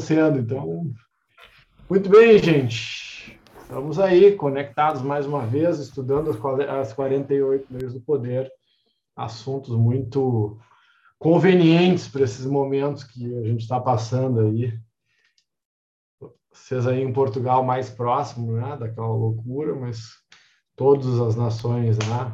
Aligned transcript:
sendo. 0.00 0.38
Então, 0.38 0.90
muito 1.90 2.08
bem, 2.08 2.38
gente. 2.38 3.38
Estamos 3.60 3.98
aí, 3.98 4.34
conectados 4.34 5.02
mais 5.02 5.26
uma 5.26 5.44
vez, 5.44 5.78
estudando 5.78 6.30
as 6.30 6.92
48 6.92 7.66
leis 7.70 7.92
do 7.92 8.00
poder, 8.00 8.50
assuntos 9.14 9.76
muito 9.76 10.58
convenientes 11.18 12.08
para 12.08 12.24
esses 12.24 12.46
momentos 12.46 13.04
que 13.04 13.34
a 13.36 13.42
gente 13.42 13.60
está 13.60 13.78
passando 13.78 14.40
aí. 14.40 14.72
Vocês 16.50 16.86
aí 16.86 17.02
em 17.02 17.12
Portugal 17.12 17.62
mais 17.62 17.90
próximo, 17.90 18.52
né, 18.52 18.76
daquela 18.78 19.08
loucura, 19.08 19.74
mas 19.74 20.14
todas 20.74 21.20
as 21.20 21.36
nações, 21.36 21.98
né, 21.98 22.32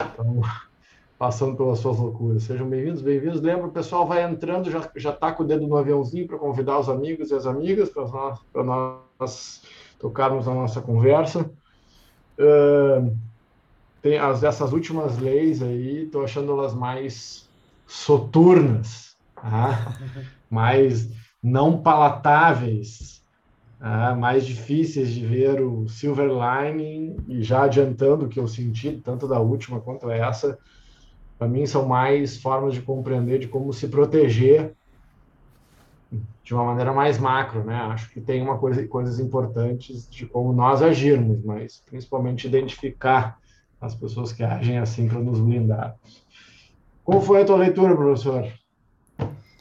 estão 0.00 0.42
passando 1.18 1.56
pelas 1.56 1.80
suas 1.80 1.98
loucuras. 1.98 2.44
Sejam 2.44 2.68
bem-vindos, 2.68 3.02
bem-vindos. 3.02 3.40
Lembra, 3.40 3.66
o 3.66 3.72
pessoal 3.72 4.06
vai 4.06 4.22
entrando, 4.22 4.70
já 4.70 4.88
já 4.94 5.10
está 5.10 5.32
com 5.32 5.42
o 5.42 5.46
dedo 5.46 5.66
no 5.66 5.76
aviãozinho 5.76 6.28
para 6.28 6.38
convidar 6.38 6.78
os 6.78 6.88
amigos 6.88 7.30
e 7.30 7.34
as 7.34 7.44
amigas 7.44 7.90
para 7.90 8.04
nós, 8.62 9.00
nós 9.18 9.62
tocarmos 9.98 10.46
a 10.46 10.54
nossa 10.54 10.80
conversa. 10.80 11.50
Uh, 12.38 13.16
tem 14.00 14.16
as 14.16 14.40
dessas 14.40 14.72
últimas 14.72 15.18
leis 15.18 15.60
aí, 15.60 16.04
estou 16.04 16.22
achando 16.22 16.52
elas 16.52 16.72
mais 16.72 17.48
soturnas, 17.84 19.16
tá? 19.34 19.92
mais 20.48 21.10
não 21.42 21.82
palatáveis, 21.82 23.24
tá? 23.80 24.14
mais 24.14 24.46
difíceis 24.46 25.10
de 25.10 25.26
ver 25.26 25.60
o 25.60 25.88
silver 25.88 26.30
lining, 26.30 27.16
e 27.26 27.42
já 27.42 27.64
adiantando 27.64 28.26
o 28.26 28.28
que 28.28 28.38
eu 28.38 28.46
senti, 28.46 29.00
tanto 29.02 29.26
da 29.26 29.40
última 29.40 29.80
quanto 29.80 30.08
essa, 30.08 30.56
para 31.38 31.48
mim 31.48 31.64
são 31.66 31.86
mais 31.86 32.40
formas 32.40 32.74
de 32.74 32.82
compreender 32.82 33.38
de 33.38 33.48
como 33.48 33.72
se 33.72 33.86
proteger 33.88 34.74
de 36.42 36.54
uma 36.54 36.64
maneira 36.64 36.92
mais 36.92 37.18
macro, 37.18 37.62
né? 37.62 37.76
Acho 37.76 38.10
que 38.10 38.20
tem 38.20 38.42
uma 38.42 38.58
coisa, 38.58 38.86
coisas 38.88 39.20
importantes 39.20 40.08
de 40.08 40.26
como 40.26 40.52
nós 40.52 40.82
agirmos, 40.82 41.44
mas 41.44 41.82
principalmente 41.84 42.46
identificar 42.46 43.38
as 43.80 43.94
pessoas 43.94 44.32
que 44.32 44.42
agem 44.42 44.78
assim 44.78 45.06
para 45.06 45.20
nos 45.20 45.38
blindar. 45.38 45.94
Como 47.04 47.20
foi 47.20 47.42
a 47.42 47.44
tua 47.44 47.56
leitura, 47.56 47.94
professor? 47.94 48.50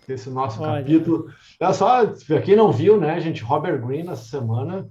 Esse 0.07 0.29
nosso 0.29 0.61
Olha. 0.61 0.81
capítulo. 0.81 1.29
É 1.59 1.73
só, 1.73 2.05
para 2.05 2.41
quem 2.41 2.55
não 2.55 2.71
viu, 2.71 2.97
né, 2.97 3.19
gente, 3.19 3.43
Robert 3.43 3.85
Greene 3.85 4.09
essa 4.09 4.23
semana 4.23 4.87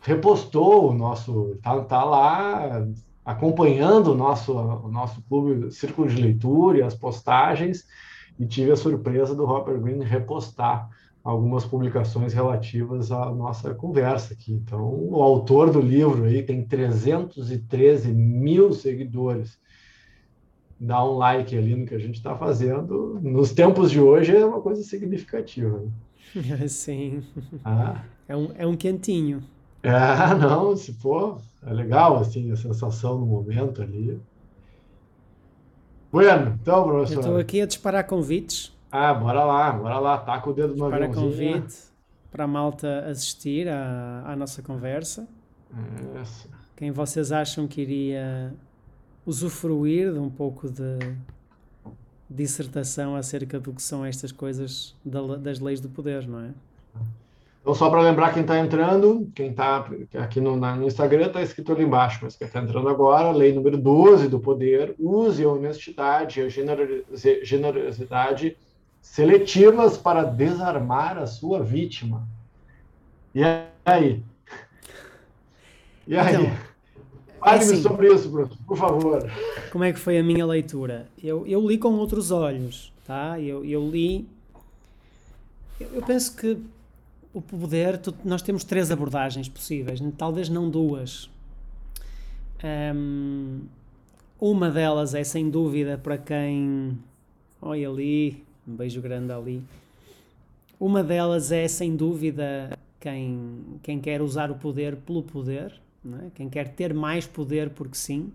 repostou 0.00 0.90
o 0.90 0.92
nosso, 0.92 1.56
tá, 1.62 1.80
tá 1.82 2.04
lá 2.04 2.84
acompanhando 3.24 4.12
o 4.12 4.14
nosso, 4.14 4.52
o 4.52 4.88
nosso 4.88 5.22
clube 5.22 5.72
Círculo 5.72 6.08
de 6.08 6.20
Leitura 6.20 6.78
e 6.78 6.82
as 6.82 6.94
postagens, 6.94 7.84
e 8.38 8.46
tive 8.46 8.72
a 8.72 8.76
surpresa 8.76 9.34
do 9.34 9.44
Robert 9.44 9.80
Greene 9.80 10.04
repostar 10.04 10.88
algumas 11.22 11.64
publicações 11.64 12.34
relativas 12.34 13.10
à 13.10 13.30
nossa 13.30 13.74
conversa 13.74 14.34
aqui. 14.34 14.52
Então, 14.52 14.84
o 14.84 15.22
autor 15.22 15.70
do 15.70 15.80
livro 15.80 16.24
aí 16.24 16.42
tem 16.42 16.62
313 16.62 18.12
mil 18.12 18.74
seguidores. 18.74 19.58
Dá 20.78 21.02
um 21.02 21.16
like 21.16 21.56
ali 21.56 21.74
no 21.74 21.86
que 21.86 21.94
a 21.94 21.98
gente 21.98 22.16
está 22.16 22.36
fazendo. 22.36 23.18
Nos 23.22 23.52
tempos 23.52 23.90
de 23.90 23.98
hoje 23.98 24.36
é 24.36 24.44
uma 24.44 24.60
coisa 24.60 24.82
significativa. 24.82 25.82
Né? 26.34 26.68
Sim. 26.68 27.22
Ah. 27.64 28.04
É, 28.28 28.36
um, 28.36 28.50
é 28.56 28.66
um 28.66 28.76
quentinho. 28.76 29.42
É, 29.82 30.34
não, 30.34 30.76
se 30.76 30.92
for, 30.94 31.40
é 31.66 31.72
legal, 31.72 32.18
assim, 32.18 32.50
a 32.52 32.56
sensação 32.56 33.18
no 33.18 33.26
momento 33.26 33.82
ali. 33.82 34.20
Bueno, 36.12 36.58
então, 36.60 36.84
professor. 36.84 37.14
Eu 37.14 37.20
estou 37.20 37.36
aqui 37.38 37.60
a 37.60 37.66
disparar 37.66 38.06
convites. 38.06 38.72
Ah, 38.90 39.12
bora 39.12 39.44
lá, 39.44 39.72
bora 39.72 39.98
lá, 39.98 40.40
com 40.40 40.50
o 40.50 40.52
dedo 40.52 40.76
no 40.76 40.88
Para 40.88 41.08
convite 41.08 41.94
para 42.34 42.44
a 42.44 42.48
malta 42.48 43.04
assistir 43.08 43.68
à, 43.68 44.24
à 44.26 44.34
nossa 44.34 44.60
conversa. 44.60 45.28
Essa. 46.20 46.48
Quem 46.74 46.90
vocês 46.90 47.30
acham 47.30 47.68
que 47.68 47.80
iria 47.80 48.52
usufruir 49.24 50.12
de 50.12 50.18
um 50.18 50.28
pouco 50.28 50.68
de 50.68 50.98
dissertação 52.28 53.14
acerca 53.14 53.60
do 53.60 53.72
que 53.72 53.80
são 53.80 54.04
estas 54.04 54.32
coisas 54.32 54.96
das 55.40 55.60
leis 55.60 55.80
do 55.80 55.88
poder, 55.88 56.26
não 56.26 56.40
é? 56.40 56.50
Então, 57.64 57.74
só 57.74 57.88
para 57.88 58.02
lembrar 58.02 58.34
quem 58.34 58.42
está 58.42 58.58
entrando, 58.58 59.26
quem 59.34 59.48
está 59.48 59.88
aqui 60.18 60.38
no, 60.38 60.54
no 60.54 60.86
Instagram 60.86 61.28
está 61.28 61.40
escrito 61.42 61.72
ali 61.72 61.82
embaixo, 61.82 62.20
mas 62.20 62.36
quem 62.36 62.46
está 62.46 62.60
entrando 62.60 62.90
agora, 62.90 63.30
lei 63.30 63.54
número 63.54 63.78
12 63.78 64.28
do 64.28 64.38
poder, 64.38 64.94
use 64.98 65.42
a 65.42 65.48
honestidade 65.48 66.40
e 66.40 66.42
a 66.42 67.42
generosidade 67.42 68.54
seletivas 69.00 69.96
para 69.96 70.24
desarmar 70.24 71.16
a 71.16 71.26
sua 71.26 71.62
vítima. 71.62 72.28
E 73.34 73.42
aí? 73.42 74.22
E 76.06 76.18
aí? 76.18 76.34
Então, 76.34 76.52
Fale-me 77.40 77.64
assim, 77.64 77.82
sobre 77.82 78.12
isso, 78.12 78.28
Bruno, 78.28 78.50
por 78.66 78.76
favor. 78.76 79.30
Como 79.72 79.84
é 79.84 79.90
que 79.90 79.98
foi 79.98 80.18
a 80.18 80.22
minha 80.22 80.44
leitura? 80.44 81.08
Eu, 81.22 81.46
eu 81.46 81.66
li 81.66 81.78
com 81.78 81.94
outros 81.94 82.30
olhos, 82.30 82.92
tá? 83.06 83.40
Eu, 83.40 83.64
eu 83.64 83.88
li... 83.88 84.28
Eu, 85.80 85.88
eu 85.94 86.02
penso 86.02 86.36
que 86.36 86.58
o 87.34 87.42
poder, 87.42 88.00
nós 88.24 88.40
temos 88.40 88.62
três 88.62 88.92
abordagens 88.92 89.48
possíveis, 89.48 90.00
talvez 90.16 90.48
não 90.48 90.70
duas. 90.70 91.28
Um, 92.94 93.62
uma 94.40 94.70
delas 94.70 95.14
é 95.14 95.24
sem 95.24 95.50
dúvida 95.50 95.98
para 95.98 96.16
quem. 96.16 96.96
Olha 97.60 97.90
ali, 97.90 98.44
um 98.66 98.76
beijo 98.76 99.02
grande 99.02 99.32
ali. 99.32 99.64
Uma 100.78 101.02
delas 101.02 101.50
é 101.50 101.66
sem 101.66 101.96
dúvida 101.96 102.78
quem, 103.00 103.80
quem 103.82 104.00
quer 104.00 104.22
usar 104.22 104.50
o 104.50 104.54
poder 104.54 104.96
pelo 104.96 105.22
poder, 105.22 105.74
é? 106.06 106.30
quem 106.34 106.48
quer 106.48 106.68
ter 106.68 106.94
mais 106.94 107.26
poder 107.26 107.70
porque 107.70 107.96
sim. 107.96 108.32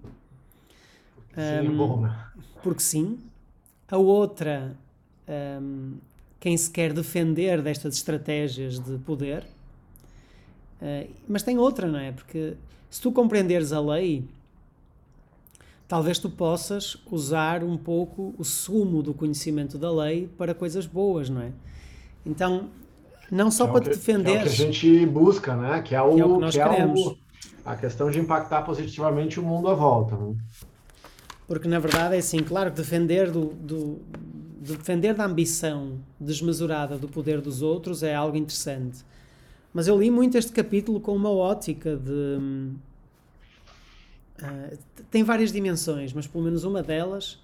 Sim, 1.34 1.42
um, 1.42 1.42
é 1.42 1.70
bom, 1.70 2.02
né? 2.02 2.26
Porque 2.62 2.82
sim. 2.82 3.18
A 3.90 3.98
outra 3.98 4.76
um, 5.62 5.94
quem 6.40 6.56
se 6.56 6.70
quer 6.70 6.94
defender 6.94 7.62
destas 7.62 7.96
estratégias 7.96 8.80
de 8.80 8.98
poder. 9.00 9.46
Uh, 10.82 11.10
mas 11.28 11.44
tem 11.44 11.58
outra, 11.58 11.88
não 11.88 12.00
é? 12.00 12.12
Porque 12.12 12.56
se 12.90 13.02
tu 13.02 13.12
compreenderes 13.12 13.74
a 13.74 13.82
lei, 13.82 14.24
talvez 15.88 16.18
tu 16.18 16.30
possas 16.30 16.98
usar 17.12 17.64
um 17.64 17.78
pouco 17.78 18.34
o 18.38 18.44
sumo 18.46 19.04
do 19.04 19.14
conhecimento 19.14 19.78
da 19.78 19.92
lei 19.92 20.30
para 20.38 20.54
coisas 20.54 20.86
boas, 20.86 21.30
não 21.30 21.42
é? 21.42 21.52
Então, 22.26 22.70
não 23.30 23.52
só 23.52 23.68
é 23.68 23.72
para 23.72 23.82
te 23.82 23.90
defender. 23.90 24.38
É 24.38 24.40
o 24.40 24.44
que 24.44 24.50
a 24.50 24.52
gente 24.52 25.06
busca, 25.06 25.56
né? 25.56 25.82
Que 25.82 25.96
é 25.96 26.02
o 26.02 26.16
que, 26.16 26.22
é 26.22 26.26
o 26.26 26.36
que 26.36 26.42
nós 26.42 26.56
que 26.56 26.64
queremos. 26.64 27.00
É 27.00 27.04
o, 27.04 27.18
a 27.66 27.76
questão 27.76 28.10
de 28.10 28.20
impactar 28.20 28.62
positivamente 28.62 29.40
o 29.40 29.44
mundo 29.44 29.68
à 29.68 29.74
volta. 29.74 30.16
Né? 30.16 30.36
Porque, 31.48 31.68
na 31.68 31.80
verdade, 31.80 32.16
é 32.16 32.20
assim, 32.20 32.40
claro 32.40 32.72
que 32.72 32.78
defender 32.78 33.30
do, 33.32 33.48
do 33.48 34.02
defender 34.60 35.14
da 35.14 35.26
ambição 35.26 36.00
desmesurada 36.20 36.98
do 36.98 37.08
poder 37.08 37.40
dos 37.42 37.62
outros 37.62 38.04
é 38.04 38.14
algo 38.14 38.38
interessante. 38.38 39.04
Mas 39.74 39.88
eu 39.88 39.98
li 39.98 40.12
muito 40.12 40.38
este 40.38 40.52
capítulo 40.52 41.00
com 41.00 41.16
uma 41.16 41.32
ótica 41.32 41.96
de. 41.96 42.38
Uh, 44.42 44.78
tem 45.12 45.24
várias 45.24 45.52
dimensões, 45.52 46.14
mas 46.14 46.28
pelo 46.28 46.44
menos 46.44 46.64
uma 46.64 46.82
delas 46.82 47.40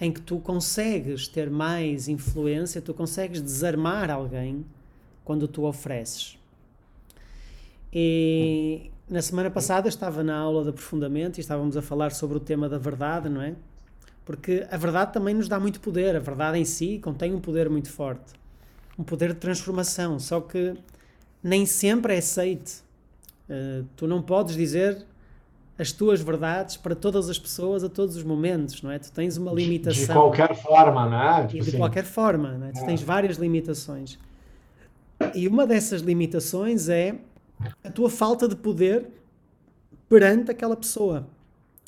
em 0.00 0.12
que 0.12 0.20
tu 0.20 0.38
consegues 0.38 1.28
ter 1.28 1.50
mais 1.50 2.08
influência, 2.08 2.80
tu 2.80 2.92
consegues 2.92 3.40
desarmar 3.40 4.10
alguém 4.10 4.64
quando 5.24 5.46
tu 5.46 5.64
ofereces. 5.64 6.38
E 7.92 8.90
na 9.08 9.22
semana 9.22 9.50
passada 9.50 9.88
estava 9.88 10.24
na 10.24 10.36
aula 10.36 10.64
de 10.64 10.70
aprofundamento 10.70 11.38
e 11.38 11.40
estávamos 11.40 11.76
a 11.76 11.82
falar 11.82 12.10
sobre 12.10 12.36
o 12.36 12.40
tema 12.40 12.68
da 12.68 12.78
verdade, 12.78 13.28
não 13.28 13.40
é? 13.40 13.54
Porque 14.24 14.66
a 14.70 14.76
verdade 14.76 15.12
também 15.12 15.34
nos 15.34 15.48
dá 15.48 15.60
muito 15.60 15.80
poder, 15.80 16.16
a 16.16 16.20
verdade 16.20 16.58
em 16.58 16.64
si 16.64 16.98
contém 16.98 17.34
um 17.34 17.40
poder 17.40 17.68
muito 17.68 17.90
forte, 17.90 18.32
um 18.98 19.04
poder 19.04 19.34
de 19.34 19.38
transformação, 19.38 20.18
só 20.18 20.40
que 20.40 20.74
nem 21.42 21.66
sempre 21.66 22.14
é 22.14 22.18
aceite. 22.18 22.82
Uh, 23.48 23.84
tu 23.94 24.06
não 24.06 24.22
podes 24.22 24.56
dizer 24.56 25.04
as 25.78 25.92
tuas 25.92 26.20
verdades 26.20 26.76
para 26.76 26.94
todas 26.94 27.28
as 27.28 27.38
pessoas 27.38 27.82
a 27.82 27.88
todos 27.88 28.16
os 28.16 28.22
momentos, 28.22 28.80
não 28.80 28.90
é? 28.90 28.98
Tu 28.98 29.12
tens 29.12 29.36
uma 29.36 29.52
limitação. 29.52 30.06
De 30.06 30.12
qualquer 30.12 30.54
forma, 30.54 31.08
não 31.08 31.22
é? 31.22 31.46
Tipo 31.46 31.62
de 31.64 31.68
assim. 31.70 31.78
qualquer 31.78 32.04
forma, 32.04 32.52
não 32.52 32.66
é? 32.68 32.72
Tu 32.72 32.86
tens 32.86 33.02
várias 33.02 33.36
limitações. 33.36 34.18
E 35.34 35.48
uma 35.48 35.66
dessas 35.66 36.00
limitações 36.00 36.88
é 36.88 37.16
a 37.82 37.90
tua 37.90 38.08
falta 38.08 38.46
de 38.48 38.54
poder 38.56 39.08
perante 40.08 40.50
aquela 40.50 40.76
pessoa. 40.76 41.26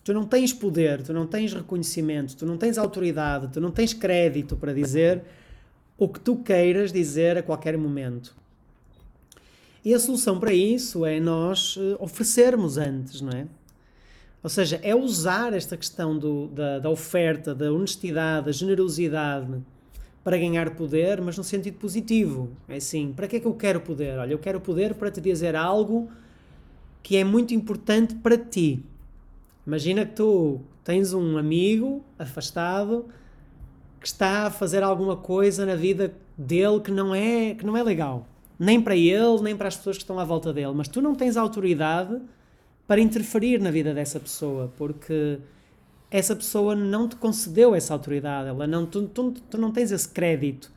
Tu 0.07 0.15
não 0.15 0.25
tens 0.25 0.53
poder, 0.53 1.03
tu 1.03 1.13
não 1.13 1.27
tens 1.27 1.53
reconhecimento, 1.53 2.37
tu 2.37 2.47
não 2.47 2.57
tens 2.57 2.79
autoridade, 2.79 3.49
tu 3.53 3.61
não 3.61 3.73
tens 3.73 3.93
crédito 3.93 4.55
para 4.55 4.73
dizer 4.73 5.21
o 5.99 6.07
que 6.07 6.21
tu 6.21 6.37
queiras 6.37 6.93
dizer 6.93 7.37
a 7.37 7.43
qualquer 7.43 7.77
momento. 7.77 8.33
E 9.85 9.93
a 9.93 9.99
solução 9.99 10.39
para 10.39 10.53
isso 10.53 11.05
é 11.05 11.19
nós 11.19 11.77
eh, 11.77 11.97
oferecermos 11.99 12.79
antes, 12.79 13.21
não 13.21 13.33
é? 13.33 13.49
Ou 14.45 14.49
seja, 14.49 14.79
é 14.81 14.95
usar 14.95 15.53
esta 15.53 15.77
questão 15.77 16.17
do, 16.17 16.47
da, 16.55 16.79
da 16.79 16.89
oferta, 16.89 17.53
da 17.53 17.73
honestidade, 17.73 18.47
da 18.47 18.53
generosidade 18.53 19.61
para 20.23 20.39
ganhar 20.39 20.71
poder, 20.77 21.21
mas 21.21 21.37
no 21.37 21.43
sentido 21.43 21.79
positivo. 21.79 22.49
É 22.69 22.77
assim, 22.77 23.13
para 23.13 23.27
que 23.27 23.35
é 23.35 23.41
que 23.41 23.47
eu 23.47 23.55
quero 23.55 23.81
poder? 23.81 24.17
Olha, 24.21 24.31
eu 24.31 24.39
quero 24.39 24.61
poder 24.61 24.95
para 24.95 25.11
te 25.11 25.21
dizer 25.21 25.57
algo 25.57 26.09
que 27.03 27.17
é 27.17 27.25
muito 27.25 27.53
importante 27.53 28.15
para 28.15 28.39
ti. 28.39 28.85
Imagina 29.67 30.07
que 30.07 30.13
tu 30.15 30.61
tens 30.85 31.13
um 31.13 31.37
amigo 31.37 32.05
afastado 32.19 33.07
que 34.01 34.07
está 34.07 34.47
a 34.47 34.51
fazer 34.51 34.83
alguma 34.83 35.17
coisa 35.17 35.67
na 35.67 35.75
vida 35.75 36.15
dele 36.39 36.81
que 36.81 36.93
não 36.93 37.15
é 37.15 37.55
que 37.55 37.67
não 37.67 37.77
é 37.77 37.83
legal, 37.83 38.27
nem 38.59 38.81
para 38.81 38.95
ele, 38.95 39.43
nem 39.43 39.57
para 39.57 39.69
as 39.69 39.77
pessoas 39.77 39.97
que 39.97 40.05
estão 40.05 40.19
à 40.21 40.25
volta 40.25 40.53
dele, 40.53 40.73
mas 40.75 40.87
tu 40.87 41.03
não 41.03 41.15
tens 41.15 41.37
autoridade 41.37 42.21
para 42.87 43.01
interferir 43.01 43.61
na 43.61 43.71
vida 43.71 43.93
dessa 43.93 44.21
pessoa, 44.21 44.73
porque 44.77 45.39
essa 46.11 46.37
pessoa 46.37 46.77
não 46.77 47.09
te 47.09 47.17
concedeu 47.17 47.75
essa 47.75 47.93
autoridade, 47.93 48.49
ela 48.49 48.67
não, 48.67 48.87
tu, 48.87 49.09
tu, 49.09 49.33
tu 49.33 49.59
não 49.59 49.73
tens 49.73 49.91
esse 49.91 50.09
crédito. 50.09 50.71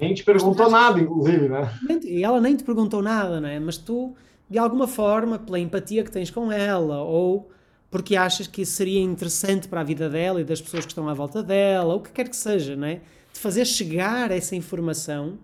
Nem 0.00 0.14
te 0.14 0.24
perguntou 0.24 0.70
nada, 0.70 0.98
inclusive, 0.98 1.48
né? 1.48 1.70
E 2.02 2.24
ela 2.24 2.40
nem 2.40 2.56
te 2.56 2.64
perguntou 2.64 3.02
nada, 3.02 3.38
né? 3.38 3.60
Mas 3.60 3.76
tu, 3.76 4.14
de 4.48 4.56
alguma 4.58 4.86
forma, 4.86 5.38
pela 5.38 5.58
empatia 5.58 6.02
que 6.02 6.10
tens 6.10 6.30
com 6.30 6.50
ela, 6.50 7.02
ou 7.02 7.50
porque 7.90 8.14
achas 8.14 8.46
que 8.46 8.62
isso 8.62 8.72
seria 8.72 9.00
interessante 9.00 9.66
para 9.66 9.80
a 9.80 9.84
vida 9.84 10.08
dela 10.08 10.40
e 10.40 10.44
das 10.44 10.60
pessoas 10.60 10.84
que 10.84 10.92
estão 10.92 11.08
à 11.08 11.14
volta 11.14 11.42
dela, 11.42 11.92
ou 11.92 11.98
o 11.98 12.02
que 12.02 12.12
quer 12.12 12.28
que 12.28 12.36
seja, 12.36 12.76
né? 12.76 13.00
De 13.32 13.40
fazer 13.40 13.64
chegar 13.64 14.30
essa 14.30 14.54
informação. 14.54 15.38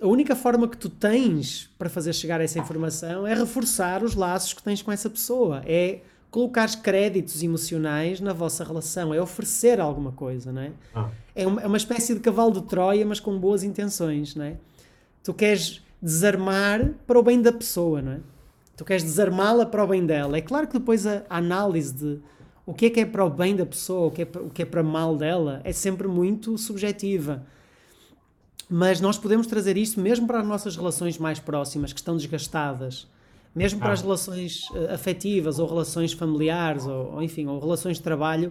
A 0.00 0.06
única 0.06 0.36
forma 0.36 0.68
que 0.68 0.76
tu 0.76 0.88
tens 0.88 1.70
para 1.78 1.88
fazer 1.88 2.12
chegar 2.12 2.40
essa 2.40 2.58
informação 2.58 3.26
é 3.26 3.34
reforçar 3.34 4.02
os 4.02 4.14
laços 4.14 4.52
que 4.52 4.62
tens 4.62 4.82
com 4.82 4.92
essa 4.92 5.08
pessoa. 5.08 5.62
É 5.66 6.00
colocar 6.30 6.68
créditos 6.80 7.42
emocionais 7.42 8.20
na 8.20 8.32
vossa 8.32 8.62
relação, 8.62 9.12
é 9.12 9.20
oferecer 9.20 9.80
alguma 9.80 10.12
coisa, 10.12 10.52
não 10.52 10.62
é? 10.62 10.72
Ah. 10.94 11.10
É, 11.34 11.46
uma, 11.46 11.62
é 11.62 11.66
uma 11.66 11.76
espécie 11.76 12.14
de 12.14 12.20
cavalo 12.20 12.52
de 12.52 12.62
Troia, 12.62 13.04
mas 13.04 13.18
com 13.18 13.36
boas 13.38 13.64
intenções, 13.64 14.34
não 14.34 14.44
é? 14.44 14.56
Tu 15.24 15.34
queres 15.34 15.82
desarmar 16.00 16.92
para 17.06 17.18
o 17.18 17.22
bem 17.22 17.42
da 17.42 17.52
pessoa, 17.52 18.00
não 18.00 18.12
é? 18.12 18.20
Tu 18.80 18.84
queres 18.86 19.02
desarmá-la 19.02 19.66
para 19.66 19.84
o 19.84 19.86
bem 19.86 20.06
dela. 20.06 20.38
É 20.38 20.40
claro 20.40 20.66
que 20.66 20.78
depois 20.78 21.06
a, 21.06 21.22
a, 21.28 21.36
análise 21.36 21.92
de 21.92 22.18
o 22.64 22.72
que 22.72 22.86
é 22.86 22.90
que 22.90 23.00
é 23.00 23.04
para 23.04 23.22
o 23.22 23.28
bem 23.28 23.54
da 23.54 23.66
pessoa, 23.66 24.06
o 24.06 24.10
que 24.10 24.22
é, 24.22 24.28
o 24.36 24.48
que 24.48 24.62
é 24.62 24.64
para 24.64 24.82
mal 24.82 25.18
dela, 25.18 25.60
é 25.64 25.70
sempre 25.70 26.08
muito 26.08 26.56
subjetiva. 26.56 27.44
Mas 28.70 28.98
nós 28.98 29.18
podemos 29.18 29.46
trazer 29.46 29.76
isto 29.76 30.00
mesmo 30.00 30.26
para 30.26 30.40
as 30.40 30.46
nossas 30.46 30.76
relações 30.76 31.18
mais 31.18 31.38
próximas, 31.38 31.92
que 31.92 32.00
estão 32.00 32.16
desgastadas 32.16 33.06
mesmo 33.54 33.80
para 33.80 33.90
ah. 33.90 33.92
as 33.92 34.00
relações 34.00 34.70
uh, 34.70 34.94
afetivas 34.94 35.58
ou 35.58 35.68
relações 35.68 36.14
familiares 36.14 36.86
ou, 36.86 37.16
ou, 37.16 37.22
enfim, 37.22 37.48
ou 37.48 37.60
relações 37.60 37.98
de 37.98 38.02
trabalho 38.02 38.50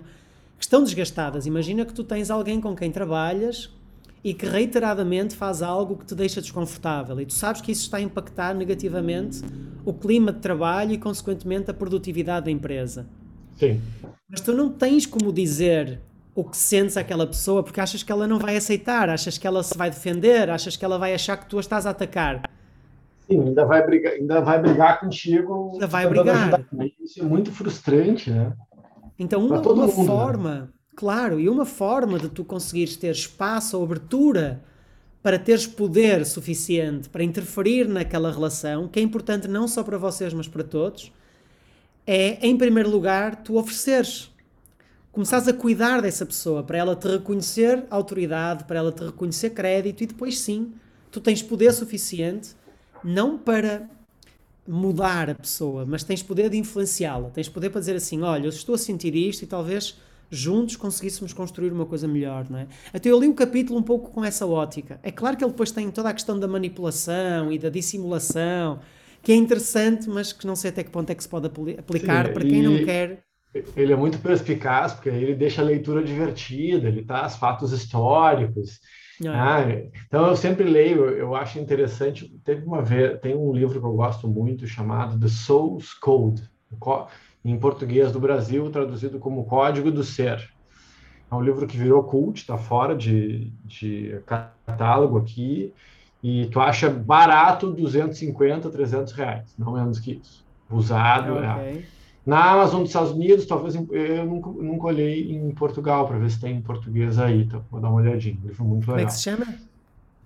que 0.60 0.64
estão 0.64 0.84
desgastadas. 0.84 1.48
Imagina 1.48 1.84
que 1.86 1.94
tu 1.94 2.04
tens 2.04 2.30
alguém 2.30 2.62
com 2.62 2.76
quem 2.76 2.92
trabalhas 2.92 3.72
e 4.24 4.32
que 4.32 4.46
reiteradamente 4.46 5.36
faz 5.36 5.64
algo 5.64 5.98
que 5.98 6.06
te 6.06 6.14
deixa 6.14 6.40
desconfortável 6.40 7.20
e 7.20 7.26
tu 7.26 7.34
sabes 7.34 7.62
que 7.62 7.72
isso 7.72 7.82
está 7.82 7.98
a 7.98 8.02
impactar 8.02 8.54
negativamente 8.54 9.42
o 9.86 9.94
clima 9.94 10.32
de 10.32 10.40
trabalho 10.40 10.92
e 10.92 10.98
consequentemente 10.98 11.70
a 11.72 11.74
produtividade 11.74 12.46
da 12.46 12.52
empresa. 12.52 13.08
Sim. 13.56 13.82
Mas 14.30 14.42
tu 14.42 14.54
não 14.54 14.70
tens 14.70 15.06
como 15.06 15.34
dizer 15.34 16.00
o 16.36 16.44
que 16.44 16.56
sentes 16.56 16.96
àquela 16.96 17.28
pessoa 17.28 17.64
porque 17.64 17.82
achas 17.82 18.04
que 18.04 18.12
ela 18.12 18.28
não 18.28 18.40
vai 18.40 18.56
aceitar, 18.56 19.10
achas 19.10 19.38
que 19.38 19.46
ela 19.46 19.64
se 19.64 19.78
vai 19.78 19.90
defender, 19.90 20.50
achas 20.50 20.78
que 20.78 20.86
ela 20.86 20.98
vai 20.98 21.14
achar 21.14 21.38
que 21.38 21.48
tu 21.48 21.58
a 21.58 21.60
estás 21.60 21.86
a 21.86 21.90
atacar. 21.90 22.50
Sim, 23.30 23.42
ainda 23.42 23.66
vai 23.66 23.86
brigar, 23.86 24.14
ainda 24.14 24.42
vai 24.42 24.62
brigar 24.62 25.00
contigo. 25.00 25.72
Ainda 25.74 25.88
vai 25.88 26.08
brigar. 26.08 26.66
Isso 27.04 27.22
é 27.22 27.24
muito 27.24 27.52
frustrante, 27.52 28.32
né? 28.32 28.54
Então, 29.20 29.46
uma, 29.46 29.60
uma 29.60 29.88
mundo, 29.88 29.98
né? 30.00 30.06
forma, 30.06 30.56
né? 30.62 30.68
claro, 30.96 31.40
e 31.40 31.50
uma 31.50 31.66
forma 31.66 32.18
de 32.18 32.30
tu 32.30 32.46
conseguires 32.46 32.96
ter 32.96 33.12
espaço 33.12 33.78
ou 33.78 33.84
abertura 33.84 34.64
para 35.22 35.38
teres 35.38 35.68
poder 35.68 36.26
suficiente 36.26 37.10
para 37.10 37.24
interferir 37.24 37.88
naquela 37.88 38.32
relação, 38.32 38.88
que 38.88 39.00
é 39.00 39.02
importante 39.02 39.48
não 39.48 39.68
só 39.68 39.84
para 39.84 39.98
vocês, 39.98 40.34
mas 40.34 40.48
para 40.48 40.64
todos, 40.64 41.12
é, 42.08 42.46
em 42.48 42.58
primeiro 42.58 42.90
lugar, 42.90 43.44
tu 43.44 43.58
ofereceres. 43.58 44.32
Começares 45.12 45.48
a 45.48 45.54
cuidar 45.54 46.02
dessa 46.02 46.26
pessoa, 46.26 46.64
para 46.64 46.78
ela 46.78 46.96
te 46.96 47.08
reconhecer 47.08 47.84
autoridade, 47.90 48.64
para 48.64 48.80
ela 48.80 48.92
te 48.92 49.04
reconhecer 49.04 49.50
crédito, 49.50 50.04
e 50.04 50.08
depois 50.08 50.40
sim, 50.40 50.74
tu 51.12 51.20
tens 51.20 51.42
poder 51.42 51.74
suficiente 51.74 52.56
não 53.04 53.38
para 53.38 53.90
mudar 54.68 55.30
a 55.32 55.36
pessoa, 55.36 55.86
mas 55.86 56.04
tens 56.04 56.22
poder 56.22 56.50
de 56.50 56.58
influenciá-la. 56.58 57.30
Tens 57.32 57.50
poder 57.50 57.72
para 57.72 57.80
dizer 57.80 57.96
assim: 57.96 58.22
olha, 58.22 58.46
eu 58.46 58.50
estou 58.50 58.76
a 58.76 58.78
sentir 58.78 59.16
isto 59.16 59.44
e 59.44 59.48
talvez 59.48 59.98
juntos 60.30 60.76
conseguíssemos 60.76 61.34
construir 61.34 61.72
uma 61.72 61.86
coisa 61.86 62.08
melhor, 62.08 62.50
não 62.50 62.60
é? 62.60 62.68
Até 62.94 63.10
eu 63.10 63.20
li 63.20 63.28
o 63.28 63.34
capítulo 63.34 63.80
um 63.80 63.84
pouco 63.84 64.12
com 64.12 64.24
essa 64.24 64.46
ótica. 64.46 65.00
É 65.04 65.12
claro 65.12 65.38
que 65.38 65.44
ele 65.44 65.52
depois 65.52 65.72
tem 65.72 65.90
toda 65.92 66.10
a 66.10 66.14
questão 66.14 66.40
da 66.40 66.48
manipulação 66.48 67.52
e 67.52 67.58
da 67.58 67.70
dissimulação, 67.70 68.80
que 69.22 69.32
é 69.32 69.36
interessante, 69.36 70.10
mas 70.10 70.32
que 70.32 70.46
não 70.46 70.56
sei 70.56 70.70
até 70.70 70.84
que 70.84 70.90
ponto 70.90 71.10
é 71.10 71.16
que 71.16 71.24
se 71.24 71.30
pode 71.30 71.48
aplicar 71.48 72.28
Sim, 72.28 72.34
para 72.34 72.46
quem 72.46 72.64
não 72.64 72.84
quer. 72.86 73.20
Ele 73.76 73.92
é 73.92 73.96
muito 73.96 74.20
perspicaz, 74.20 74.94
porque 74.94 75.10
ele 75.10 75.34
deixa 75.34 75.62
a 75.62 75.66
leitura 75.66 76.04
divertida, 76.04 76.88
ele 76.88 77.04
traz 77.04 77.36
fatos 77.36 77.72
históricos, 77.72 78.80
ah, 79.28 79.62
então 80.08 80.28
eu 80.28 80.36
sempre 80.36 80.64
leio, 80.64 81.10
eu 81.10 81.36
acho 81.36 81.60
interessante. 81.60 82.30
Teve 82.44 82.66
uma 82.66 82.82
vez, 82.82 83.20
tem 83.20 83.36
um 83.36 83.52
livro 83.52 83.80
que 83.80 83.86
eu 83.86 83.94
gosto 83.94 84.28
muito 84.28 84.66
chamado 84.66 85.20
The 85.20 85.28
Soul's 85.28 85.94
Code, 85.94 86.42
em 87.44 87.58
português 87.58 88.12
do 88.12 88.20
Brasil, 88.20 88.70
traduzido 88.70 89.20
como 89.20 89.46
Código 89.46 89.92
do 89.92 90.04
Ser. 90.04 90.50
É 91.32 91.36
um 91.36 91.42
livro 91.42 91.68
que 91.68 91.78
virou 91.78 92.04
cult, 92.04 92.42
está 92.42 92.58
fora 92.58 92.96
de, 92.96 93.52
de 93.64 94.20
catálogo 94.26 95.18
aqui, 95.18 95.74
e 96.24 96.48
tu 96.48 96.60
acha 96.60 96.90
barato 96.90 97.72
250, 97.72 98.70
300 98.70 99.14
reais, 99.14 99.56
não 99.58 99.74
menos 99.74 100.00
que 100.00 100.14
isso. 100.22 100.46
Usado, 100.70 101.38
é. 101.38 101.54
Okay. 101.54 101.80
é. 101.80 101.84
Na 102.26 102.52
Amazon 102.52 102.82
dos 102.82 102.90
Estados 102.90 103.12
Unidos, 103.12 103.46
talvez 103.46 103.74
eu 103.74 104.26
nunca, 104.26 104.50
nunca 104.50 104.88
olhei 104.88 105.32
em 105.32 105.50
Portugal 105.52 106.08
para 106.08 106.18
ver 106.18 106.30
se 106.30 106.40
tem 106.40 106.58
em 106.58 106.62
português 106.62 107.18
aí, 107.18 107.44
então 107.44 107.64
vou 107.72 107.80
dar 107.80 107.90
uma 107.90 108.02
olhadinha. 108.02 108.38
Um 108.44 108.48
livro 108.48 108.66
muito 108.66 108.82
legal. 108.82 108.96
Como 108.96 109.02
é 109.02 109.06
que 109.06 109.14
se 109.14 109.24
chama? 109.24 109.48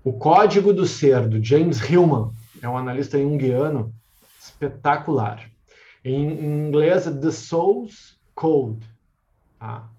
O 0.04 0.12
Código 0.12 0.74
do 0.74 0.86
Ser, 0.86 1.30
do 1.30 1.42
James 1.42 1.80
Hillman. 1.80 2.32
É 2.62 2.68
um 2.68 2.78
analista 2.78 3.18
junguiano 3.18 3.94
espetacular. 4.42 5.50
Em, 6.04 6.68
inglês, 6.68 7.06
The 7.06 7.32
Soul's 7.32 8.20
Code. 8.36 8.86
Tá? 9.60 9.90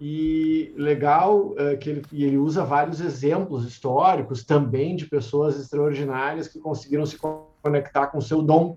E 0.00 0.74
legal 0.76 1.54
é, 1.56 1.76
que 1.76 1.88
ele, 1.88 2.02
ele 2.12 2.36
usa 2.36 2.64
vários 2.64 3.00
exemplos 3.00 3.64
históricos 3.64 4.44
também 4.44 4.96
de 4.96 5.06
pessoas 5.06 5.58
extraordinárias 5.58 6.48
que 6.48 6.58
conseguiram 6.58 7.06
se 7.06 7.16
conectar 7.62 8.08
com 8.08 8.20
seu 8.20 8.42
dom 8.42 8.76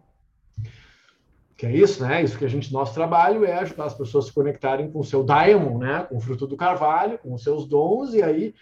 que 1.58 1.65
é 1.65 1.72
isso, 1.72 2.03
né? 2.03 2.22
Isso 2.22 2.38
que 2.38 2.46
a 2.46 2.50
gente, 2.50 2.72
nosso 2.74 2.94
trabalho 2.94 3.46
é 3.46 3.53
ajudar 3.60 3.86
as 3.86 3.94
pessoas 3.94 4.25
a 4.25 4.27
se 4.27 4.34
conectarem 4.34 4.91
com 4.91 5.00
o 5.00 5.06
seu 5.06 5.24
diamond, 5.24 5.77
né? 5.77 6.03
Com 6.03 6.18
o 6.18 6.20
fruto 6.20 6.46
do 6.46 6.58
carvalho, 6.58 7.18
com 7.18 7.34
os 7.34 7.44
seus 7.44 7.65
dons, 7.65 8.13
e 8.13 8.22
aí 8.22 8.53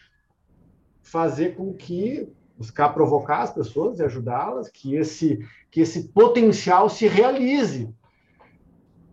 fazer 1.01 1.56
com 1.56 1.74
que 1.74 2.32
buscar 2.57 2.89
provocar 2.89 3.41
as 3.41 3.51
pessoas 3.51 4.00
e 4.00 4.03
ajudá-las, 4.03 4.69
que 4.69 4.95
esse 4.95 5.39
que 5.72 5.81
esse 5.81 6.10
potencial 6.10 6.88
se 6.88 7.07
realize. 7.07 7.89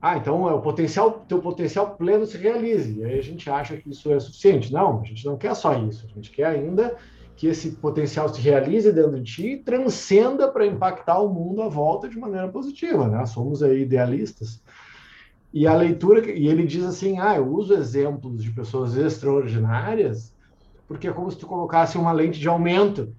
Ah, 0.02 0.16
então 0.16 0.49
é 0.49 0.52
o 0.52 0.61
potencial, 0.61 1.25
teu 1.28 1.40
potencial 1.40 1.94
pleno 1.97 2.26
se 2.26 2.37
realize. 2.37 2.99
E 2.99 3.04
aí 3.04 3.18
a 3.18 3.23
gente 3.23 3.50
acha 3.50 3.76
que 3.76 3.90
isso 3.90 4.11
é 4.12 4.20
suficiente. 4.20 4.73
Não, 4.73 5.00
a 5.00 5.04
gente 5.04 5.25
não 5.26 5.37
quer 5.37 5.54
só 5.54 5.75
isso. 5.78 6.06
A 6.11 6.14
gente 6.14 6.30
quer 6.30 6.47
ainda 6.47 6.97
que 7.37 7.47
esse 7.47 7.73
potencial 7.73 8.28
se 8.28 8.40
realize 8.40 8.92
dentro 8.92 9.18
de 9.18 9.23
ti 9.23 9.47
e 9.52 9.56
transcenda 9.56 10.49
para 10.49 10.66
impactar 10.66 11.18
o 11.20 11.32
mundo 11.32 11.62
à 11.62 11.68
volta 11.68 12.09
de 12.09 12.18
maneira 12.18 12.49
positiva, 12.49 13.09
né? 13.09 13.25
Somos 13.25 13.62
aí 13.62 13.80
idealistas. 13.80 14.62
E 15.52 15.66
a 15.66 15.75
leitura, 15.75 16.30
e 16.30 16.47
ele 16.47 16.66
diz 16.66 16.85
assim: 16.85 17.18
ah, 17.18 17.37
eu 17.37 17.47
uso 17.47 17.75
exemplos 17.75 18.42
de 18.42 18.50
pessoas 18.50 18.97
extraordinárias, 18.97 20.35
porque 20.87 21.09
é 21.09 21.12
como 21.12 21.30
se 21.30 21.38
tu 21.38 21.47
colocasse 21.47 21.97
uma 21.97 22.12
lente 22.12 22.38
de 22.38 22.49
aumento. 22.49 23.14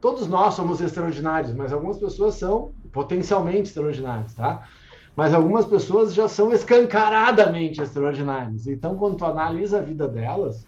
Todos 0.00 0.26
nós 0.26 0.54
somos 0.54 0.80
extraordinários, 0.80 1.52
mas 1.52 1.72
algumas 1.72 1.98
pessoas 1.98 2.34
são 2.36 2.72
potencialmente 2.92 3.68
extraordinárias, 3.68 4.34
tá? 4.34 4.66
Mas 5.14 5.34
algumas 5.34 5.66
pessoas 5.66 6.14
já 6.14 6.28
são 6.28 6.52
escancaradamente 6.52 7.82
extraordinárias. 7.82 8.66
Então, 8.66 8.96
quando 8.96 9.16
tu 9.16 9.24
analisa 9.24 9.78
a 9.78 9.82
vida 9.82 10.08
delas, 10.08 10.66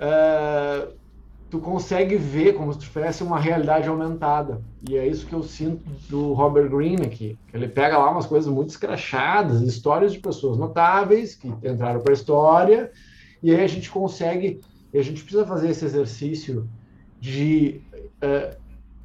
uh, 0.00 0.92
tu 1.48 1.60
consegue 1.60 2.16
ver 2.16 2.54
como 2.54 2.72
se 2.72 2.80
tivesse 2.80 3.22
uma 3.22 3.38
realidade 3.38 3.88
aumentada. 3.88 4.60
E 4.88 4.96
é 4.96 5.06
isso 5.06 5.26
que 5.26 5.32
eu 5.32 5.42
sinto 5.42 5.84
do 6.08 6.32
Robert 6.32 6.68
Greene 6.68 7.06
aqui. 7.06 7.38
Ele 7.54 7.68
pega 7.68 7.96
lá 7.96 8.10
umas 8.10 8.26
coisas 8.26 8.52
muito 8.52 8.70
escrachadas, 8.70 9.60
histórias 9.62 10.12
de 10.12 10.18
pessoas 10.18 10.58
notáveis 10.58 11.36
que 11.36 11.46
entraram 11.46 12.00
para 12.00 12.12
a 12.12 12.14
história, 12.14 12.90
e 13.42 13.54
aí 13.54 13.62
a 13.62 13.68
gente 13.68 13.88
consegue, 13.88 14.60
e 14.92 14.98
a 14.98 15.02
gente 15.02 15.22
precisa 15.22 15.46
fazer 15.46 15.70
esse 15.70 15.84
exercício 15.84 16.68
de 17.20 17.80
uh, 18.22 18.56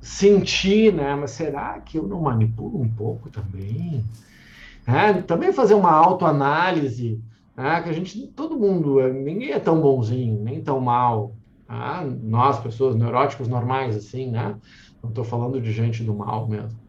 sentir, 0.01 0.93
né? 0.93 1.15
Mas 1.15 1.31
será 1.31 1.79
que 1.81 1.97
eu 1.97 2.07
não 2.07 2.21
manipulo 2.21 2.81
um 2.81 2.89
pouco 2.89 3.29
também? 3.29 4.03
É, 4.85 5.13
também 5.21 5.53
fazer 5.53 5.75
uma 5.75 5.91
autoanálise, 5.91 7.23
né? 7.55 7.81
que 7.81 7.89
a 7.89 7.93
gente, 7.93 8.27
todo 8.29 8.57
mundo, 8.59 9.01
ninguém 9.13 9.51
é 9.51 9.59
tão 9.59 9.79
bonzinho, 9.81 10.41
nem 10.43 10.61
tão 10.63 10.79
mal, 10.79 11.37
Ah, 11.67 12.03
nós, 12.05 12.59
pessoas 12.59 12.95
neuróticos 12.95 13.47
normais, 13.47 13.95
assim, 13.95 14.29
né? 14.31 14.59
Não 15.01 15.09
estou 15.09 15.23
falando 15.23 15.61
de 15.61 15.71
gente 15.71 16.03
do 16.03 16.13
mal 16.15 16.47
mesmo. 16.47 16.79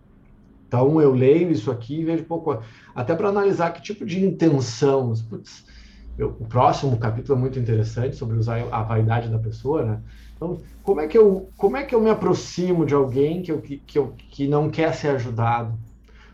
Então 0.67 1.01
eu 1.01 1.13
leio 1.13 1.51
isso 1.51 1.71
aqui 1.71 2.01
e 2.01 2.05
vejo 2.05 2.25
pouco, 2.25 2.63
até 2.95 3.15
para 3.15 3.29
analisar 3.29 3.73
que 3.73 3.83
tipo 3.83 4.05
de 4.07 4.25
intenção. 4.25 5.13
Putz, 5.29 5.65
eu, 6.17 6.31
o 6.41 6.47
próximo 6.47 6.99
capítulo 6.99 7.39
é 7.39 7.41
muito 7.41 7.59
interessante 7.59 8.17
sobre 8.17 8.37
usar 8.39 8.67
a 8.73 8.83
vaidade 8.83 9.29
da 9.31 9.39
pessoa, 9.39 9.85
né? 9.85 10.03
Então, 10.43 10.61
como 10.83 11.01
é 11.01 11.07
que 11.07 11.17
eu, 11.17 11.51
como 11.57 11.77
é 11.77 11.85
que 11.85 11.95
eu 11.95 12.01
me 12.01 12.11
aproximo 12.11 12.85
de 12.85 12.95
alguém 12.95 13.43
que, 13.43 13.53
eu, 13.53 13.63
que, 13.63 13.79
que, 13.79 13.97
eu, 13.97 14.13
que 14.17 14.49
não 14.49 14.69
quer 14.69 14.93
ser 14.93 15.11
ajudado? 15.11 15.79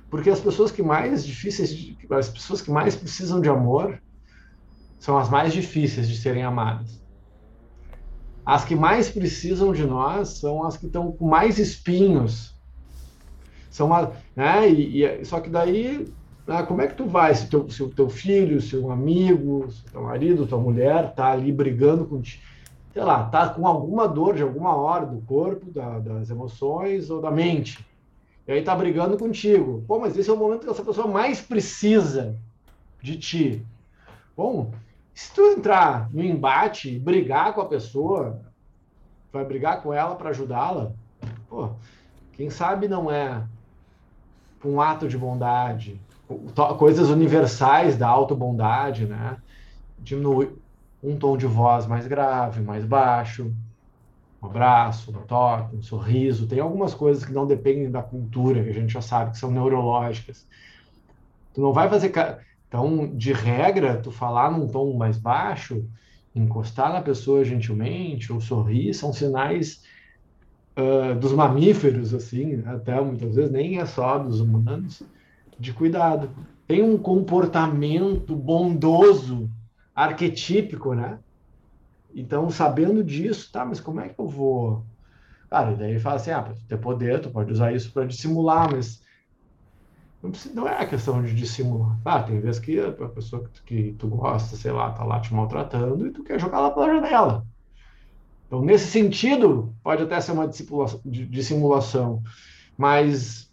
Porque 0.09 0.31
as 0.31 0.41
pessoas 0.41 0.73
que 0.73 0.83
mais 0.83 1.27
difíceis, 1.27 1.95
as 2.11 2.31
pessoas 2.31 2.63
que 2.63 2.71
mais 2.71 2.97
precisam 2.97 3.39
de 3.39 3.51
amor 3.51 4.01
são 4.99 5.19
as 5.19 5.29
mais 5.29 5.53
difíceis 5.53 6.09
de 6.09 6.17
serem 6.17 6.43
amadas. 6.43 6.99
As 8.47 8.65
que 8.65 8.75
mais 8.75 9.11
precisam 9.11 9.73
de 9.73 9.85
nós 9.85 10.39
são 10.39 10.65
as 10.65 10.79
que 10.79 10.87
estão 10.87 11.13
com 11.13 11.29
mais 11.29 11.59
espinhos. 11.59 12.59
São 13.69 13.93
a, 13.93 14.13
né? 14.35 14.71
E, 14.71 15.05
e, 15.05 15.25
só 15.27 15.39
que 15.39 15.51
daí, 15.51 16.11
né, 16.47 16.63
como 16.63 16.81
é 16.81 16.87
que 16.87 16.95
tu 16.95 17.05
vai 17.05 17.35
se, 17.35 17.55
o 17.55 17.91
teu 17.91 18.09
filho, 18.09 18.63
se 18.63 18.75
um 18.75 18.91
amigo, 18.91 19.71
se 19.71 19.85
teu 19.85 20.03
marido, 20.03 20.47
tua 20.47 20.59
mulher 20.59 21.15
tá 21.15 21.31
ali 21.31 21.53
brigando 21.53 22.07
contigo, 22.07 22.43
sei 22.99 23.05
lá, 23.05 23.27
tá 23.27 23.49
com 23.51 23.65
alguma 23.65 24.09
dor 24.09 24.35
de 24.35 24.43
alguma 24.43 24.75
hora 24.75 25.07
do 25.07 25.21
corpo, 25.21 25.71
da, 25.71 26.01
das 26.01 26.31
emoções 26.31 27.11
ou 27.11 27.21
da 27.21 27.31
mente. 27.31 27.87
E 28.45 28.51
aí 28.51 28.61
tá 28.61 28.75
brigando 28.75 29.17
contigo. 29.17 29.85
Pô, 29.87 30.01
mas 30.01 30.19
esse 30.19 30.29
é 30.29 30.33
o 30.33 30.37
momento 30.37 30.65
que 30.65 30.71
essa 30.71 30.85
pessoa 30.85 31.07
mais 31.07 31.41
precisa 31.41 32.35
de 33.01 33.17
ti. 33.17 33.65
Bom, 34.37 34.73
se 35.15 35.33
tu 35.33 35.43
entrar 35.43 36.11
no 36.13 36.25
embate 36.25 36.99
brigar 36.99 37.55
com 37.55 37.61
a 37.61 37.67
pessoa, 37.67 38.41
vai 39.33 39.45
brigar 39.45 39.81
com 39.81 39.95
ela 39.95 40.17
para 40.17 40.31
ajudá-la, 40.31 40.91
pô, 41.49 41.71
quem 42.33 42.51
sabe 42.51 42.89
não 42.89 43.09
é 43.09 43.45
um 44.65 44.81
ato 44.81 45.07
de 45.07 45.17
bondade, 45.17 46.01
coisas 46.77 47.11
universais 47.11 47.97
da 47.97 48.09
auto-bondade, 48.09 49.07
né? 49.07 49.37
Diminui 50.01 50.51
um 51.03 51.17
tom 51.17 51.37
de 51.37 51.47
voz 51.47 51.87
mais 51.87 52.07
grave, 52.07 52.61
mais 52.61 52.85
baixo, 52.85 53.53
um 54.43 54.47
abraço, 54.47 55.11
um 55.11 55.23
toque, 55.27 55.77
um 55.77 55.83
sorriso. 55.83 56.47
Tem 56.47 56.61
algumas 56.61 56.95
coisas 56.95 57.25
que 57.25 57.33
não 57.33 57.47
dependem 57.47 57.91
da 57.91 58.03
cultura, 58.03 58.63
que 58.63 58.71
a 58.71 58.75
gente 58.75 58.93
já 58.93 59.01
sabe 59.01 59.33
que 59.33 59.39
são 59.39 59.51
neurológicas. 59.51 60.47
Tu 61.55 61.61
não 61.61 61.73
vai 61.73 61.89
fazer 61.89 62.13
então, 62.69 63.17
de 63.17 63.33
regra, 63.33 63.97
tu 63.97 64.11
falar 64.11 64.51
num 64.51 64.69
tom 64.69 64.95
mais 64.95 65.17
baixo, 65.17 65.85
encostar 66.35 66.93
na 66.93 67.01
pessoa 67.01 67.45
gentilmente 67.45 68.33
ou 68.33 68.41
sorrir 68.41 68.93
são 68.93 69.13
sinais 69.13 69.83
uh, 70.77 71.19
dos 71.19 71.33
mamíferos, 71.33 72.13
assim, 72.13 72.63
até 72.67 73.01
muitas 73.01 73.35
vezes 73.35 73.51
nem 73.51 73.79
é 73.79 73.87
só 73.87 74.19
dos 74.19 74.41
humanos, 74.41 75.03
de 75.59 75.73
cuidado. 75.73 76.31
Tem 76.67 76.83
um 76.83 76.99
comportamento 76.99 78.37
bondoso, 78.37 79.51
arquetípico, 79.99 80.95
né? 80.95 81.19
Então, 82.15 82.49
sabendo 82.51 83.03
disso, 83.03 83.51
tá, 83.53 83.65
mas 83.65 83.81
como 83.81 84.01
é 84.01 84.09
que 84.09 84.21
eu 84.21 84.29
vou? 84.29 84.87
Cara, 85.51 85.75
daí 85.75 85.91
ele 85.91 86.01
fala 86.01 86.17
assim: 86.17 86.31
ah, 86.31 86.43
para 86.43 86.55
ter 86.69 86.79
poder, 86.79 87.21
tu 87.21 87.31
pode 87.31 87.53
usar 87.53 87.73
isso 87.73 87.93
para 87.93 88.07
dissimular, 88.07 88.71
mas 88.71 89.01
não, 90.23 90.31
precisa, 90.31 90.55
não 90.55 90.69
é 90.69 90.81
a 90.81 90.87
questão 90.87 91.23
de 91.23 91.35
dissimular. 91.35 91.99
Ah, 92.05 92.23
tem 92.23 92.41
vezes 92.41 92.61
que 92.61 92.79
a 92.79 92.93
pessoa 93.09 93.49
que, 93.49 93.63
que 93.63 93.93
tu 93.95 94.09
gosta, 94.09 94.57
sei 94.57 94.71
lá, 94.71 94.93
tá 94.93 95.05
lá 95.05 95.21
te 95.21 95.35
maltratando 95.35 96.07
e 96.07 96.13
tu 96.13 96.23
quer 96.23 96.41
jogar 96.41 96.61
lá 96.61 96.71
pela 96.71 96.95
janela. 96.95 97.47
Então, 98.47 98.63
nesse 98.63 98.87
sentido, 98.87 99.75
pode 99.83 100.03
até 100.03 100.21
ser 100.21 100.33
uma 100.33 100.49
dissimulação, 100.49 102.23
mas 102.77 103.53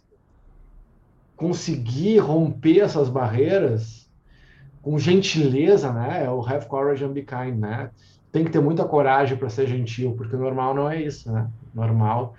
conseguir 1.36 2.18
romper 2.18 2.80
essas 2.80 3.10
barreiras 3.10 4.05
com 4.86 5.00
gentileza, 5.00 5.92
né? 5.92 6.26
É 6.26 6.30
o 6.30 6.40
have 6.46 6.66
courage 6.66 7.04
and 7.04 7.12
be 7.12 7.22
kind, 7.22 7.58
né? 7.58 7.90
Tem 8.30 8.44
que 8.44 8.52
ter 8.52 8.60
muita 8.60 8.84
coragem 8.84 9.36
para 9.36 9.48
ser 9.48 9.66
gentil, 9.66 10.14
porque 10.16 10.36
normal 10.36 10.72
não 10.74 10.88
é 10.88 11.02
isso, 11.02 11.32
né? 11.32 11.50
Normal 11.74 12.36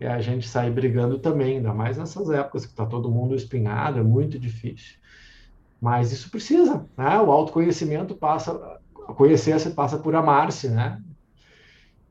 é 0.00 0.08
a 0.08 0.18
gente 0.18 0.48
sair 0.48 0.70
brigando 0.70 1.18
também, 1.18 1.58
ainda 1.58 1.74
mais 1.74 1.98
nessas 1.98 2.30
épocas 2.30 2.64
que 2.64 2.70
está 2.70 2.86
todo 2.86 3.10
mundo 3.10 3.34
espinhado, 3.34 3.98
é 3.98 4.02
muito 4.02 4.38
difícil. 4.38 4.96
Mas 5.78 6.10
isso 6.10 6.30
precisa, 6.30 6.86
né? 6.96 7.20
O 7.20 7.30
autoconhecimento 7.30 8.14
passa, 8.14 8.80
conhecer-se 9.14 9.68
passa 9.72 9.98
por 9.98 10.14
amar-se, 10.14 10.70
né? 10.70 11.02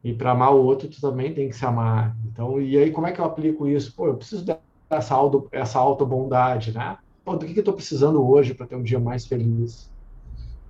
E 0.03 0.13
para 0.13 0.33
amar 0.33 0.53
o 0.53 0.63
outro, 0.63 0.87
tu 0.87 1.01
também 1.01 1.33
tem 1.33 1.49
que 1.49 1.55
se 1.55 1.65
amar. 1.65 2.15
Então, 2.27 2.61
e 2.61 2.77
aí 2.77 2.91
como 2.91 3.07
é 3.07 3.11
que 3.11 3.19
eu 3.19 3.25
aplico 3.25 3.67
isso? 3.67 3.95
Pô, 3.95 4.05
eu 4.05 4.17
preciso 4.17 4.45
dessa 4.87 5.15
auto, 5.15 5.47
essa 5.51 5.79
auto-bondade, 5.79 6.75
né? 6.75 6.95
Pô, 7.29 7.35
do 7.35 7.45
que, 7.45 7.55
eu 7.55 7.61
estou 7.61 7.75
precisando 7.75 8.27
hoje 8.27 8.55
para 8.55 8.65
ter 8.65 8.75
um 8.75 8.81
dia 8.81 8.99
mais 8.99 9.27
feliz? 9.27 9.87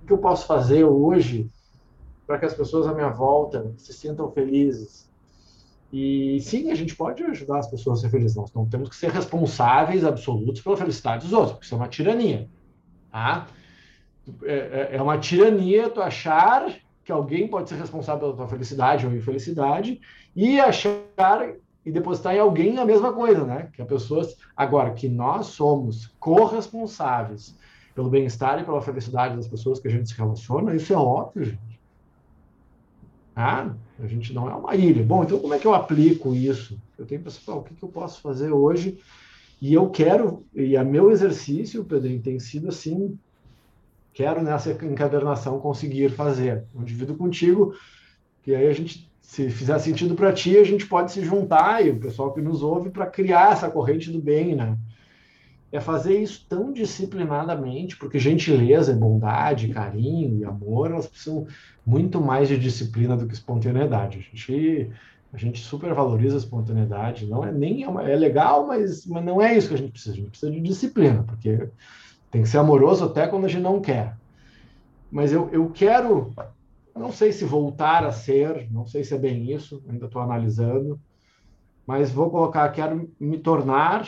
O 0.02 0.06
que 0.06 0.12
eu 0.12 0.18
posso 0.18 0.46
fazer 0.46 0.84
hoje 0.84 1.50
para 2.26 2.38
que 2.38 2.44
as 2.44 2.52
pessoas 2.52 2.86
à 2.86 2.92
minha 2.92 3.08
volta 3.08 3.72
se 3.78 3.94
sintam 3.94 4.30
felizes? 4.30 5.10
E 5.90 6.38
sim, 6.42 6.70
a 6.70 6.74
gente 6.74 6.94
pode 6.94 7.22
ajudar 7.22 7.60
as 7.60 7.70
pessoas 7.70 8.00
a 8.00 8.02
ser 8.02 8.10
felizes. 8.10 8.36
Nós 8.36 8.52
não 8.52 8.66
temos 8.68 8.90
que 8.90 8.96
ser 8.96 9.10
responsáveis 9.10 10.04
absolutos 10.04 10.60
pela 10.60 10.76
felicidade 10.76 11.24
dos 11.24 11.32
outros, 11.32 11.52
porque 11.52 11.64
isso 11.64 11.74
é 11.74 11.78
uma 11.78 11.88
tirania. 11.88 12.46
Tá? 13.10 13.46
É, 14.42 14.54
é, 14.54 14.96
é 14.96 15.02
uma 15.02 15.16
tirania 15.16 15.88
tu 15.88 16.02
achar 16.02 16.76
que 17.02 17.10
alguém 17.10 17.48
pode 17.48 17.70
ser 17.70 17.76
responsável 17.76 18.20
pela 18.20 18.36
tua 18.36 18.48
felicidade 18.48 19.06
ou 19.06 19.14
infelicidade 19.14 19.98
e 20.36 20.60
achar 20.60 21.54
e 21.84 21.90
depositar 21.90 22.34
em 22.34 22.38
alguém 22.38 22.78
a 22.78 22.84
mesma 22.84 23.12
coisa, 23.12 23.44
né? 23.44 23.68
Que 23.72 23.82
a 23.82 23.86
pessoa 23.86 24.26
agora 24.56 24.92
que 24.92 25.08
nós 25.08 25.46
somos 25.46 26.08
corresponsáveis 26.18 27.56
pelo 27.94 28.10
bem-estar 28.10 28.60
e 28.60 28.64
pela 28.64 28.82
felicidade 28.82 29.36
das 29.36 29.48
pessoas 29.48 29.80
que 29.80 29.88
a 29.88 29.90
gente 29.90 30.08
se 30.08 30.16
relaciona, 30.16 30.74
isso 30.74 30.92
é 30.92 30.96
óbvio, 30.96 31.44
gente. 31.44 31.80
Ah, 33.34 33.74
a 33.98 34.06
gente 34.06 34.32
não 34.32 34.48
é 34.48 34.54
uma 34.54 34.74
ilha. 34.76 35.02
Bom, 35.02 35.24
então 35.24 35.38
como 35.38 35.54
é 35.54 35.58
que 35.58 35.66
eu 35.66 35.74
aplico 35.74 36.34
isso? 36.34 36.78
Eu 36.98 37.06
tenho 37.06 37.20
que 37.20 37.24
pensar, 37.24 37.54
o 37.54 37.62
que, 37.62 37.74
que 37.74 37.82
eu 37.82 37.88
posso 37.88 38.20
fazer 38.20 38.52
hoje? 38.52 39.00
E 39.60 39.74
eu 39.74 39.90
quero, 39.90 40.44
e 40.54 40.76
a 40.76 40.84
meu 40.84 41.10
exercício, 41.10 41.84
Pedrinho, 41.84 42.22
tem 42.22 42.38
sido 42.38 42.68
assim, 42.68 43.18
quero 44.12 44.42
nessa 44.42 44.70
encadernação 44.84 45.60
conseguir 45.60 46.10
fazer. 46.10 46.64
Eu 46.74 46.82
divido 46.82 47.14
contigo, 47.14 47.74
que 48.42 48.54
aí 48.54 48.66
a 48.66 48.72
gente, 48.72 49.09
se 49.20 49.48
fizer 49.48 49.78
sentido 49.78 50.14
para 50.14 50.32
ti, 50.32 50.56
a 50.58 50.64
gente 50.64 50.86
pode 50.86 51.12
se 51.12 51.24
juntar, 51.24 51.84
e 51.84 51.90
o 51.90 52.00
pessoal 52.00 52.32
que 52.32 52.40
nos 52.40 52.62
ouve, 52.62 52.90
para 52.90 53.06
criar 53.06 53.52
essa 53.52 53.70
corrente 53.70 54.10
do 54.10 54.20
bem, 54.20 54.56
né? 54.56 54.76
É 55.72 55.78
fazer 55.78 56.20
isso 56.20 56.44
tão 56.48 56.72
disciplinadamente, 56.72 57.96
porque 57.96 58.18
gentileza, 58.18 58.92
bondade, 58.92 59.68
carinho 59.68 60.36
e 60.36 60.44
amor, 60.44 60.90
elas 60.90 61.06
precisam 61.06 61.46
muito 61.86 62.20
mais 62.20 62.48
de 62.48 62.58
disciplina 62.58 63.16
do 63.16 63.26
que 63.26 63.34
espontaneidade. 63.34 64.18
A 64.18 64.20
gente, 64.20 64.90
a 65.32 65.36
gente 65.36 65.60
super 65.60 65.94
valoriza 65.94 66.34
a 66.34 66.38
espontaneidade. 66.38 67.26
Não 67.26 67.44
é 67.44 67.52
nem 67.52 67.84
é, 67.84 68.16
legal, 68.16 68.66
mas, 68.66 69.06
mas 69.06 69.24
não 69.24 69.40
é 69.40 69.56
isso 69.56 69.68
que 69.68 69.74
a 69.74 69.78
gente 69.78 69.92
precisa. 69.92 70.12
A 70.12 70.16
gente 70.16 70.30
precisa 70.30 70.50
de 70.50 70.60
disciplina, 70.60 71.22
porque 71.22 71.68
tem 72.32 72.42
que 72.42 72.48
ser 72.48 72.58
amoroso 72.58 73.04
até 73.04 73.28
quando 73.28 73.44
a 73.44 73.48
gente 73.48 73.62
não 73.62 73.80
quer. 73.80 74.16
Mas 75.10 75.32
eu, 75.32 75.48
eu 75.50 75.70
quero, 75.70 76.32
não 76.94 77.12
sei 77.12 77.32
se 77.32 77.44
voltar 77.44 78.04
a 78.04 78.12
ser, 78.12 78.70
não 78.70 78.86
sei 78.86 79.04
se 79.04 79.14
é 79.14 79.18
bem 79.18 79.52
isso, 79.52 79.82
ainda 79.88 80.06
estou 80.06 80.20
analisando, 80.22 81.00
mas 81.86 82.10
vou 82.10 82.30
colocar, 82.30 82.68
quero 82.70 83.10
me 83.18 83.38
tornar 83.38 84.06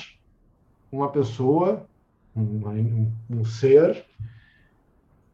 uma 0.90 1.10
pessoa, 1.10 1.86
um, 2.34 2.68
um, 2.68 3.12
um 3.30 3.44
ser 3.44 4.04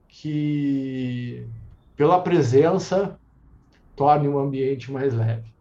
que 0.08 1.46
pela 1.98 2.22
presença, 2.22 3.18
torne 3.96 4.28
o 4.28 4.38
ambiente 4.38 4.92
mais 4.92 5.12
leve. 5.12 5.52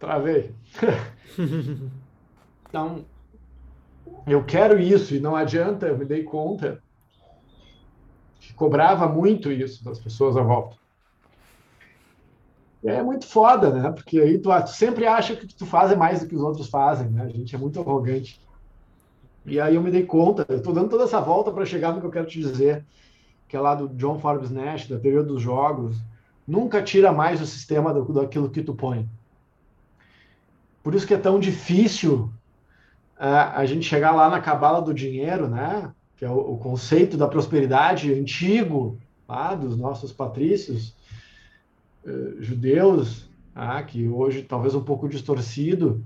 Travei. 0.00 0.52
então, 2.68 3.04
eu 4.26 4.44
quero 4.44 4.78
isso 4.78 5.14
e 5.14 5.20
não 5.20 5.36
adianta, 5.36 5.86
eu 5.86 5.96
me 5.96 6.04
dei 6.04 6.24
conta 6.24 6.82
que 8.40 8.52
cobrava 8.54 9.08
muito 9.08 9.52
isso 9.52 9.84
das 9.84 9.98
pessoas 9.98 10.36
à 10.36 10.42
volta. 10.42 10.76
E 12.82 12.88
é 12.88 13.02
muito 13.02 13.26
foda, 13.26 13.70
né? 13.70 13.90
Porque 13.90 14.20
aí 14.20 14.38
tu, 14.38 14.48
tu 14.48 14.70
sempre 14.70 15.06
acha 15.06 15.34
que 15.34 15.44
o 15.44 15.48
que 15.48 15.54
tu 15.54 15.66
faz 15.66 15.90
é 15.90 15.96
mais 15.96 16.20
do 16.20 16.28
que 16.28 16.34
os 16.34 16.42
outros 16.42 16.68
fazem, 16.68 17.08
né? 17.08 17.22
A 17.22 17.28
gente 17.28 17.54
é 17.54 17.58
muito 17.58 17.80
arrogante. 17.80 18.40
E 19.44 19.60
aí 19.60 19.76
eu 19.76 19.82
me 19.82 19.90
dei 19.90 20.04
conta, 20.04 20.44
eu 20.48 20.58
estou 20.58 20.72
dando 20.72 20.90
toda 20.90 21.04
essa 21.04 21.20
volta 21.20 21.52
para 21.52 21.64
chegar 21.64 21.92
no 21.92 22.00
que 22.00 22.06
eu 22.06 22.10
quero 22.10 22.26
te 22.26 22.40
dizer, 22.40 22.84
que 23.48 23.56
é 23.56 23.60
lá 23.60 23.74
do 23.74 23.88
John 23.90 24.18
Forbes 24.18 24.50
Nash, 24.50 24.88
da 24.88 24.98
teoria 24.98 25.22
dos 25.22 25.40
jogos. 25.40 25.96
Nunca 26.46 26.82
tira 26.82 27.12
mais 27.12 27.40
o 27.40 27.46
sistema 27.46 27.94
do, 27.94 28.12
daquilo 28.12 28.50
que 28.50 28.62
tu 28.62 28.74
põe. 28.74 29.08
Por 30.82 30.94
isso 30.94 31.06
que 31.06 31.14
é 31.14 31.18
tão 31.18 31.38
difícil 31.38 32.30
uh, 33.18 33.54
a 33.54 33.64
gente 33.66 33.86
chegar 33.86 34.12
lá 34.12 34.28
na 34.28 34.40
cabala 34.40 34.80
do 34.80 34.94
dinheiro, 34.94 35.48
né? 35.48 35.92
que 36.16 36.24
é 36.24 36.30
o, 36.30 36.54
o 36.54 36.58
conceito 36.58 37.16
da 37.16 37.28
prosperidade 37.28 38.12
antigo, 38.12 38.98
lá 39.28 39.54
dos 39.54 39.76
nossos 39.76 40.12
patrícios 40.12 40.94
eh, 42.06 42.36
judeus, 42.40 43.28
ah, 43.54 43.82
que 43.82 44.08
hoje 44.08 44.42
talvez 44.42 44.74
um 44.74 44.82
pouco 44.82 45.08
distorcido, 45.08 46.04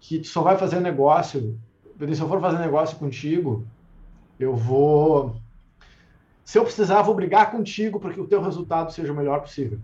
que 0.00 0.18
tu 0.18 0.26
só 0.26 0.42
vai 0.42 0.58
fazer 0.58 0.80
negócio, 0.80 1.58
se 1.98 2.20
eu 2.20 2.28
for 2.28 2.40
fazer 2.40 2.58
negócio 2.58 2.98
contigo, 2.98 3.64
eu 4.38 4.54
vou 4.54 5.36
se 6.44 6.58
eu 6.58 6.64
precisar, 6.64 7.00
vou 7.00 7.14
brigar 7.14 7.50
contigo 7.50 7.98
para 7.98 8.12
que 8.12 8.20
o 8.20 8.26
teu 8.26 8.42
resultado 8.42 8.92
seja 8.92 9.12
o 9.12 9.16
melhor 9.16 9.40
possível. 9.40 9.78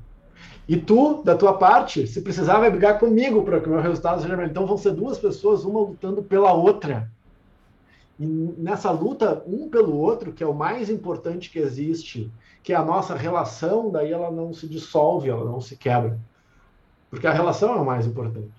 E 0.68 0.76
tu, 0.76 1.22
da 1.22 1.36
tua 1.36 1.54
parte, 1.58 2.06
se 2.06 2.20
precisar, 2.20 2.58
vai 2.58 2.70
brigar 2.70 2.98
comigo 2.98 3.42
para 3.42 3.60
que 3.60 3.68
o 3.68 3.72
meu 3.72 3.80
resultado 3.80 4.20
seja 4.20 4.36
melhor. 4.36 4.50
Então 4.50 4.66
vão 4.66 4.78
ser 4.78 4.92
duas 4.92 5.18
pessoas, 5.18 5.64
uma 5.64 5.80
lutando 5.80 6.22
pela 6.22 6.52
outra. 6.52 7.10
E 8.18 8.26
nessa 8.26 8.90
luta, 8.90 9.42
um 9.46 9.68
pelo 9.68 9.96
outro, 9.96 10.32
que 10.32 10.44
é 10.44 10.46
o 10.46 10.54
mais 10.54 10.90
importante 10.90 11.50
que 11.50 11.58
existe, 11.58 12.30
que 12.62 12.72
é 12.72 12.76
a 12.76 12.84
nossa 12.84 13.14
relação, 13.14 13.90
daí 13.90 14.12
ela 14.12 14.30
não 14.30 14.52
se 14.52 14.68
dissolve, 14.68 15.28
ela 15.28 15.44
não 15.44 15.60
se 15.60 15.76
quebra. 15.76 16.18
Porque 17.08 17.26
a 17.26 17.32
relação 17.32 17.72
é 17.74 17.76
o 17.76 17.84
mais 17.84 18.06
importante. 18.06 18.52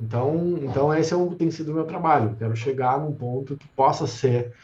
Então, 0.00 0.58
então 0.62 0.94
esse 0.94 1.12
é 1.12 1.16
um, 1.16 1.34
tem 1.34 1.50
sido 1.50 1.72
o 1.72 1.74
meu 1.74 1.84
trabalho. 1.84 2.36
Quero 2.38 2.54
chegar 2.54 3.00
num 3.00 3.12
ponto 3.12 3.56
que 3.56 3.66
possa 3.68 4.06
ser 4.06 4.54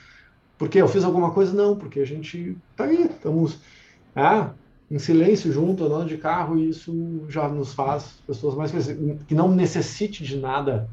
porque 0.62 0.78
eu 0.78 0.87
fiz 0.87 1.02
alguma 1.02 1.33
coisa? 1.33 1.52
Não, 1.52 1.76
porque 1.76 1.99
a 1.99 2.07
gente 2.07 2.57
tá 2.76 2.85
aí, 2.85 3.02
estamos 3.02 3.59
é, 4.14 4.49
em 4.92 4.99
silêncio 4.99 5.50
junto, 5.50 5.87
andando 5.87 6.06
de 6.06 6.18
carro, 6.18 6.58
e 6.58 6.68
isso 6.68 7.25
já 7.26 7.49
nos 7.49 7.72
faz 7.72 8.18
pessoas 8.26 8.54
mais 8.54 8.70
que 9.26 9.34
não 9.34 9.50
necessite 9.50 10.22
de 10.22 10.37
nada 10.37 10.87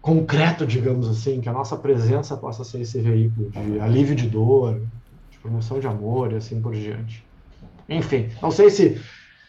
concreto, 0.00 0.64
digamos 0.64 1.08
assim, 1.08 1.40
que 1.40 1.48
a 1.48 1.52
nossa 1.52 1.76
presença 1.76 2.36
possa 2.36 2.62
ser 2.62 2.82
esse 2.82 3.00
veículo 3.00 3.50
de 3.50 3.80
alívio 3.80 4.14
de 4.14 4.28
dor, 4.28 4.80
de 5.28 5.38
promoção 5.38 5.80
de 5.80 5.88
amor 5.88 6.30
e 6.32 6.36
assim 6.36 6.62
por 6.62 6.72
diante. 6.72 7.24
Enfim, 7.88 8.30
não 8.40 8.52
sei 8.52 8.70
se, 8.70 9.02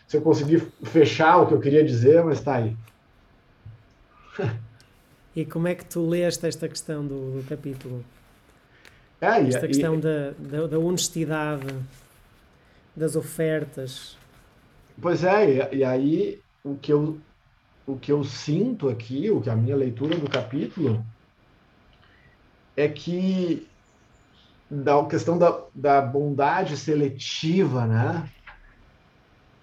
se 0.08 0.18
eu 0.18 0.22
consegui 0.22 0.58
fechar 0.84 1.38
o 1.38 1.46
que 1.46 1.54
eu 1.54 1.60
queria 1.60 1.86
dizer, 1.86 2.24
mas 2.24 2.40
está 2.40 2.56
aí. 2.56 2.76
E 5.36 5.46
como 5.46 5.68
é 5.68 5.76
que 5.76 5.86
tu 5.86 6.08
leste 6.08 6.48
esta 6.48 6.68
questão 6.68 7.06
do, 7.06 7.42
do 7.42 7.46
capítulo? 7.48 8.04
É, 9.22 9.40
Esta 9.42 9.66
e, 9.66 9.68
questão 9.68 9.96
e, 9.96 10.02
da, 10.02 10.32
da, 10.40 10.68
da, 10.68 10.80
honestidade 10.80 11.68
das 12.96 13.16
ofertas. 13.16 14.18
Pois 15.02 15.24
é, 15.24 15.70
e, 15.72 15.78
e, 15.78 15.84
aí 15.84 16.40
o 16.64 16.76
que, 16.76 16.94
eu, 16.94 17.18
o 17.86 17.98
que 17.98 18.12
eu 18.12 18.24
sinto 18.24 18.88
aqui, 18.88 19.30
o 19.30 19.42
que 19.42 19.50
a 19.50 19.56
minha 19.56 19.76
leitura 19.76 20.18
do 20.18 20.30
capítulo, 20.30 21.06
é 22.76 22.88
que 22.88 23.68
da 24.70 25.04
questão 25.06 25.38
da, 25.38 25.60
da 25.74 26.02
bondade 26.02 26.76
seletiva, 26.78 27.86
né? 27.86 28.30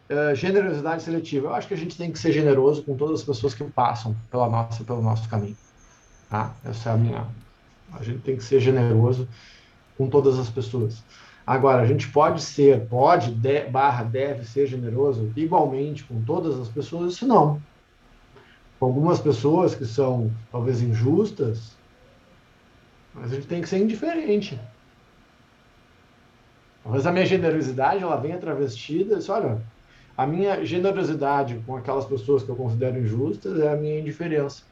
Uh, 0.08 0.34
generosidade 0.34 1.02
seletiva. 1.02 1.48
Eu 1.48 1.54
acho 1.54 1.66
que 1.66 1.74
a 1.74 1.76
gente 1.76 1.96
tem 1.96 2.12
que 2.12 2.18
ser 2.18 2.32
generoso 2.32 2.82
com 2.82 2.96
todas 2.96 3.20
as 3.20 3.26
pessoas 3.26 3.54
que 3.54 3.64
passam 3.64 4.14
pela 4.30 4.48
nossa, 4.48 4.84
pelo 4.84 5.00
nosso 5.00 5.28
caminho. 5.28 5.56
Tá? 6.28 6.54
Essa 6.64 6.90
é 6.90 6.92
a 6.92 6.96
minha. 6.96 7.26
A 7.92 8.02
gente 8.02 8.20
tem 8.20 8.36
que 8.36 8.44
ser 8.44 8.60
generoso 8.60 9.26
com 9.96 10.08
todas 10.08 10.38
as 10.38 10.50
pessoas. 10.50 11.02
Agora, 11.46 11.82
a 11.82 11.86
gente 11.86 12.08
pode 12.08 12.40
ser, 12.40 12.86
pode, 12.86 13.34
de, 13.34 13.64
barra, 13.64 14.04
deve 14.04 14.44
ser 14.44 14.66
generoso 14.66 15.32
igualmente 15.36 16.04
com 16.04 16.22
todas 16.22 16.58
as 16.58 16.68
pessoas, 16.68 17.14
se 17.14 17.24
não. 17.24 17.60
Com 18.78 18.86
algumas 18.86 19.20
pessoas 19.20 19.74
que 19.74 19.84
são 19.84 20.30
talvez 20.50 20.80
injustas, 20.80 21.76
mas 23.14 23.32
a 23.32 23.34
gente 23.34 23.46
tem 23.46 23.60
que 23.60 23.68
ser 23.68 23.78
indiferente. 23.78 24.58
Talvez 26.82 27.06
a 27.06 27.12
minha 27.12 27.26
generosidade 27.26 28.02
ela 28.02 28.16
venha 28.16 28.38
travestida, 28.38 29.16
disse, 29.16 29.30
olha, 29.30 29.60
a 30.16 30.26
minha 30.26 30.64
generosidade 30.64 31.62
com 31.66 31.76
aquelas 31.76 32.04
pessoas 32.04 32.42
que 32.42 32.48
eu 32.48 32.56
considero 32.56 32.98
injustas 32.98 33.60
é 33.60 33.72
a 33.72 33.76
minha 33.76 33.98
indiferença. 33.98 34.62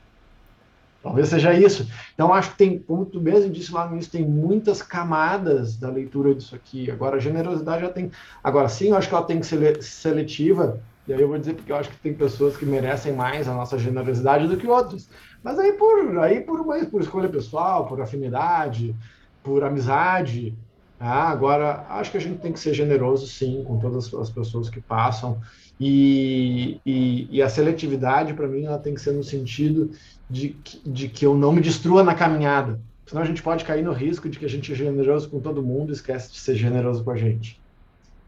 Talvez 1.02 1.28
seja 1.28 1.54
isso. 1.54 1.88
Então, 2.14 2.32
acho 2.32 2.50
que 2.50 2.58
tem, 2.58 2.78
como 2.78 3.06
tu 3.06 3.20
mesmo 3.20 3.50
disse 3.50 3.72
lá 3.72 3.86
no 3.86 3.94
início, 3.94 4.12
tem 4.12 4.24
muitas 4.24 4.82
camadas 4.82 5.76
da 5.76 5.88
leitura 5.88 6.34
disso 6.34 6.54
aqui. 6.54 6.90
Agora, 6.90 7.16
a 7.16 7.20
generosidade 7.20 7.82
já 7.82 7.88
tem. 7.88 8.10
Agora, 8.44 8.68
sim, 8.68 8.90
eu 8.90 8.96
acho 8.96 9.08
que 9.08 9.14
ela 9.14 9.24
tem 9.24 9.40
que 9.40 9.46
ser 9.46 9.82
seletiva. 9.82 10.80
E 11.08 11.14
aí 11.14 11.20
eu 11.20 11.28
vou 11.28 11.38
dizer 11.38 11.54
porque 11.54 11.72
eu 11.72 11.76
acho 11.76 11.88
que 11.88 11.96
tem 11.96 12.12
pessoas 12.12 12.56
que 12.56 12.66
merecem 12.66 13.12
mais 13.12 13.48
a 13.48 13.54
nossa 13.54 13.78
generosidade 13.78 14.46
do 14.46 14.56
que 14.58 14.66
outras. 14.66 15.08
Mas 15.42 15.58
aí 15.58 15.72
por, 15.72 16.18
aí 16.18 16.42
por, 16.42 16.64
mais 16.66 16.86
por 16.86 17.00
escolha 17.00 17.28
pessoal, 17.28 17.86
por 17.86 18.00
afinidade, 18.00 18.94
por 19.42 19.64
amizade. 19.64 20.54
Ah, 20.98 21.30
agora, 21.30 21.86
acho 21.88 22.10
que 22.10 22.18
a 22.18 22.20
gente 22.20 22.40
tem 22.40 22.52
que 22.52 22.60
ser 22.60 22.74
generoso, 22.74 23.26
sim, 23.26 23.64
com 23.66 23.78
todas 23.78 24.12
as 24.12 24.28
pessoas 24.28 24.68
que 24.68 24.82
passam. 24.82 25.40
E, 25.80 26.78
e, 26.84 27.26
e 27.30 27.42
a 27.42 27.48
seletividade, 27.48 28.34
para 28.34 28.46
mim, 28.46 28.66
ela 28.66 28.78
tem 28.78 28.92
que 28.92 29.00
ser 29.00 29.12
no 29.12 29.24
sentido 29.24 29.90
de, 30.30 30.56
de 30.86 31.08
que 31.08 31.26
eu 31.26 31.34
não 31.34 31.52
me 31.52 31.60
destrua 31.60 32.02
na 32.02 32.14
caminhada. 32.14 32.80
Senão 33.06 33.22
a 33.22 33.26
gente 33.26 33.42
pode 33.42 33.64
cair 33.64 33.82
no 33.82 33.92
risco 33.92 34.28
de 34.28 34.38
que 34.38 34.44
a 34.44 34.48
gente 34.48 34.72
é 34.72 34.74
generoso 34.74 35.28
com 35.28 35.40
todo 35.40 35.62
mundo 35.62 35.90
e 35.90 35.92
esquece 35.92 36.30
de 36.30 36.38
ser 36.38 36.54
generoso 36.54 37.02
com 37.02 37.10
a 37.10 37.16
gente. 37.16 37.60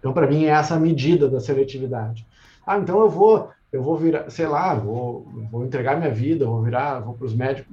Então, 0.01 0.13
para 0.13 0.27
mim, 0.27 0.45
é 0.45 0.49
essa 0.49 0.75
a 0.75 0.81
medida 0.81 1.29
da 1.29 1.39
seletividade. 1.39 2.27
Ah, 2.67 2.77
então 2.79 3.01
eu 3.01 3.09
vou, 3.09 3.51
eu 3.73 3.81
vou 3.81 3.97
virar, 3.97 4.29
sei 4.29 4.49
lá, 4.49 4.75
vou, 4.75 5.29
vou 5.51 5.65
entregar 5.65 5.97
minha 5.97 6.11
vida, 6.13 6.45
vou 6.45 6.61
virar, 6.61 6.99
vou 6.99 7.15
para 7.15 7.27
os 7.27 7.35
médicos, 7.35 7.73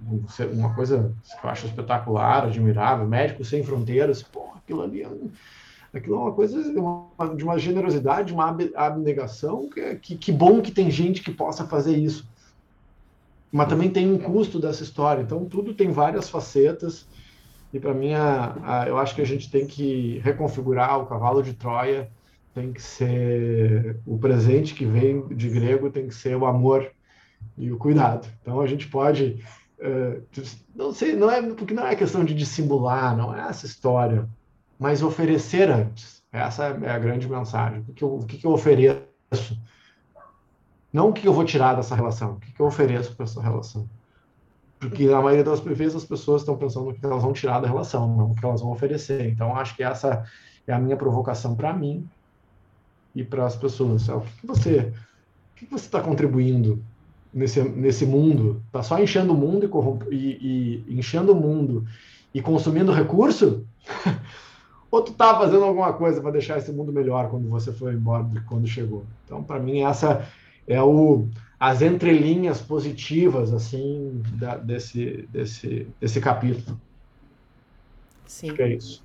uma 0.53 0.73
coisa 0.75 1.11
que 1.39 1.45
eu 1.45 1.49
acho 1.49 1.65
espetacular, 1.65 2.43
admirável, 2.43 3.07
Médicos 3.07 3.49
Sem 3.49 3.63
Fronteiras, 3.63 4.21
pô, 4.21 4.49
aquilo 4.55 4.83
ali 4.83 5.01
é 5.01 5.09
Aquilo 5.91 6.17
é 6.17 6.19
uma 6.19 6.31
coisa 6.31 6.61
de 7.35 7.43
uma 7.43 7.57
generosidade, 7.57 8.31
uma 8.31 8.55
abnegação, 8.75 9.67
que, 9.67 9.95
que, 9.95 10.17
que 10.17 10.31
bom 10.31 10.61
que 10.61 10.71
tem 10.71 10.91
gente 10.91 11.23
que 11.23 11.31
possa 11.31 11.65
fazer 11.65 11.97
isso. 11.97 12.29
Mas 13.51 13.67
também 13.67 13.89
tem 13.89 14.11
um 14.11 14.17
custo 14.17 14.59
dessa 14.59 14.83
história. 14.83 15.21
Então, 15.21 15.45
tudo 15.45 15.73
tem 15.73 15.91
várias 15.91 16.29
facetas. 16.29 17.07
E 17.73 17.79
para 17.79 17.93
mim, 17.93 18.13
a, 18.13 18.55
a, 18.63 18.87
eu 18.87 18.97
acho 18.97 19.15
que 19.15 19.21
a 19.21 19.25
gente 19.25 19.49
tem 19.49 19.65
que 19.65 20.19
reconfigurar 20.23 20.99
o 20.99 21.05
cavalo 21.05 21.41
de 21.41 21.53
Troia. 21.53 22.09
Tem 22.53 22.73
que 22.73 22.81
ser 22.81 23.99
o 24.05 24.17
presente 24.17 24.73
que 24.73 24.85
vem 24.85 25.27
de 25.29 25.49
grego, 25.49 25.89
tem 25.89 26.07
que 26.07 26.15
ser 26.15 26.35
o 26.35 26.45
amor 26.45 26.91
e 27.57 27.71
o 27.71 27.77
cuidado. 27.77 28.27
Então, 28.41 28.59
a 28.59 28.67
gente 28.67 28.87
pode. 28.87 29.43
Uh, 29.79 30.21
não 30.75 30.91
sei, 30.91 31.15
não 31.15 31.31
é 31.31 31.41
porque 31.41 31.73
não 31.73 31.87
é 31.87 31.95
questão 31.95 32.23
de 32.25 32.33
dissimular, 32.33 33.15
não 33.15 33.33
é 33.33 33.47
essa 33.47 33.65
história 33.65 34.27
mas 34.79 35.03
oferecer 35.03 35.69
antes. 35.69 36.23
Essa 36.31 36.67
é 36.67 36.89
a 36.89 36.97
grande 36.97 37.27
mensagem. 37.27 37.83
O 37.87 37.93
que 37.93 38.03
eu, 38.03 38.15
o 38.15 38.25
que 38.25 38.45
eu 38.45 38.51
ofereço? 38.51 39.03
Não 40.91 41.09
o 41.09 41.13
que 41.13 41.27
eu 41.27 41.33
vou 41.33 41.45
tirar 41.45 41.75
dessa 41.75 41.95
relação, 41.95 42.33
o 42.33 42.39
que 42.39 42.59
eu 42.59 42.65
ofereço 42.65 43.15
para 43.15 43.25
essa 43.25 43.41
relação. 43.41 43.87
Porque 44.79 45.07
na 45.07 45.21
maioria 45.21 45.43
das 45.43 45.59
vezes 45.59 45.95
as 45.95 46.05
pessoas 46.05 46.41
estão 46.41 46.57
pensando 46.57 46.85
no 46.85 46.93
que 46.93 47.05
elas 47.05 47.21
vão 47.21 47.33
tirar 47.33 47.59
da 47.59 47.67
relação, 47.67 48.15
não 48.15 48.31
o 48.31 48.35
que 48.35 48.45
elas 48.45 48.61
vão 48.61 48.71
oferecer. 48.71 49.29
Então, 49.29 49.55
acho 49.55 49.75
que 49.75 49.83
essa 49.83 50.25
é 50.65 50.73
a 50.73 50.79
minha 50.79 50.95
provocação 50.95 51.53
para 51.53 51.73
mim 51.73 52.07
e 53.13 53.23
para 53.23 53.45
as 53.45 53.55
pessoas. 53.55 54.07
É 54.07 54.13
o 54.13 54.21
que, 54.21 54.47
você 54.47 54.93
o 55.51 55.55
que, 55.55 55.65
você 55.65 55.85
está 55.85 56.01
contribuindo 56.01 56.81
nesse, 57.33 57.61
nesse 57.61 58.05
mundo? 58.05 58.63
Está 58.67 58.81
só 58.81 58.97
enchendo 58.97 59.33
o 59.33 59.37
mundo 59.37 59.69
e, 60.09 60.15
e, 60.15 60.83
e 60.87 60.97
enchendo 60.97 61.33
o 61.33 61.35
mundo 61.35 61.85
e 62.33 62.41
consumindo 62.41 62.93
recurso? 62.93 63.65
ou 64.89 65.01
tu 65.01 65.13
tá 65.13 65.37
fazendo 65.37 65.65
alguma 65.65 65.93
coisa 65.93 66.21
para 66.21 66.31
deixar 66.31 66.57
esse 66.57 66.71
mundo 66.71 66.91
melhor 66.91 67.29
quando 67.29 67.47
você 67.47 67.71
foi 67.71 67.93
embora 67.93 68.23
do 68.23 68.39
que 68.39 68.45
quando 68.45 68.65
chegou. 68.65 69.03
Então, 69.25 69.43
para 69.43 69.59
mim, 69.59 69.81
essa 69.81 70.25
é 70.69 70.81
o 70.81 71.27
as 71.59 71.81
entrelinhas 71.81 72.61
positivas 72.61 73.51
assim 73.51 74.21
da, 74.35 74.55
desse 74.55 75.27
desse 75.29 75.87
desse 75.99 76.21
capítulo. 76.21 76.79
Sim. 78.25 78.53
É 78.57 78.75
isso. 78.75 79.03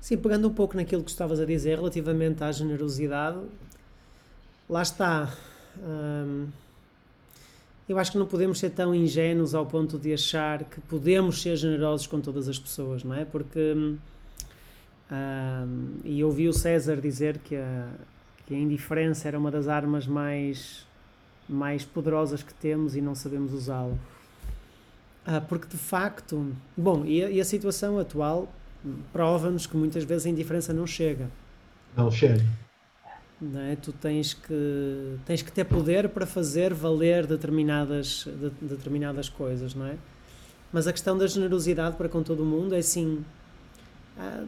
Sim, 0.00 0.16
pegando 0.16 0.48
um 0.48 0.54
pouco 0.54 0.76
naquilo 0.76 1.04
que 1.04 1.10
estavas 1.10 1.38
a 1.38 1.44
dizer 1.44 1.76
relativamente 1.76 2.42
à 2.42 2.50
generosidade, 2.50 3.38
lá 4.68 4.82
está. 4.82 5.32
Hum, 5.78 6.46
eu 7.88 7.98
acho 7.98 8.12
que 8.12 8.18
não 8.18 8.26
podemos 8.26 8.58
ser 8.58 8.70
tão 8.70 8.94
ingênuos 8.94 9.54
ao 9.54 9.66
ponto 9.66 9.98
de 9.98 10.12
achar 10.12 10.64
que 10.64 10.80
podemos 10.80 11.40
ser 11.42 11.56
generosos 11.56 12.06
com 12.06 12.20
todas 12.20 12.48
as 12.48 12.58
pessoas, 12.58 13.04
não 13.04 13.14
é? 13.14 13.24
Porque 13.24 13.74
hum, 13.76 13.98
um, 15.10 15.96
e 16.04 16.24
ouvi 16.24 16.48
o 16.48 16.52
César 16.52 16.96
dizer 16.96 17.38
que 17.38 17.54
a, 17.54 17.88
que 18.46 18.54
a 18.54 18.58
indiferença 18.58 19.28
era 19.28 19.38
uma 19.38 19.50
das 19.50 19.68
armas 19.68 20.06
mais, 20.06 20.86
mais 21.48 21.84
poderosas 21.84 22.42
que 22.42 22.54
temos 22.54 22.94
e 22.96 23.00
não 23.00 23.14
sabemos 23.14 23.52
usá-la. 23.52 23.94
Uh, 25.26 25.40
porque 25.48 25.66
de 25.66 25.76
facto, 25.76 26.54
bom, 26.76 27.04
e 27.04 27.22
a, 27.24 27.30
e 27.30 27.40
a 27.40 27.44
situação 27.44 27.98
atual 27.98 28.48
prova-nos 29.12 29.66
que 29.66 29.76
muitas 29.76 30.04
vezes 30.04 30.26
a 30.26 30.30
indiferença 30.30 30.72
não 30.72 30.86
chega. 30.86 31.28
Não 31.96 32.10
chega. 32.10 32.44
Não 33.40 33.60
é? 33.60 33.76
Tu 33.76 33.92
tens 33.92 34.32
que, 34.32 35.18
tens 35.26 35.42
que 35.42 35.52
ter 35.52 35.64
poder 35.64 36.08
para 36.08 36.24
fazer 36.24 36.72
valer 36.72 37.26
determinadas, 37.26 38.24
de, 38.26 38.50
determinadas 38.66 39.28
coisas, 39.28 39.74
não 39.74 39.86
é? 39.86 39.96
Mas 40.72 40.86
a 40.86 40.92
questão 40.92 41.18
da 41.18 41.26
generosidade 41.26 41.96
para 41.96 42.08
com 42.08 42.22
todo 42.22 42.42
o 42.42 42.46
mundo 42.46 42.74
é 42.74 42.78
assim. 42.78 43.24
Ah, 44.18 44.44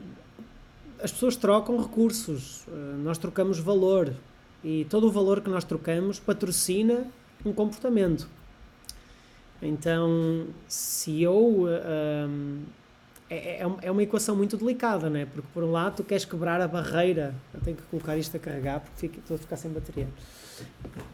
as 1.03 1.13
pessoas 1.13 1.37
trocam 1.37 1.81
recursos, 1.81 2.67
ah, 2.69 2.97
nós 2.99 3.19
trocamos 3.19 3.59
valor 3.59 4.15
e 4.63 4.85
todo 4.87 5.07
o 5.07 5.11
valor 5.11 5.41
que 5.41 5.49
nós 5.49 5.65
trocamos 5.65 6.19
patrocina 6.19 7.07
um 7.45 7.53
comportamento. 7.53 8.29
Então, 9.61 10.47
se 10.67 11.23
eu. 11.23 11.67
Um, 11.67 12.63
é, 13.31 13.63
é, 13.63 13.71
é 13.83 13.91
uma 13.91 14.03
equação 14.03 14.35
muito 14.35 14.57
delicada, 14.57 15.11
não 15.11 15.21
é? 15.21 15.27
Porque, 15.27 15.47
por 15.53 15.63
um 15.63 15.71
lado, 15.71 15.97
tu 15.97 16.05
queres 16.05 16.25
quebrar 16.25 16.61
a 16.61 16.69
barreira. 16.69 17.35
Eu 17.53 17.61
tenho 17.61 17.77
que 17.77 17.83
colocar 17.85 18.17
isto 18.17 18.37
a 18.37 18.41
carregar 18.41 18.81
porque 18.81 18.97
fico, 18.97 19.19
estou 19.19 19.35
a 19.35 19.39
ficar 19.39 19.57
sem 19.57 19.71
bateria. 19.71 20.09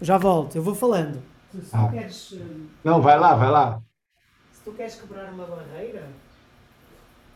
Já 0.01 0.17
volto, 0.17 0.57
eu 0.57 0.63
vou 0.63 0.75
falando. 0.75 1.21
Se 1.53 1.75
ah. 1.75 1.89
queres. 1.91 2.33
Um, 2.33 2.69
não, 2.85 3.03
vai 3.03 3.19
lá, 3.19 3.35
vai 3.35 3.51
lá. 3.51 3.83
Se 4.53 4.61
tu 4.63 4.73
queres 4.73 4.95
quebrar 4.95 5.33
uma 5.33 5.47
barreira, 5.47 6.07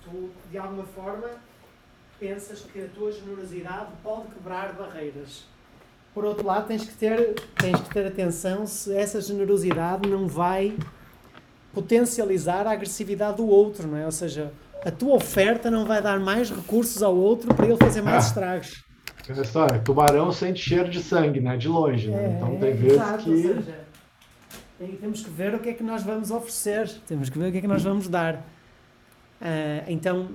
tu, 0.04 0.30
de 0.50 0.58
alguma 0.58 0.84
forma, 0.84 1.28
pensas 2.18 2.60
que 2.60 2.80
a 2.80 2.88
tua 2.88 3.12
generosidade 3.12 3.90
pode 4.02 4.28
quebrar 4.28 4.72
barreiras 4.74 5.44
por 6.18 6.24
outro 6.24 6.44
lado, 6.44 6.66
tens 6.66 6.84
que 6.84 6.94
ter, 6.94 7.34
tens 7.54 7.80
que 7.80 7.90
ter 7.90 8.04
atenção 8.04 8.66
se 8.66 8.92
essa 8.92 9.20
generosidade 9.20 10.08
não 10.08 10.26
vai 10.26 10.76
potencializar 11.72 12.66
a 12.66 12.72
agressividade 12.72 13.36
do 13.36 13.46
outro, 13.46 13.86
não 13.86 13.96
é? 13.96 14.04
Ou 14.04 14.10
seja, 14.10 14.52
a 14.84 14.90
tua 14.90 15.14
oferta 15.14 15.70
não 15.70 15.86
vai 15.86 16.02
dar 16.02 16.18
mais 16.18 16.50
recursos 16.50 17.04
ao 17.04 17.14
outro 17.14 17.54
para 17.54 17.66
ele 17.66 17.76
fazer 17.76 18.02
mais 18.02 18.24
ah. 18.24 18.26
estragos. 18.26 18.84
Essa 19.28 19.42
história, 19.42 19.78
tubarão 19.78 20.32
sente 20.32 20.60
cheiro 20.60 20.88
de 20.90 21.00
sangue, 21.00 21.38
né? 21.38 21.56
De 21.56 21.68
longe, 21.68 22.08
né? 22.08 22.24
É, 22.24 22.36
então 22.36 22.56
tem 22.56 22.74
vezes 22.74 22.94
exato, 22.94 23.22
que. 23.22 23.30
Ou 23.30 23.36
seja, 23.36 23.78
temos 25.00 25.22
que 25.22 25.30
ver 25.30 25.54
o 25.54 25.58
que 25.60 25.68
é 25.68 25.72
que 25.74 25.84
nós 25.84 26.02
vamos 26.02 26.32
oferecer, 26.32 26.90
temos 27.06 27.28
que 27.28 27.38
ver 27.38 27.50
o 27.50 27.52
que 27.52 27.58
é 27.58 27.60
que 27.60 27.68
nós 27.68 27.84
vamos 27.84 28.08
dar. 28.08 28.36
Uh, 29.40 29.84
então, 29.86 30.30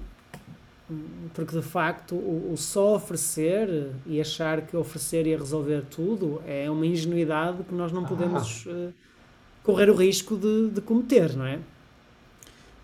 porque 1.34 1.56
de 1.56 1.62
facto 1.62 2.16
o, 2.16 2.52
o, 2.54 2.58
só 2.58 2.96
oferecer 2.96 3.92
e 4.06 4.20
achar 4.20 4.62
que 4.62 4.76
oferecer 4.76 5.26
ia 5.26 5.38
resolver 5.38 5.84
tudo 5.90 6.42
é 6.46 6.70
uma 6.70 6.86
ingenuidade 6.86 7.64
que 7.64 7.74
nós 7.74 7.92
não 7.92 8.04
podemos 8.04 8.66
ah. 8.68 8.72
uh, 8.72 8.94
correr 9.64 9.90
o 9.90 9.96
risco 9.96 10.36
de, 10.38 10.70
de 10.70 10.82
cometer, 10.82 11.36
não 11.36 11.46
é? 11.46 11.60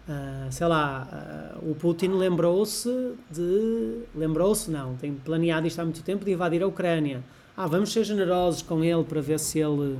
Uh, 0.09 0.51
sei 0.51 0.65
lá, 0.65 1.53
uh, 1.61 1.69
o 1.69 1.75
Putin 1.75 2.13
lembrou-se 2.13 2.89
de. 3.29 3.99
Lembrou-se, 4.15 4.71
não, 4.71 4.95
tem 4.95 5.13
planeado 5.13 5.67
isto 5.67 5.79
há 5.79 5.83
muito 5.83 6.01
tempo 6.01 6.25
de 6.25 6.31
invadir 6.31 6.63
a 6.63 6.67
Ucrânia. 6.67 7.23
Ah, 7.55 7.67
vamos 7.67 7.91
ser 7.91 8.03
generosos 8.03 8.63
com 8.63 8.83
ele 8.83 9.03
para 9.03 9.21
ver 9.21 9.39
se 9.39 9.59
ele. 9.59 9.99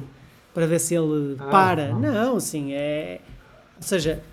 para 0.51 0.65
ver 0.65 0.79
se 0.79 0.95
ele 0.95 1.35
ah, 1.37 1.45
para. 1.51 1.89
Não, 1.89 1.99
não 1.99 2.37
assim, 2.37 2.73
é. 2.73 3.21
Ou 3.77 3.83
seja, 3.83 4.23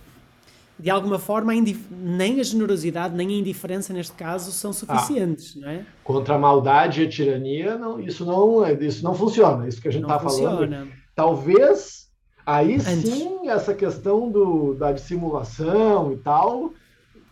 de 0.79 0.91
alguma 0.91 1.19
forma, 1.19 1.53
nem 1.91 2.39
a 2.39 2.43
generosidade, 2.43 3.15
nem 3.15 3.29
a 3.29 3.39
indiferença, 3.39 3.93
neste 3.93 4.13
caso, 4.13 4.53
são 4.53 4.73
suficientes, 4.73 5.55
ah, 5.57 5.61
não 5.61 5.69
é? 5.71 5.87
Contra 6.05 6.35
a 6.35 6.39
maldade 6.39 7.03
e 7.03 7.07
a 7.07 7.09
tirania, 7.09 7.79
não, 7.79 7.99
isso, 7.99 8.27
não, 8.27 8.63
isso 8.81 9.03
não 9.03 9.15
funciona, 9.15 9.67
isso 9.67 9.81
que 9.81 9.89
a 9.89 9.91
gente 9.91 10.03
está 10.03 10.19
falando. 10.19 10.89
Talvez, 11.15 12.09
aí 12.45 12.75
Antes. 12.75 13.09
sim, 13.09 13.49
essa 13.49 13.73
questão 13.75 14.31
do, 14.31 14.75
da 14.75 14.93
dissimulação 14.93 16.13
e 16.13 16.17
tal, 16.19 16.73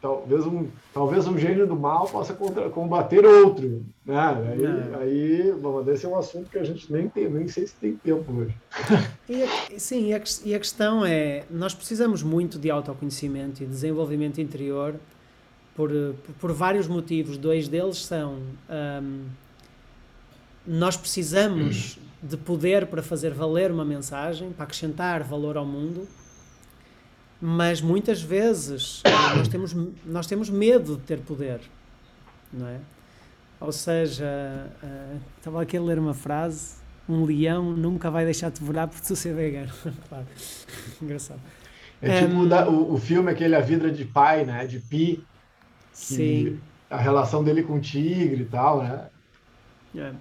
talvez 0.05 0.47
um, 0.47 0.67
talvez 0.93 1.27
um 1.27 1.39
gênio 1.39 1.67
do 1.67 1.75
mal 1.75 2.07
possa 2.07 2.35
contra, 2.35 2.69
combater 2.69 3.25
outro. 3.25 3.83
Né? 4.05 4.19
Aí, 4.19 4.65
é. 4.65 4.97
aí 5.01 5.53
bom, 5.59 5.83
esse 5.91 6.05
é 6.05 6.09
um 6.09 6.19
assunto 6.19 6.51
que 6.51 6.59
a 6.59 6.65
gente 6.65 6.93
nem 6.93 7.09
tem, 7.09 7.27
nem 7.31 7.49
sei 7.49 7.67
se 7.67 7.75
tem 7.77 7.97
tempo 7.97 8.31
hoje. 8.31 8.55
E 9.27 9.43
a, 9.43 9.79
sim, 9.79 10.09
e 10.09 10.15
a, 10.15 10.23
e 10.45 10.55
a 10.55 10.59
questão 10.59 11.03
é, 11.03 11.45
nós 11.51 11.73
precisamos 11.73 12.23
muito 12.23 12.59
de 12.59 12.71
autoconhecimento 12.71 13.63
e 13.63 13.67
desenvolvimento 13.67 14.39
interior 14.39 14.97
por, 15.75 15.89
por, 15.91 16.35
por 16.35 16.53
vários 16.53 16.87
motivos. 16.87 17.39
Dois 17.39 17.67
deles 17.67 18.05
são 18.05 18.41
um, 18.69 19.25
nós 20.67 20.95
precisamos 20.99 21.99
de 22.23 22.37
poder 22.37 22.85
para 22.87 23.03
fazer 23.03 23.33
valer 23.33 23.71
uma 23.71 23.85
mensagem, 23.85 24.53
para 24.53 24.65
acrescentar 24.65 25.23
valor 25.23 25.57
ao 25.57 25.65
mundo 25.65 26.07
mas 27.47 27.83
muitas 27.83 28.23
vezes 28.23 29.03
eh, 29.05 29.11
nós 29.37 29.49
temos, 29.49 29.77
nós 30.07 30.27
temos 30.27 30.49
medo 30.49 30.97
de 30.97 31.03
ter 31.03 31.19
poder, 31.19 31.61
não 32.51 32.67
é? 32.67 32.79
Ou 33.61 33.71
seja, 33.71 34.25
uh, 34.83 35.21
estava 35.37 35.61
aqui 35.61 35.77
a 35.77 35.83
ler 35.83 35.99
uma 35.99 36.15
frase: 36.15 36.77
um 37.07 37.23
leão 37.27 37.77
nunca 37.77 38.11
vai 38.11 38.25
deixar-te 38.25 38.65
voar 38.65 38.89
por 38.89 38.99
tu 38.99 39.15
ser 39.15 39.35
vegano. 39.35 39.71
claro. 40.09 40.27
Engraçado. 41.03 41.41
É 42.01 42.23
tipo 42.23 42.33
um, 42.33 42.49
da, 42.49 42.67
o, 42.67 42.95
o 42.95 42.97
filme 42.97 43.31
aquele 43.31 43.55
A 43.55 43.61
Vida 43.61 43.91
de 43.91 44.07
Pai, 44.07 44.47
né? 44.47 44.67
De 44.67 44.81
Pi. 44.81 45.23
Sim. 45.93 46.59
A 46.89 46.97
relação 46.97 47.45
dele 47.45 47.63
com 47.63 47.75
o 47.75 47.81
tigre 47.81 48.41
e 48.41 48.47
tal, 48.47 48.83
né? 48.83 49.07
É. 49.95 50.13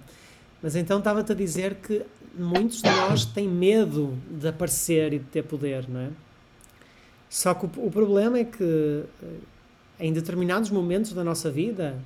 Mas 0.62 0.76
então 0.76 0.98
estava-te 0.98 1.32
a 1.32 1.34
dizer 1.34 1.76
que 1.76 2.02
muitos 2.38 2.82
de 2.82 2.90
nós 2.90 3.24
têm 3.24 3.48
medo 3.48 4.14
de 4.30 4.46
aparecer 4.46 5.14
e 5.14 5.18
de 5.18 5.24
ter 5.24 5.42
poder, 5.42 5.88
não 5.88 6.00
é? 6.00 6.10
Só 7.34 7.52
que 7.52 7.66
o, 7.66 7.86
o 7.86 7.90
problema 7.90 8.38
é 8.38 8.44
que 8.44 8.62
eh, 9.20 9.26
em 9.98 10.12
determinados 10.12 10.70
momentos 10.70 11.12
da 11.12 11.24
nossa 11.24 11.50
vida 11.50 11.98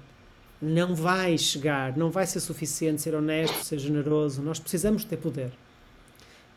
não 0.60 0.94
vai 0.94 1.36
chegar, 1.36 1.94
não 1.98 2.10
vai 2.10 2.26
ser 2.26 2.40
suficiente 2.40 3.02
ser 3.02 3.14
honesto, 3.14 3.62
ser 3.62 3.78
generoso. 3.78 4.40
Nós 4.40 4.58
precisamos 4.58 5.04
ter 5.04 5.18
poder. 5.18 5.52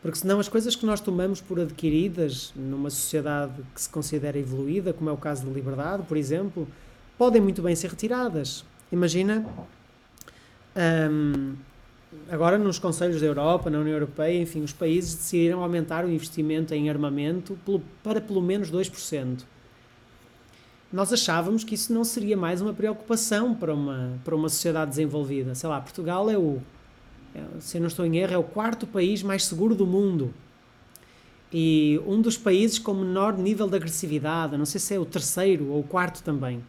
Porque 0.02 0.18
senão 0.18 0.40
as 0.40 0.48
coisas 0.48 0.74
que 0.74 0.86
nós 0.86 1.02
tomamos 1.02 1.42
por 1.42 1.60
adquiridas 1.60 2.54
numa 2.56 2.90
sociedade 2.90 3.62
que 3.76 3.82
se 3.82 3.90
considera 3.90 4.40
evoluída, 4.40 4.94
como 4.94 5.10
é 5.10 5.14
o 5.14 5.18
caso 5.18 5.46
da 5.46 5.52
liberdade, 5.52 6.04
por 6.04 6.16
exemplo, 6.16 6.66
podem 7.18 7.42
muito 7.42 7.62
bem 7.62 7.76
ser 7.76 7.90
retiradas. 7.90 8.64
Imagina 8.90 9.46
hum, 11.12 11.56
agora 12.30 12.58
nos 12.58 12.80
Conselhos 12.80 13.22
da 13.22 13.28
Europa, 13.28 13.70
na 13.70 13.80
União 13.80 13.94
Europeia, 13.94 14.42
enfim, 14.42 14.62
os 14.62 14.74
países 14.74 15.16
decidiram 15.16 15.64
aumentar 15.64 16.06
o 16.06 16.12
investimento 16.12 16.74
em 16.74 16.90
armamento 16.90 17.58
para 18.04 18.20
pelo 18.20 18.42
menos 18.42 18.72
2%. 18.72 19.44
Nós 20.92 21.14
achávamos 21.14 21.64
que 21.64 21.76
isso 21.76 21.94
não 21.94 22.04
seria 22.04 22.36
mais 22.36 22.62
uma 22.62 22.74
preocupação 22.74 23.56
para 23.56 23.74
uma, 23.74 24.20
para 24.26 24.36
uma 24.36 24.50
sociedade 24.50 24.90
desenvolvida. 24.90 25.56
Sei 25.56 25.70
lá, 25.70 25.80
Portugal 25.80 26.30
é 26.30 26.38
o, 26.38 26.62
é, 27.34 27.42
se 27.60 27.78
eu 27.78 27.82
não 27.82 27.88
estou 27.88 28.06
em 28.06 28.18
erro, 28.18 28.34
é 28.34 28.38
o 28.38 28.44
quarto 28.44 28.86
país 28.86 29.24
mais 29.24 29.46
seguro 29.46 29.74
do 29.74 29.88
mundo. 29.88 30.34
E 31.54 32.00
um 32.06 32.22
dos 32.22 32.38
países 32.38 32.80
com 32.80 32.94
menor 32.94 33.38
nível 33.38 33.68
de 33.68 33.76
agressividade, 33.76 34.58
não 34.58 34.66
sei 34.66 34.80
se 34.80 34.94
é 34.94 35.00
o 35.00 35.06
terceiro 35.06 35.70
ou 35.70 35.80
o 35.80 35.84
quarto 35.84 36.24
também. 36.24 36.62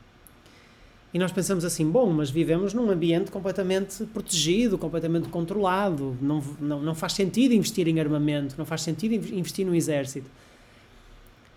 E 1.14 1.18
nós 1.18 1.30
pensamos 1.30 1.64
assim, 1.64 1.88
bom, 1.90 2.10
mas 2.10 2.30
vivemos 2.30 2.72
num 2.72 2.90
ambiente 2.90 3.30
completamente 3.30 4.04
protegido, 4.06 4.78
completamente 4.78 5.28
controlado, 5.28 6.16
não, 6.22 6.42
não, 6.58 6.80
não 6.80 6.94
faz 6.94 7.12
sentido 7.12 7.52
investir 7.52 7.86
em 7.86 8.00
armamento, 8.00 8.54
não 8.56 8.64
faz 8.64 8.80
sentido 8.80 9.14
investir 9.14 9.66
no 9.66 9.74
exército. 9.74 10.30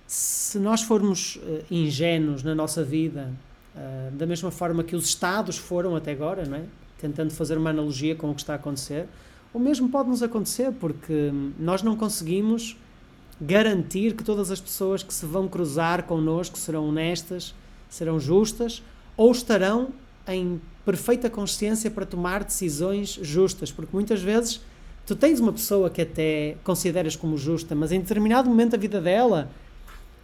Se 0.06 0.60
nós 0.60 0.82
formos 0.82 1.38
uh, 1.38 1.64
ingênuos 1.72 2.44
na 2.44 2.54
nossa 2.54 2.84
vida, 2.84 3.32
uh, 3.76 4.12
da 4.12 4.26
mesma 4.26 4.52
forma 4.52 4.84
que 4.84 4.96
os 4.96 5.06
Estados 5.06 5.58
foram 5.58 5.96
até 5.96 6.12
agora, 6.12 6.46
não 6.46 6.58
é? 6.58 6.64
tentando 7.00 7.32
fazer 7.32 7.58
uma 7.58 7.70
analogia 7.70 8.16
com 8.16 8.32
o 8.32 8.36
que 8.36 8.42
está 8.42 8.54
a 8.54 8.56
acontecer, 8.58 9.08
o 9.54 9.60
mesmo 9.60 9.88
pode 9.88 10.10
nos 10.10 10.22
acontecer, 10.22 10.72
porque 10.74 11.32
nós 11.58 11.82
não 11.82 11.96
conseguimos 11.96 12.78
garantir 13.40 14.16
que 14.16 14.24
todas 14.24 14.52
as 14.52 14.60
pessoas 14.60 15.02
que 15.02 15.14
se 15.14 15.26
vão 15.26 15.48
cruzar 15.48 16.04
connosco 16.04 16.58
serão 16.58 16.90
honestas, 16.90 17.54
serão 17.90 18.20
justas 18.20 18.84
ou 19.18 19.32
estarão 19.32 19.90
em 20.28 20.60
perfeita 20.86 21.30
consciência 21.30 21.90
para 21.90 22.06
tomar 22.06 22.44
decisões 22.44 23.20
justas, 23.22 23.72
porque 23.72 23.92
muitas 23.94 24.22
vezes 24.22 24.62
tu 25.06 25.16
tens 25.16 25.40
uma 25.40 25.52
pessoa 25.52 25.90
que 25.90 26.02
até 26.02 26.58
consideras 26.64 27.16
como 27.16 27.38
justa, 27.38 27.74
mas 27.74 27.92
em 27.92 28.00
determinado 28.00 28.50
momento 28.50 28.72
da 28.72 28.78
vida 28.78 29.02
dela, 29.02 29.50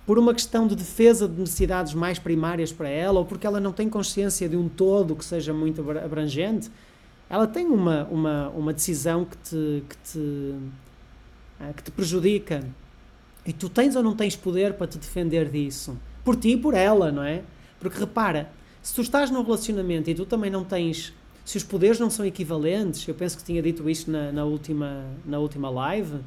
por 0.05 0.19
uma 0.19 0.33
questão 0.33 0.67
de 0.67 0.75
defesa 0.75 1.27
de 1.27 1.39
necessidades 1.39 1.93
mais 1.93 2.19
primárias 2.19 2.71
para 2.71 2.89
ela, 2.89 3.19
ou 3.19 3.25
porque 3.25 3.45
ela 3.45 3.59
não 3.59 3.71
tem 3.71 3.89
consciência 3.89 4.47
de 4.49 4.55
um 4.55 4.67
todo 4.67 5.15
que 5.15 5.25
seja 5.25 5.53
muito 5.53 5.81
abrangente, 5.91 6.69
ela 7.29 7.47
tem 7.47 7.65
uma, 7.65 8.03
uma, 8.05 8.49
uma 8.49 8.73
decisão 8.73 9.25
que 9.25 9.37
te, 9.37 9.83
que, 9.87 9.97
te, 9.97 10.55
ah, 11.59 11.71
que 11.73 11.83
te 11.83 11.91
prejudica. 11.91 12.63
E 13.45 13.53
tu 13.53 13.69
tens 13.69 13.95
ou 13.95 14.03
não 14.03 14.15
tens 14.15 14.35
poder 14.35 14.73
para 14.73 14.85
te 14.85 14.97
defender 14.97 15.49
disso? 15.49 15.97
Por 16.23 16.35
ti 16.35 16.49
e 16.49 16.57
por 16.57 16.73
ela, 16.73 17.11
não 17.11 17.23
é? 17.23 17.41
Porque 17.79 17.97
repara, 17.97 18.51
se 18.81 18.93
tu 18.95 19.01
estás 19.01 19.29
num 19.29 19.43
relacionamento 19.43 20.09
e 20.09 20.15
tu 20.15 20.25
também 20.25 20.49
não 20.49 20.63
tens. 20.63 21.13
Se 21.45 21.57
os 21.57 21.63
poderes 21.63 21.99
não 21.99 22.09
são 22.09 22.25
equivalentes, 22.25 23.07
eu 23.07 23.13
penso 23.13 23.37
que 23.37 23.43
tinha 23.43 23.61
dito 23.61 23.89
isto 23.89 24.09
na, 24.09 24.31
na, 24.31 24.45
última, 24.45 25.05
na 25.25 25.39
última 25.39 25.69
live. 25.69 26.19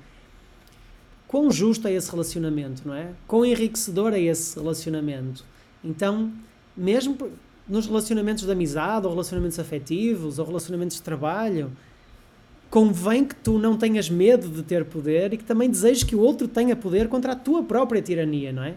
Quão 1.26 1.50
justo 1.50 1.88
é 1.88 1.92
esse 1.92 2.10
relacionamento, 2.10 2.82
não 2.86 2.94
é? 2.94 3.12
Quão 3.26 3.44
enriquecedor 3.44 4.12
é 4.12 4.20
esse 4.20 4.58
relacionamento? 4.58 5.44
Então, 5.82 6.32
mesmo 6.76 7.16
nos 7.68 7.86
relacionamentos 7.86 8.44
de 8.44 8.52
amizade, 8.52 9.06
ou 9.06 9.12
relacionamentos 9.12 9.58
afetivos, 9.58 10.38
ou 10.38 10.46
relacionamentos 10.46 10.96
de 10.96 11.02
trabalho, 11.02 11.72
convém 12.70 13.24
que 13.24 13.34
tu 13.34 13.58
não 13.58 13.76
tenhas 13.76 14.10
medo 14.10 14.48
de 14.48 14.62
ter 14.62 14.84
poder 14.84 15.32
e 15.32 15.36
que 15.36 15.44
também 15.44 15.70
desejes 15.70 16.02
que 16.02 16.14
o 16.14 16.20
outro 16.20 16.46
tenha 16.46 16.76
poder 16.76 17.08
contra 17.08 17.32
a 17.32 17.36
tua 17.36 17.62
própria 17.62 18.02
tirania, 18.02 18.52
não 18.52 18.64
é? 18.64 18.74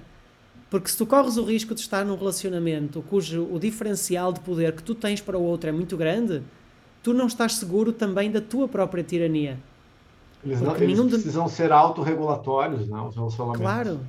Porque 0.69 0.89
se 0.89 0.97
tu 0.97 1.05
corres 1.05 1.37
o 1.37 1.43
risco 1.43 1.73
de 1.73 1.81
estar 1.81 2.05
num 2.05 2.15
relacionamento 2.15 3.03
cujo 3.09 3.47
o 3.51 3.59
diferencial 3.59 4.33
de 4.33 4.39
poder 4.41 4.73
que 4.73 4.83
tu 4.83 4.93
tens 4.93 5.21
para 5.21 5.37
o 5.37 5.41
outro 5.41 5.69
é 5.69 5.71
muito 5.71 5.95
grande, 5.95 6.43
tu 7.01 7.13
não 7.13 7.27
estás 7.27 7.53
seguro 7.53 7.93
também 7.93 8.29
da 8.29 8.41
tua 8.41 8.67
própria 8.67 9.03
tirania. 9.03 9.57
Eles, 10.43 10.61
não, 10.61 10.75
eles 10.75 10.99
precisam 10.99 11.47
ser 11.47 11.71
autorregulatórios, 11.71 12.87
não, 12.87 13.07
os 13.07 13.15
relacionamentos. 13.15 13.61
Claro. 13.61 13.99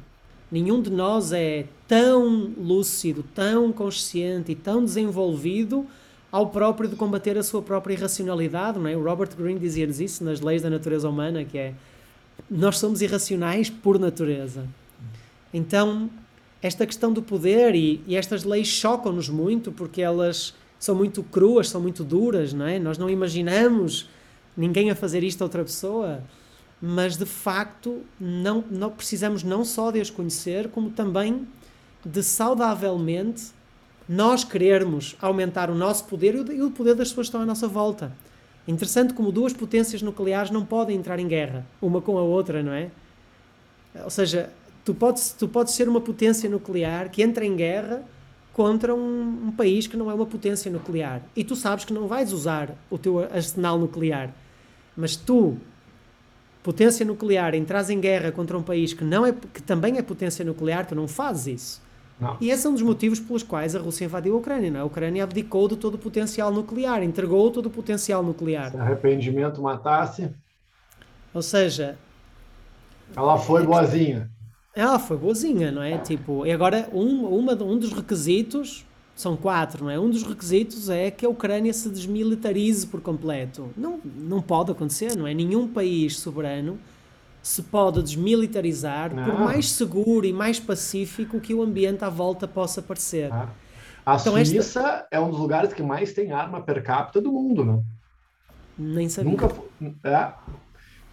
Nenhum 0.50 0.80
de 0.80 0.90
nós 0.90 1.32
é 1.32 1.66
tão 1.86 2.52
lúcido, 2.58 3.24
tão 3.34 3.72
consciente 3.72 4.52
e 4.52 4.54
tão 4.54 4.82
desenvolvido 4.82 5.86
ao 6.30 6.48
próprio 6.48 6.88
de 6.88 6.96
combater 6.96 7.38
a 7.38 7.42
sua 7.42 7.62
própria 7.62 7.94
irracionalidade, 7.94 8.78
não 8.78 8.88
é? 8.88 8.96
O 8.96 9.02
Robert 9.02 9.34
Greene 9.36 9.60
dizia-nos 9.60 10.00
isso 10.00 10.24
nas 10.24 10.40
leis 10.40 10.62
da 10.62 10.70
natureza 10.70 11.08
humana, 11.08 11.44
que 11.44 11.56
é 11.56 11.74
nós 12.50 12.78
somos 12.78 13.02
irracionais 13.02 13.68
por 13.70 13.98
natureza. 13.98 14.66
Então, 15.52 16.10
esta 16.62 16.86
questão 16.86 17.12
do 17.12 17.22
poder 17.22 17.74
e, 17.74 18.02
e 18.06 18.16
estas 18.16 18.44
leis 18.44 18.66
chocam-nos 18.66 19.28
muito 19.28 19.70
porque 19.70 20.02
elas 20.02 20.54
são 20.78 20.94
muito 20.94 21.22
cruas, 21.22 21.68
são 21.68 21.80
muito 21.80 22.04
duras, 22.04 22.52
não 22.52 22.66
é? 22.66 22.78
Nós 22.78 22.98
não 22.98 23.08
imaginamos 23.08 24.08
ninguém 24.56 24.90
a 24.90 24.94
fazer 24.94 25.22
isto 25.22 25.42
a 25.42 25.44
outra 25.44 25.62
pessoa, 25.62 26.22
mas 26.80 27.16
de 27.16 27.26
facto 27.26 28.02
não, 28.20 28.64
não 28.70 28.90
precisamos 28.90 29.42
não 29.42 29.64
só 29.64 29.90
de 29.90 30.00
as 30.00 30.10
conhecer, 30.10 30.68
como 30.68 30.90
também 30.90 31.46
de 32.04 32.22
saudavelmente 32.22 33.46
nós 34.08 34.42
querermos 34.42 35.16
aumentar 35.20 35.70
o 35.70 35.74
nosso 35.74 36.04
poder 36.04 36.34
e 36.34 36.62
o 36.62 36.70
poder 36.70 36.94
das 36.94 37.08
pessoas 37.08 37.26
que 37.26 37.28
estão 37.28 37.42
à 37.42 37.46
nossa 37.46 37.68
volta. 37.68 38.12
Interessante 38.66 39.14
como 39.14 39.32
duas 39.32 39.52
potências 39.52 40.02
nucleares 40.02 40.50
não 40.50 40.64
podem 40.64 40.96
entrar 40.96 41.18
em 41.18 41.26
guerra, 41.26 41.66
uma 41.80 42.00
com 42.00 42.16
a 42.18 42.22
outra, 42.22 42.62
não 42.62 42.72
é? 42.72 42.90
Ou 44.04 44.10
seja, 44.10 44.50
tu 44.88 44.94
podes, 44.94 45.32
tu 45.38 45.46
podes 45.46 45.74
ser 45.74 45.86
uma 45.86 46.00
potência 46.00 46.48
nuclear 46.48 47.10
que 47.10 47.22
entra 47.22 47.44
em 47.44 47.54
guerra 47.54 48.02
contra 48.54 48.94
um, 48.94 49.48
um, 49.48 49.52
país 49.52 49.86
que 49.86 49.98
não 49.98 50.10
é 50.10 50.14
uma 50.14 50.24
potência 50.24 50.70
nuclear. 50.70 51.20
E 51.36 51.44
tu 51.44 51.54
sabes 51.54 51.84
que 51.84 51.92
não 51.92 52.08
vais 52.08 52.32
usar 52.32 52.70
o 52.88 52.96
teu 52.96 53.18
arsenal 53.18 53.78
nuclear. 53.78 54.30
Mas 54.96 55.14
tu, 55.14 55.58
potência 56.62 57.04
nuclear, 57.04 57.54
entras 57.54 57.90
em 57.90 58.00
guerra 58.00 58.32
contra 58.32 58.56
um 58.56 58.62
país 58.62 58.94
que, 58.94 59.04
não 59.04 59.26
é, 59.26 59.32
que 59.32 59.60
também 59.60 59.98
é 59.98 60.02
potência 60.02 60.42
nuclear, 60.42 60.86
tu 60.86 60.94
não 60.94 61.06
fazes 61.06 61.46
isso. 61.60 61.82
Não. 62.18 62.38
E 62.40 62.50
esse 62.50 62.66
é 62.66 62.70
um 62.70 62.72
dos 62.72 62.82
motivos 62.82 63.20
pelos 63.20 63.42
quais 63.42 63.76
a 63.76 63.78
Rússia 63.78 64.06
invadiu 64.06 64.36
a 64.36 64.38
Ucrânia. 64.38 64.70
Não 64.70 64.78
é? 64.78 64.82
A 64.82 64.86
Ucrânia 64.86 65.22
abdicou 65.22 65.68
de 65.68 65.76
todo 65.76 65.96
o 65.96 65.98
potencial 65.98 66.50
nuclear, 66.50 67.02
entregou 67.02 67.50
todo 67.50 67.66
o 67.66 67.70
potencial 67.70 68.22
nuclear. 68.22 68.70
Se 68.70 68.78
arrependimento 68.78 69.60
matasse. 69.60 70.30
Ou 71.34 71.42
seja. 71.42 71.98
Ela 73.14 73.36
foi 73.36 73.66
boazinha. 73.66 74.30
Ela 74.74 74.98
foi 74.98 75.16
boazinha, 75.16 75.72
não 75.72 75.82
é? 75.82 75.98
Tipo, 75.98 76.46
e 76.46 76.52
agora 76.52 76.88
um, 76.92 77.26
uma, 77.26 77.52
um 77.62 77.78
dos 77.78 77.92
requisitos, 77.92 78.86
são 79.14 79.36
quatro, 79.36 79.84
não 79.84 79.90
é? 79.90 79.98
Um 79.98 80.08
dos 80.08 80.22
requisitos 80.22 80.88
é 80.88 81.10
que 81.10 81.26
a 81.26 81.28
Ucrânia 81.28 81.72
se 81.72 81.88
desmilitarize 81.88 82.86
por 82.86 83.00
completo. 83.00 83.70
Não, 83.76 84.00
não 84.04 84.40
pode 84.40 84.70
acontecer, 84.70 85.16
não 85.16 85.26
é? 85.26 85.34
Nenhum 85.34 85.66
país 85.66 86.18
soberano 86.18 86.78
se 87.42 87.62
pode 87.62 88.02
desmilitarizar 88.02 89.14
não. 89.14 89.24
por 89.24 89.40
mais 89.40 89.70
seguro 89.70 90.26
e 90.26 90.32
mais 90.32 90.60
pacífico 90.60 91.40
que 91.40 91.54
o 91.54 91.62
ambiente 91.62 92.04
à 92.04 92.08
volta 92.08 92.46
possa 92.46 92.82
parecer. 92.82 93.32
Ah. 93.32 93.48
A 94.06 94.16
então, 94.16 94.32
Suíça 94.32 94.58
esta... 94.80 95.08
é 95.10 95.20
um 95.20 95.30
dos 95.30 95.38
lugares 95.38 95.72
que 95.72 95.82
mais 95.82 96.12
tem 96.12 96.32
arma 96.32 96.62
per 96.62 96.82
capita 96.82 97.20
do 97.20 97.30
mundo, 97.30 97.64
né? 97.64 97.82
Nem 98.78 99.08
sabia. 99.08 99.30
Nunca, 99.30 99.50
é, 100.04 100.32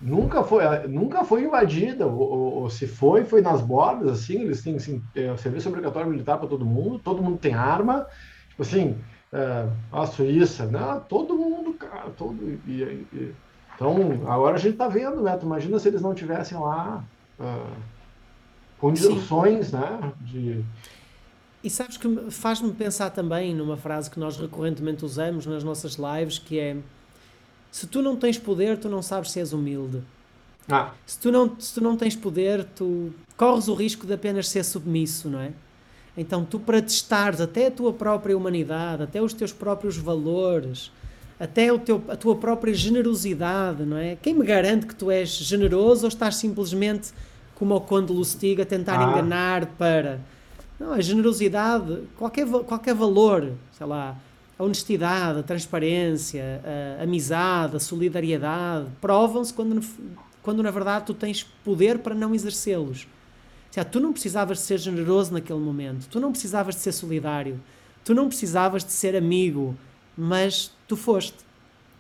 nunca 0.02 0.44
foi, 0.44 0.64
nunca 0.88 1.24
foi 1.24 1.44
invadida, 1.44 2.06
ou, 2.06 2.62
ou, 2.62 2.70
se 2.70 2.88
foi, 2.88 3.24
foi 3.24 3.42
nas 3.42 3.62
bordas, 3.62 4.12
assim, 4.12 4.42
eles 4.42 4.62
têm 4.62 4.76
assim, 4.76 5.02
é, 5.16 5.36
serviço 5.38 5.70
obrigatório 5.70 6.10
militar 6.10 6.38
para 6.38 6.48
todo 6.48 6.66
mundo, 6.66 7.00
todo 7.00 7.24
mundo 7.24 7.38
tem 7.38 7.54
arma, 7.54 8.06
tipo 8.50 8.62
assim, 8.62 8.98
é, 9.32 9.68
a 9.92 10.06
Suíça, 10.06 10.66
né? 10.66 11.02
todo 11.08 11.36
mundo, 11.36 11.74
cara, 11.74 12.10
todo, 12.18 12.60
e, 12.68 13.08
e, 13.14 13.34
então, 13.76 14.22
agora 14.28 14.56
a 14.56 14.60
gente 14.60 14.74
está 14.74 14.88
vendo, 14.88 15.22
né, 15.22 15.36
tu 15.38 15.46
imagina 15.46 15.78
se 15.80 15.88
eles 15.88 16.02
não 16.02 16.14
tivessem 16.14 16.58
lá 16.58 17.04
uh, 17.38 17.76
condições, 18.80 19.68
Sim. 19.68 19.76
né, 19.76 20.14
de... 20.22 20.66
E 21.62 21.70
sabes 21.70 21.98
que 21.98 22.32
faz-me 22.32 22.72
pensar 22.72 23.10
também 23.10 23.54
numa 23.54 23.76
frase 23.76 24.10
que 24.10 24.20
nós 24.20 24.38
recorrentemente 24.38 25.04
usamos 25.04 25.46
nas 25.46 25.64
nossas 25.64 25.96
lives, 25.96 26.38
que 26.38 26.60
é 26.60 26.78
se 27.76 27.88
tu 27.88 28.02
não 28.02 28.16
tens 28.16 28.38
poder, 28.38 28.78
tu 28.78 28.88
não 28.88 29.02
sabes 29.02 29.32
se 29.32 29.40
és 29.42 29.52
humilde. 29.52 30.02
Ah. 30.72 30.94
Se, 31.06 31.20
tu 31.20 31.30
não, 31.30 31.60
se 31.60 31.74
tu 31.74 31.82
não 31.82 31.98
tens 31.98 32.16
poder, 32.16 32.64
tu 32.74 33.12
corres 33.36 33.68
o 33.68 33.74
risco 33.74 34.08
de 34.08 34.14
apenas 34.14 34.48
ser 34.48 34.64
submisso, 34.64 35.30
não 35.30 35.42
é? 35.42 35.52
Então, 36.18 36.46
tu 36.46 36.58
para 36.58 36.82
testares 36.82 37.42
até 37.42 37.68
a 37.68 37.72
tua 37.72 37.92
própria 37.92 38.38
humanidade, 38.38 39.04
até 39.04 39.22
os 39.22 39.34
teus 39.34 39.52
próprios 39.52 39.98
valores, 39.98 40.90
até 41.38 41.70
o 41.70 41.78
teu, 41.78 42.02
a 42.08 42.16
tua 42.16 42.38
própria 42.38 42.74
generosidade, 42.74 43.84
não 43.84 43.98
é? 43.98 44.16
Quem 44.22 44.34
me 44.34 44.46
garante 44.46 44.86
que 44.86 44.96
tu 44.96 45.12
és 45.12 45.28
generoso 45.28 46.06
ou 46.06 46.08
estás 46.08 46.38
simplesmente 46.38 47.12
como 47.56 47.76
o 47.76 47.82
Conde 47.82 48.14
Lustig 48.14 48.62
a 48.62 48.66
tentar 48.66 49.02
ah. 49.02 49.12
enganar 49.12 49.66
para... 49.78 50.22
Não, 50.80 50.94
a 50.94 51.02
generosidade, 51.02 52.04
qualquer, 52.18 52.48
qualquer 52.48 52.96
valor, 52.96 53.52
sei 53.78 53.86
lá, 53.86 54.16
a 54.58 54.64
honestidade, 54.64 55.40
a 55.40 55.44
transparência, 55.44 56.62
a 57.00 57.04
amizade, 57.04 57.76
a 57.76 57.80
solidariedade, 57.80 58.88
provam-se 59.02 59.54
quando, 59.54 59.86
quando 60.42 60.64
na 60.64 60.72
verdade 60.72 61.06
tu 61.06 61.14
tens 61.14 61.44
poder 61.64 62.00
para 62.00 62.16
não 62.16 62.34
exercê-los. 62.34 63.08
Tu 63.92 64.00
não 64.00 64.14
precisavas 64.14 64.60
de 64.60 64.64
ser 64.64 64.78
generoso 64.78 65.34
naquele 65.34 65.60
momento, 65.60 66.08
tu 66.10 66.20
não 66.20 66.32
precisavas 66.32 66.76
de 66.76 66.82
ser 66.82 66.94
solidário, 66.94 67.60
tu 68.06 68.14
não 68.14 68.30
precisavas 68.30 68.86
de 68.86 68.94
ser 68.94 69.18
amigo, 69.18 69.76
mas 70.18 70.72
tu 70.88 70.96
foste. 70.96 71.36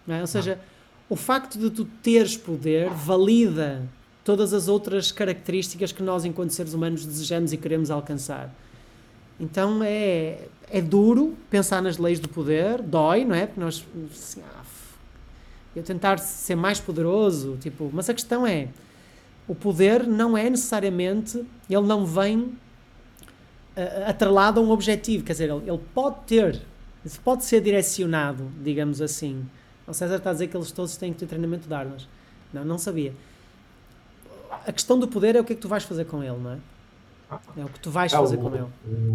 É? 0.07 0.21
Ou 0.21 0.27
seja, 0.27 0.57
o 1.09 1.17
facto 1.17 1.59
de 1.59 1.69
tu 1.69 1.83
teres 2.01 2.37
poder 2.37 2.89
valida 2.89 3.83
todas 4.23 4.53
as 4.53 4.67
outras 4.69 5.11
características 5.11 5.91
que 5.91 6.01
nós, 6.01 6.23
enquanto 6.23 6.51
seres 6.51 6.73
humanos, 6.73 7.05
desejamos 7.05 7.51
e 7.51 7.57
queremos 7.57 7.91
alcançar. 7.91 8.53
Então 9.37 9.83
é, 9.83 10.47
é 10.69 10.81
duro 10.81 11.35
pensar 11.49 11.81
nas 11.81 11.97
leis 11.97 12.19
do 12.19 12.27
poder, 12.27 12.81
dói, 12.81 13.25
não 13.25 13.35
é? 13.35 13.45
Porque 13.45 13.59
nós. 13.59 13.85
Assim, 14.11 14.41
ah, 14.41 14.63
eu 15.75 15.83
tentar 15.83 16.17
ser 16.19 16.55
mais 16.55 16.79
poderoso, 16.79 17.57
tipo, 17.57 17.89
mas 17.93 18.09
a 18.09 18.13
questão 18.13 18.47
é: 18.47 18.69
o 19.47 19.53
poder 19.53 20.07
não 20.07 20.37
é 20.37 20.49
necessariamente, 20.49 21.45
ele 21.69 21.85
não 21.85 22.05
vem 22.05 22.39
uh, 22.39 22.57
atrelado 24.07 24.59
a 24.59 24.63
um 24.63 24.71
objetivo, 24.71 25.23
quer 25.23 25.33
dizer, 25.33 25.49
ele, 25.49 25.69
ele 25.69 25.81
pode 25.93 26.17
ter, 26.25 26.61
pode 27.23 27.43
ser 27.43 27.61
direcionado, 27.61 28.49
digamos 28.63 29.01
assim. 29.01 29.45
O 29.87 29.93
César 29.93 30.15
está 30.15 30.31
a 30.31 30.33
dizer 30.33 30.47
que 30.47 30.57
eles 30.57 30.71
todos 30.71 30.97
têm 30.97 31.13
que 31.13 31.19
ter 31.19 31.27
treinamento 31.27 31.67
de 31.67 31.73
armas. 31.73 32.07
Não, 32.51 32.65
não 32.65 32.77
sabia. 32.77 33.13
A 34.65 34.71
questão 34.71 34.97
do 34.97 35.07
poder 35.07 35.35
é 35.35 35.41
o 35.41 35.43
que 35.43 35.53
é 35.53 35.55
que 35.55 35.61
tu 35.61 35.67
vais 35.67 35.83
fazer 35.83 36.05
com 36.05 36.23
ele, 36.23 36.37
não 36.37 36.53
é? 36.53 36.57
É 37.57 37.63
o 37.63 37.69
que 37.69 37.79
tu 37.79 37.89
vais 37.89 38.13
é, 38.13 38.17
fazer 38.17 38.37
o, 38.37 38.39
com 38.39 38.55
ele. 38.55 38.65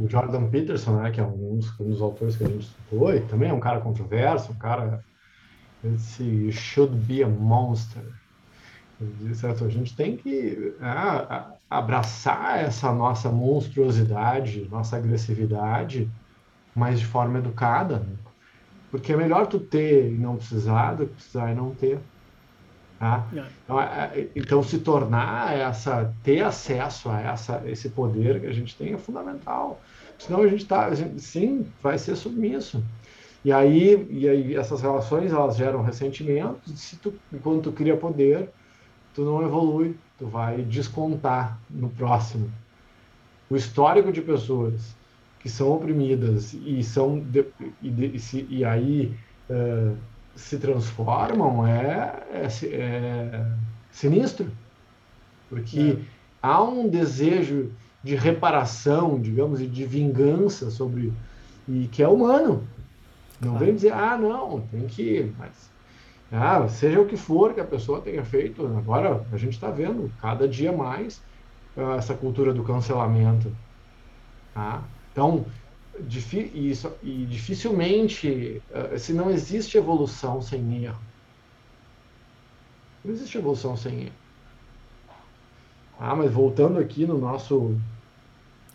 O 0.05 0.09
Jordan 0.09 0.49
Peterson, 0.49 0.97
né, 1.01 1.11
que 1.11 1.21
é 1.21 1.25
um 1.25 1.57
dos, 1.57 1.81
um 1.81 1.91
dos 1.91 2.03
autores 2.03 2.37
que 2.37 2.45
a 2.45 2.49
gente 2.49 2.69
foi, 2.89 3.21
também 3.21 3.51
é 3.51 3.53
um 3.53 3.61
cara 3.61 3.81
controverso, 3.81 4.53
um 4.53 4.57
cara. 4.57 5.05
You 5.83 6.53
should 6.53 6.95
be 6.95 7.23
a 7.23 7.29
monster. 7.29 8.03
Ele 9.01 9.35
certo, 9.35 9.65
a 9.65 9.69
gente 9.69 9.97
tem 9.97 10.17
que 10.17 10.75
é, 10.79 11.43
abraçar 11.71 12.59
essa 12.59 12.93
nossa 12.93 13.31
monstruosidade, 13.31 14.69
nossa 14.71 14.99
agressividade, 14.99 16.11
mas 16.75 17.01
de 17.01 17.07
forma 17.07 17.39
educada. 17.39 18.01
Né? 18.01 18.17
Porque 18.91 19.13
é 19.13 19.17
melhor 19.17 19.47
tu 19.47 19.59
ter 19.59 20.13
e 20.13 20.19
não 20.19 20.37
precisar 20.37 20.95
do 20.95 21.07
que 21.07 21.15
precisar 21.15 21.51
e 21.51 21.55
não 21.55 21.75
ter. 21.75 21.99
Tá? 23.01 23.27
É. 23.35 23.45
Então, 23.65 23.81
é, 23.81 24.11
é, 24.15 24.29
então, 24.37 24.63
se 24.63 24.79
tornar 24.79 25.57
essa, 25.57 26.15
ter 26.23 26.43
acesso 26.43 27.09
a 27.09 27.19
essa, 27.19 27.63
esse 27.65 27.89
poder 27.89 28.43
que 28.43 28.47
a 28.47 28.53
gente 28.53 28.77
tem 28.77 28.93
é 28.93 28.99
fundamental. 28.99 29.81
Senão 30.19 30.43
a 30.43 30.47
gente 30.47 30.65
está, 30.65 30.91
sim, 31.17 31.67
vai 31.83 31.97
ser 31.97 32.15
submisso. 32.15 32.85
E 33.43 33.51
aí, 33.51 34.07
e 34.11 34.29
aí 34.29 34.55
essas 34.55 34.83
relações 34.83 35.33
elas 35.33 35.57
geram 35.57 35.83
ressentimento. 35.83 36.61
Se 36.77 36.97
tu, 36.97 37.15
quando 37.43 37.63
tu 37.63 37.73
cria 37.73 37.97
poder, 37.97 38.51
tu 39.15 39.25
não 39.25 39.43
evolui, 39.43 39.97
tu 40.19 40.27
vai 40.27 40.61
descontar 40.61 41.59
no 41.71 41.89
próximo. 41.89 42.53
O 43.49 43.57
histórico 43.57 44.13
de 44.13 44.21
pessoas 44.21 44.95
que 45.39 45.49
são 45.49 45.73
oprimidas 45.73 46.53
e 46.53 46.85
são 46.85 47.25
e, 47.83 47.89
de, 47.89 48.47
e, 48.51 48.63
aí 48.63 49.17
uh, 49.49 49.97
se 50.35 50.59
transformam 50.59 51.67
é, 51.67 52.23
é, 52.33 52.49
é 52.73 53.47
sinistro. 53.91 54.51
Porque 55.49 55.99
é. 55.99 56.05
há 56.43 56.63
um 56.63 56.89
desejo 56.89 57.73
de 58.03 58.15
reparação, 58.15 59.21
digamos, 59.21 59.61
e 59.61 59.67
de 59.67 59.85
vingança 59.85 60.71
sobre. 60.71 61.13
e 61.69 61.89
que 61.91 62.03
é 62.03 62.09
humano. 62.09 62.67
Não 63.41 63.53
claro. 63.53 63.65
vem 63.65 63.75
dizer, 63.75 63.93
ah, 63.93 64.17
não, 64.19 64.61
tem 64.71 64.87
que. 64.87 65.33
Mas, 65.39 65.71
ah, 66.33 66.69
seja 66.69 67.01
o 67.01 67.07
que 67.07 67.17
for 67.17 67.55
que 67.55 67.61
a 67.61 67.65
pessoa 67.65 68.01
tenha 68.01 68.25
feito, 68.25 68.65
agora 68.67 69.25
a 69.33 69.37
gente 69.37 69.55
está 69.55 69.71
vendo 69.71 70.13
cada 70.21 70.47
dia 70.47 70.71
mais 70.71 71.21
uh, 71.77 71.97
essa 71.99 72.15
cultura 72.15 72.53
do 72.55 72.63
cancelamento. 72.63 73.53
Tá? 74.55 74.83
Então, 75.11 75.45
isso, 76.09 76.93
e 77.03 77.27
dificilmente, 77.27 78.63
eh, 78.71 78.99
se 78.99 79.13
não 79.13 79.31
existe 79.31 79.77
evolução 79.77 80.41
sem 80.41 80.85
erro. 80.85 81.01
Não 83.05 83.13
existe 83.13 83.39
evolução 83.39 83.77
sem 83.77 84.03
erro. 84.03 84.13
Ah, 85.99 86.15
mas 86.17 86.33
voltando 86.33 86.79
aqui 86.79 87.07
no 87.07 87.19
nosso 87.19 87.77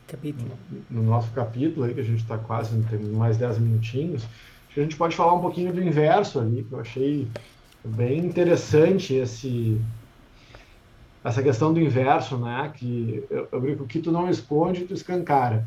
capítulo, 0.07 0.51
no, 0.69 1.01
no 1.01 1.09
nosso 1.09 1.31
capítulo 1.31 1.85
aí, 1.85 1.93
que 1.93 1.99
a 1.99 2.03
gente 2.03 2.21
está 2.21 2.37
quase, 2.37 2.79
tem 2.83 2.99
mais 2.99 3.37
10 3.37 3.57
minutinhos, 3.59 4.23
a 4.75 4.83
gente 4.83 4.97
pode 4.97 5.15
falar 5.15 5.33
um 5.33 5.41
pouquinho 5.41 5.73
do 5.73 5.81
inverso 5.81 6.39
ali, 6.39 6.63
que 6.63 6.73
eu 6.73 6.79
achei 6.79 7.27
bem 7.83 8.19
interessante 8.19 9.13
esse 9.13 9.79
essa 11.23 11.41
questão 11.41 11.73
do 11.73 11.81
inverso, 11.81 12.37
né? 12.37 12.71
Que 12.75 13.23
eu, 13.31 13.47
eu 13.51 13.61
brinco 13.61 13.87
que 13.87 13.99
tu 13.99 14.11
não 14.11 14.29
esconde, 14.29 14.85
tu 14.85 14.93
escancara. 14.93 15.65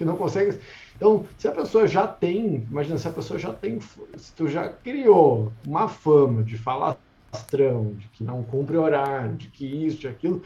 Que 0.00 0.04
não 0.06 0.16
consegue. 0.16 0.58
Então, 0.96 1.26
se 1.36 1.46
a 1.46 1.52
pessoa 1.52 1.86
já 1.86 2.06
tem, 2.06 2.66
imagina 2.70 2.96
se 2.96 3.06
a 3.06 3.10
pessoa 3.10 3.38
já 3.38 3.52
tem, 3.52 3.78
se 4.16 4.32
tu 4.32 4.48
já 4.48 4.66
criou 4.66 5.52
uma 5.66 5.88
fama 5.88 6.42
de 6.42 6.56
falastrão, 6.56 7.92
de 7.98 8.08
que 8.08 8.24
não 8.24 8.42
cumpre 8.42 8.78
horário, 8.78 9.36
de 9.36 9.48
que 9.48 9.66
isso, 9.66 9.98
de 9.98 10.08
aquilo, 10.08 10.42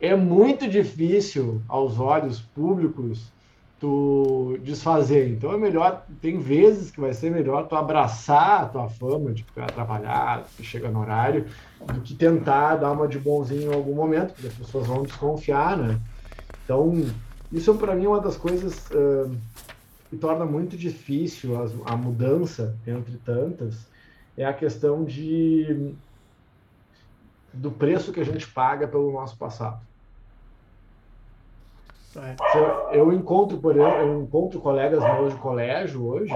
é 0.00 0.16
muito 0.16 0.66
difícil 0.66 1.60
aos 1.68 2.00
olhos 2.00 2.40
públicos 2.40 3.30
tu 3.78 4.58
desfazer. 4.62 5.28
Então 5.28 5.52
é 5.52 5.58
melhor, 5.58 6.06
tem 6.22 6.38
vezes 6.38 6.90
que 6.90 6.98
vai 6.98 7.12
ser 7.12 7.30
melhor 7.30 7.68
tu 7.68 7.76
abraçar 7.76 8.62
a 8.62 8.64
tua 8.64 8.88
fama 8.88 9.30
de 9.30 9.44
vai 9.54 9.66
trabalhar, 9.66 10.46
que 10.56 10.64
chega 10.64 10.88
no 10.88 11.00
horário, 11.00 11.44
do 11.92 12.00
que 12.00 12.14
tentar 12.14 12.76
dar 12.76 12.92
uma 12.92 13.06
de 13.06 13.18
bonzinho 13.18 13.70
em 13.70 13.74
algum 13.74 13.94
momento, 13.94 14.32
porque 14.32 14.46
as 14.46 14.54
pessoas 14.54 14.86
vão 14.86 15.02
desconfiar, 15.02 15.76
né? 15.76 16.00
Então, 16.64 17.04
isso 17.52 17.74
para 17.76 17.94
mim 17.94 18.04
é 18.04 18.08
uma 18.08 18.20
das 18.20 18.36
coisas 18.36 18.88
uh, 18.90 19.36
que 20.10 20.16
torna 20.16 20.44
muito 20.44 20.76
difícil 20.76 21.56
a, 21.56 21.92
a 21.92 21.96
mudança 21.96 22.76
entre 22.86 23.16
tantas, 23.18 23.86
é 24.36 24.44
a 24.44 24.52
questão 24.52 25.04
de 25.04 25.94
do 27.52 27.70
preço 27.70 28.12
que 28.12 28.20
a 28.20 28.24
gente 28.24 28.46
paga 28.48 28.86
pelo 28.86 29.10
nosso 29.12 29.36
passado. 29.36 29.80
É. 32.16 32.98
Eu 32.98 33.12
encontro, 33.12 33.58
por 33.58 33.76
exemplo, 33.76 33.98
eu 33.98 34.22
encontro 34.22 34.58
colegas 34.60 35.02
meus 35.02 35.34
de 35.34 35.38
colégio 35.38 36.06
hoje. 36.06 36.32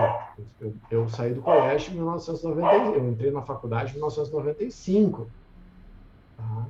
Eu, 0.61 0.75
eu 0.91 1.09
saí 1.09 1.33
do 1.33 1.41
colégio 1.41 1.93
em 1.93 1.97
1995, 1.97 2.97
eu 2.97 3.11
entrei 3.11 3.31
na 3.31 3.41
faculdade 3.41 3.91
em 3.91 3.95
1995. 3.95 5.27
Tá? 6.37 6.67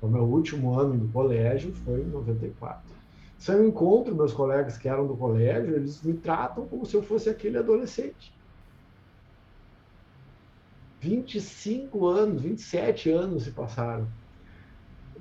O 0.00 0.06
meu 0.06 0.22
último 0.22 0.78
ano 0.78 0.96
do 0.96 1.12
colégio 1.12 1.74
foi 1.84 2.00
em 2.00 2.06
94. 2.06 2.97
Se 3.38 3.52
eu 3.52 3.66
encontro 3.66 4.14
meus 4.16 4.32
colegas 4.34 4.76
que 4.78 4.88
eram 4.88 5.06
do 5.06 5.16
colégio, 5.16 5.76
eles 5.76 6.02
me 6.02 6.18
tratam 6.20 6.68
como 6.68 6.84
se 6.84 6.94
eu 6.96 7.02
fosse 7.02 7.30
aquele 7.30 7.56
adolescente. 7.58 8.36
25 11.02 12.06
anos, 12.06 12.40
27 12.42 13.10
anos 13.10 13.42
se 13.44 13.52
passaram. 13.52 14.14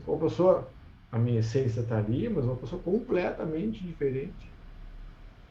Uma 0.06 0.18
pessoa 0.20 0.74
a 1.12 1.20
minha 1.20 1.40
essência 1.40 1.82
está 1.82 1.98
ali, 2.00 2.28
mas 2.30 2.46
uma 2.46 2.58
pessoa 2.60 2.82
completamente 2.82 3.84
diferente. 3.86 4.58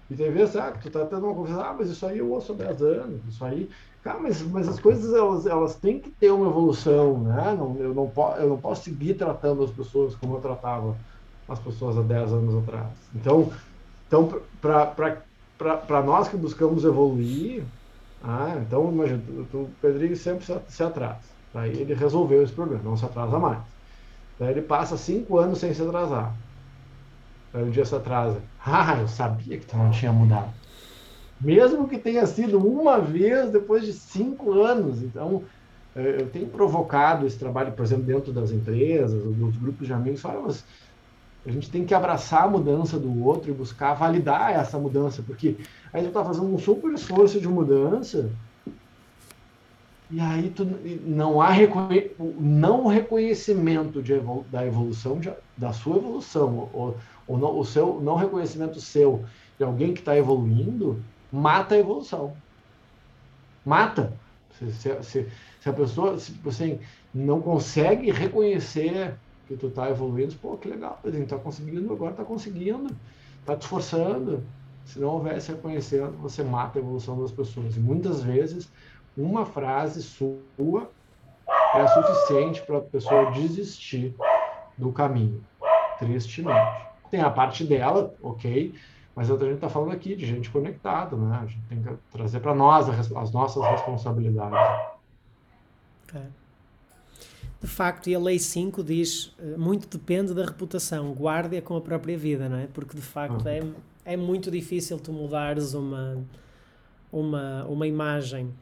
E 0.09 0.15
tem 0.17 0.31
vezes, 0.31 0.55
ah, 0.57 0.71
tu 0.73 0.89
tá 0.91 1.05
tendo 1.07 1.27
uma 1.27 1.35
conversa, 1.35 1.65
ah, 1.67 1.75
mas 1.75 1.91
isso 1.91 2.07
aí 2.07 2.19
eu 2.19 2.31
ouço 2.31 2.53
há 2.53 2.57
10 2.57 2.81
anos, 2.81 3.25
isso 3.27 3.45
aí. 3.45 3.69
Cara, 4.03 4.21
mas, 4.21 4.41
mas 4.43 4.69
as 4.69 4.79
coisas 4.79 5.13
elas, 5.13 5.47
elas 5.47 5.81
têm 5.81 6.01
que 6.01 6.11
ter 6.13 6.31
uma 6.31 6.47
evolução, 6.49 7.25
né? 7.25 7.55
Não, 7.55 7.77
eu, 7.81 7.93
não 7.93 8.13
eu 8.39 8.49
não 8.51 8.61
posso 8.61 8.85
seguir 8.85 9.17
tratando 9.17 9.65
as 9.65 9.73
pessoas 9.73 10.15
como 10.15 10.37
eu 10.37 10.41
tratava 10.41 11.01
as 11.49 11.59
pessoas 11.59 11.97
há 11.97 12.03
10 12.03 12.33
anos 12.33 12.63
atrás. 12.63 12.89
Então, 13.15 13.51
então 14.07 14.41
para 14.59 16.03
nós 16.03 16.29
que 16.29 16.37
buscamos 16.37 16.85
evoluir, 16.85 17.63
ah, 18.23 18.57
então 18.61 18.91
imagina, 18.91 19.23
o 19.55 19.69
Pedrinho 19.81 20.17
sempre 20.17 20.45
se, 20.69 20.83
atrasa. 20.83 21.21
Aí 21.55 21.71
ele 21.71 21.95
resolveu 21.95 22.43
esse 22.43 22.53
problema, 22.53 22.83
não 22.83 22.97
se 22.97 23.05
atrasa 23.05 23.39
mais. 23.39 23.61
Daí 24.39 24.51
ele 24.51 24.63
passa 24.63 24.97
cinco 24.97 25.39
anos 25.39 25.59
sem 25.59 25.73
se 25.73 25.83
atrasar. 25.83 26.35
Aí 27.55 27.63
um 27.63 27.71
dia 27.71 27.85
se 27.85 27.95
atrasa. 27.95 28.41
Ah, 28.69 28.99
eu 29.01 29.07
sabia 29.07 29.57
que 29.59 29.65
tu 29.65 29.77
não 29.77 29.93
tinha 29.93 30.13
mudado. 30.13 30.51
Mesmo 31.41 31.87
que 31.87 31.99
tenha 31.99 32.27
sido 32.27 32.59
uma 32.59 32.99
vez 32.99 33.49
depois 33.53 33.85
de 33.85 33.93
cinco 33.93 34.61
anos. 34.61 35.01
Então, 35.05 35.45
eu 35.95 36.29
tenho 36.31 36.49
provocado 36.49 37.25
esse 37.27 37.39
trabalho, 37.39 37.71
por 37.73 37.85
exemplo, 37.85 38.05
dentro 38.05 38.33
das 38.33 38.51
empresas, 38.51 39.23
dos 39.23 39.57
grupos 39.57 39.87
de 39.87 39.93
amigos. 39.93 40.21
Fala, 40.21 40.43
mas 40.43 40.65
a 41.47 41.51
gente 41.51 41.71
tem 41.71 41.85
que 41.85 41.95
abraçar 41.95 42.45
a 42.45 42.49
mudança 42.49 42.99
do 42.99 43.25
outro 43.25 43.51
e 43.51 43.55
buscar 43.55 43.95
validar 43.95 44.53
essa 44.53 44.79
mudança, 44.79 45.23
porque 45.23 45.57
aí 45.93 46.03
tu 46.03 46.09
está 46.09 46.25
fazendo 46.25 46.53
um 46.53 46.59
super 46.59 46.93
esforço 46.93 47.41
de 47.41 47.47
mudança 47.47 48.31
e 50.11 50.21
aí 50.21 50.51
tu, 50.51 50.65
não 51.05 51.41
há 51.41 51.51
reconhe, 51.51 52.11
não 52.19 52.87
reconhecimento 52.87 54.03
de 54.03 54.15
da 54.51 54.65
evolução, 54.65 55.19
de, 55.19 55.33
da 55.57 55.73
sua 55.73 55.97
evolução, 55.97 56.69
ou, 56.73 56.97
ou 57.27 57.39
não, 57.39 57.59
o 57.59 57.65
seu 57.65 58.01
não 58.01 58.15
reconhecimento 58.15 58.81
seu 58.81 59.25
de 59.59 59.65
alguém 59.65 59.93
que 59.93 60.01
está 60.01 60.17
evoluindo, 60.17 61.03
mata 61.33 61.75
a 61.75 61.79
evolução. 61.79 62.37
Mata. 63.65 64.13
Se, 64.59 64.73
se, 64.73 65.03
se, 65.03 65.29
se 65.61 65.69
a 65.69 65.73
pessoa 65.73 66.15
assim, 66.15 66.79
não 67.13 67.41
consegue 67.41 68.11
reconhecer 68.11 69.15
que 69.47 69.57
tu 69.57 69.69
está 69.69 69.89
evoluindo, 69.91 70.35
pô, 70.37 70.57
que 70.57 70.69
legal, 70.69 70.99
gente 71.05 71.25
está 71.25 71.39
conseguindo, 71.39 71.93
agora 71.93 72.11
está 72.11 72.25
conseguindo, 72.25 72.95
está 73.41 73.57
te 73.57 73.63
esforçando. 73.63 74.43
Se 74.85 75.01
não 75.01 75.09
houvesse 75.09 75.51
reconhecendo, 75.53 76.17
você 76.19 76.45
mata 76.45 76.79
a 76.79 76.83
evolução 76.83 77.21
das 77.21 77.33
pessoas. 77.33 77.77
E 77.77 77.81
muitas 77.81 78.23
vezes 78.23 78.71
uma 79.17 79.45
frase 79.45 80.03
sua 80.03 80.89
é 81.75 81.87
suficiente 81.89 82.63
para 82.63 82.79
a 82.79 82.83
pessoa 82.83 83.31
desistir 83.33 84.15
do 84.77 84.93
caminho, 84.93 85.43
tristemente. 85.99 86.87
Tem 87.11 87.21
a 87.21 87.31
parte 87.31 87.65
dela, 87.65 88.15
ok, 88.23 88.75
mas 89.15 89.31
a 89.31 89.35
gente 89.37 89.55
está 89.55 89.69
falando 89.69 89.93
aqui 89.93 90.15
de 90.15 90.27
gente 90.27 90.51
conectada, 90.51 91.17
né? 91.17 91.39
A 91.43 91.47
gente 91.47 91.63
tem 91.69 91.83
que 91.83 91.95
trazer 92.13 92.41
para 92.41 92.55
nós 92.55 92.89
as 92.89 93.33
nossas 93.33 93.65
responsabilidades. 93.65 94.59
É. 96.15 96.46
De 97.61 97.67
facto, 97.67 98.09
e 98.09 98.15
a 98.15 98.19
Lei 98.19 98.39
5 98.39 98.85
diz 98.85 99.35
eh, 99.39 99.57
muito 99.57 99.89
depende 99.89 100.35
da 100.35 100.45
reputação, 100.45 101.13
guarde-a 101.13 101.63
com 101.63 101.77
a 101.77 101.81
própria 101.81 102.17
vida, 102.17 102.49
não 102.49 102.59
é? 102.59 102.67
Porque 102.67 102.95
de 102.95 103.03
facto 103.03 103.47
é, 103.47 103.63
é 104.05 104.17
muito 104.17 104.51
difícil 104.51 104.99
tu 104.99 105.13
mudares 105.13 105.73
uma, 105.75 106.23
uma, 107.11 107.65
uma 107.65 107.87
imagem 107.87 108.53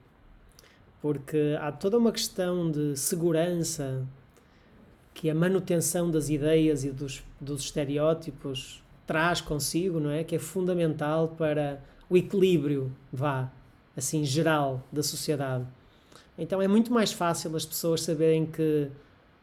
porque 1.04 1.54
há 1.60 1.70
toda 1.70 1.98
uma 1.98 2.10
questão 2.10 2.70
de 2.70 2.96
segurança 2.96 4.06
que 5.12 5.28
a 5.28 5.34
manutenção 5.34 6.10
das 6.10 6.30
ideias 6.30 6.82
e 6.82 6.90
dos, 6.90 7.22
dos 7.38 7.60
estereótipos 7.64 8.82
traz 9.06 9.38
consigo, 9.38 10.00
não 10.00 10.08
é? 10.08 10.24
Que 10.24 10.36
é 10.36 10.38
fundamental 10.38 11.28
para 11.28 11.78
o 12.08 12.16
equilíbrio, 12.16 12.90
vá, 13.12 13.52
assim, 13.94 14.24
geral 14.24 14.82
da 14.90 15.02
sociedade. 15.02 15.66
Então 16.38 16.60
é 16.60 16.68
muito 16.68 16.92
mais 16.92 17.12
fácil 17.12 17.54
as 17.56 17.64
pessoas 17.64 18.02
saberem 18.02 18.46
que 18.46 18.88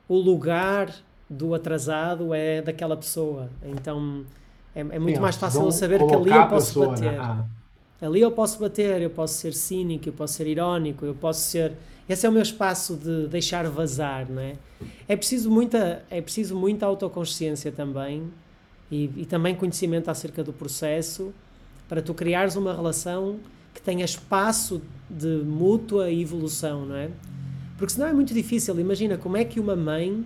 o 0.08 0.18
lugar 0.18 0.94
do 1.30 1.54
atrasado 1.54 2.34
é 2.34 2.62
daquela 2.62 2.98
pessoa. 2.98 3.50
Então 3.64 4.26
é, 4.76 4.82
é 4.82 5.00
muito 5.00 5.16
Sim, 5.16 5.22
mais 5.22 5.36
fácil 5.36 5.72
saber 5.72 6.06
que 6.06 6.14
ali 6.14 6.32
eu 6.32 6.48
posso 6.48 6.68
pessoa, 6.68 6.88
bater. 6.90 7.12
Né? 7.12 7.18
Ah. 7.20 7.46
Ali 8.02 8.22
eu 8.22 8.32
posso 8.32 8.60
bater, 8.60 9.02
eu 9.02 9.10
posso 9.10 9.36
ser 9.36 9.54
cínico, 9.54 10.10
eu 10.10 10.14
posso 10.14 10.34
ser 10.34 10.48
irónico, 10.48 11.06
eu 11.06 11.14
posso 11.14 11.42
ser. 11.42 11.74
Esse 12.10 12.26
é 12.26 12.30
o 12.30 12.32
meu 12.32 12.42
espaço 12.42 12.96
de 12.96 13.28
deixar 13.28 13.66
vazar, 13.70 14.30
não 14.30 14.42
é? 14.42 14.56
É 15.08 15.16
preciso 15.16 15.50
muita, 15.52 16.04
é 16.10 16.20
preciso 16.20 16.56
muita 16.56 16.86
autoconsciência 16.86 17.72
também 17.72 18.30
e, 18.92 19.10
e 19.16 19.26
também 19.26 19.56
conhecimento 19.56 20.10
acerca 20.10 20.44
do 20.44 20.52
processo 20.52 21.32
para 21.88 22.02
tu 22.02 22.14
criares 22.14 22.56
uma 22.56 22.74
relação 22.74 23.38
que 23.74 23.82
tenha 23.82 24.06
espaço 24.06 24.82
de 25.10 25.44
mútua 25.44 26.12
evolução, 26.12 26.86
não 26.86 26.96
é? 26.96 27.10
Porque 27.78 27.94
senão 27.94 28.08
é 28.08 28.14
muito 28.14 28.34
difícil. 28.34 28.80
Imagina 28.80 29.18
como 29.18 29.38
é 29.38 29.44
que 29.44 29.60
uma 29.60 29.76
mãe 29.76 30.26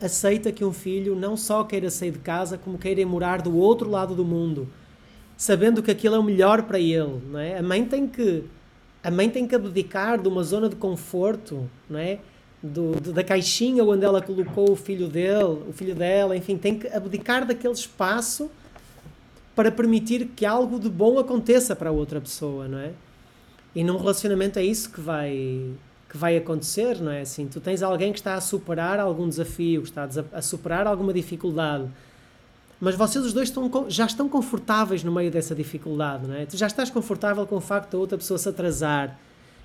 aceita 0.00 0.52
que 0.52 0.64
um 0.64 0.72
filho 0.72 1.16
não 1.16 1.36
só 1.36 1.64
queira 1.64 1.90
sair 1.90 2.10
de 2.10 2.18
casa, 2.18 2.58
como 2.58 2.76
queira 2.76 3.04
morar 3.06 3.40
do 3.40 3.56
outro 3.56 3.88
lado 3.88 4.14
do 4.14 4.24
mundo 4.24 4.68
sabendo 5.36 5.82
que 5.82 5.90
aquilo 5.90 6.14
é 6.14 6.18
o 6.18 6.22
melhor 6.22 6.62
para 6.62 6.80
ele, 6.80 7.20
não 7.30 7.38
é? 7.38 7.58
A 7.58 7.62
mãe 7.62 7.84
tem 7.84 8.06
que 8.06 8.44
a 9.02 9.10
mãe 9.10 9.30
tem 9.30 9.46
que 9.46 9.54
abdicar 9.54 10.20
de 10.20 10.26
uma 10.26 10.42
zona 10.42 10.68
de 10.68 10.74
conforto, 10.74 11.70
não 11.88 11.98
é? 11.98 12.18
Do, 12.60 12.98
da 13.12 13.22
caixinha 13.22 13.84
onde 13.84 14.04
ela 14.04 14.20
colocou 14.20 14.72
o 14.72 14.76
filho 14.76 15.06
dele, 15.06 15.62
o 15.68 15.72
filho 15.72 15.94
dela, 15.94 16.36
enfim, 16.36 16.56
tem 16.56 16.76
que 16.76 16.88
abdicar 16.88 17.46
daquele 17.46 17.74
espaço 17.74 18.50
para 19.56 19.72
permitir 19.72 20.26
que 20.36 20.46
algo 20.46 20.78
de 20.78 20.88
bom 20.88 21.18
aconteça 21.18 21.74
para 21.74 21.90
a 21.90 21.92
outra 21.92 22.20
pessoa, 22.20 22.68
não 22.68 22.78
é? 22.78 22.92
E 23.74 23.82
num 23.82 23.96
relacionamento 23.96 24.58
é 24.58 24.64
isso 24.64 24.90
que 24.90 25.00
vai 25.00 25.72
que 26.08 26.16
vai 26.16 26.36
acontecer, 26.36 27.00
não 27.00 27.10
é? 27.10 27.22
Assim, 27.22 27.48
tu 27.48 27.60
tens 27.60 27.82
alguém 27.82 28.12
que 28.12 28.18
está 28.20 28.34
a 28.34 28.40
superar 28.40 29.00
algum 29.00 29.28
desafio, 29.28 29.82
que 29.82 29.88
está 29.88 30.08
a 30.32 30.40
superar 30.40 30.86
alguma 30.86 31.12
dificuldade, 31.12 31.88
mas 32.80 32.94
vocês 32.94 33.24
os 33.24 33.32
dois 33.32 33.48
estão, 33.48 33.86
já 33.88 34.06
estão 34.06 34.28
confortáveis 34.28 35.02
no 35.02 35.10
meio 35.10 35.30
dessa 35.30 35.54
dificuldade, 35.54 36.28
não 36.28 36.36
é? 36.36 36.46
Tu 36.46 36.56
já 36.56 36.68
estás 36.68 36.90
confortável 36.90 37.44
com 37.46 37.56
o 37.56 37.60
facto 37.60 37.92
da 37.92 37.98
outra 37.98 38.16
pessoa 38.16 38.38
se 38.38 38.48
atrasar 38.48 39.18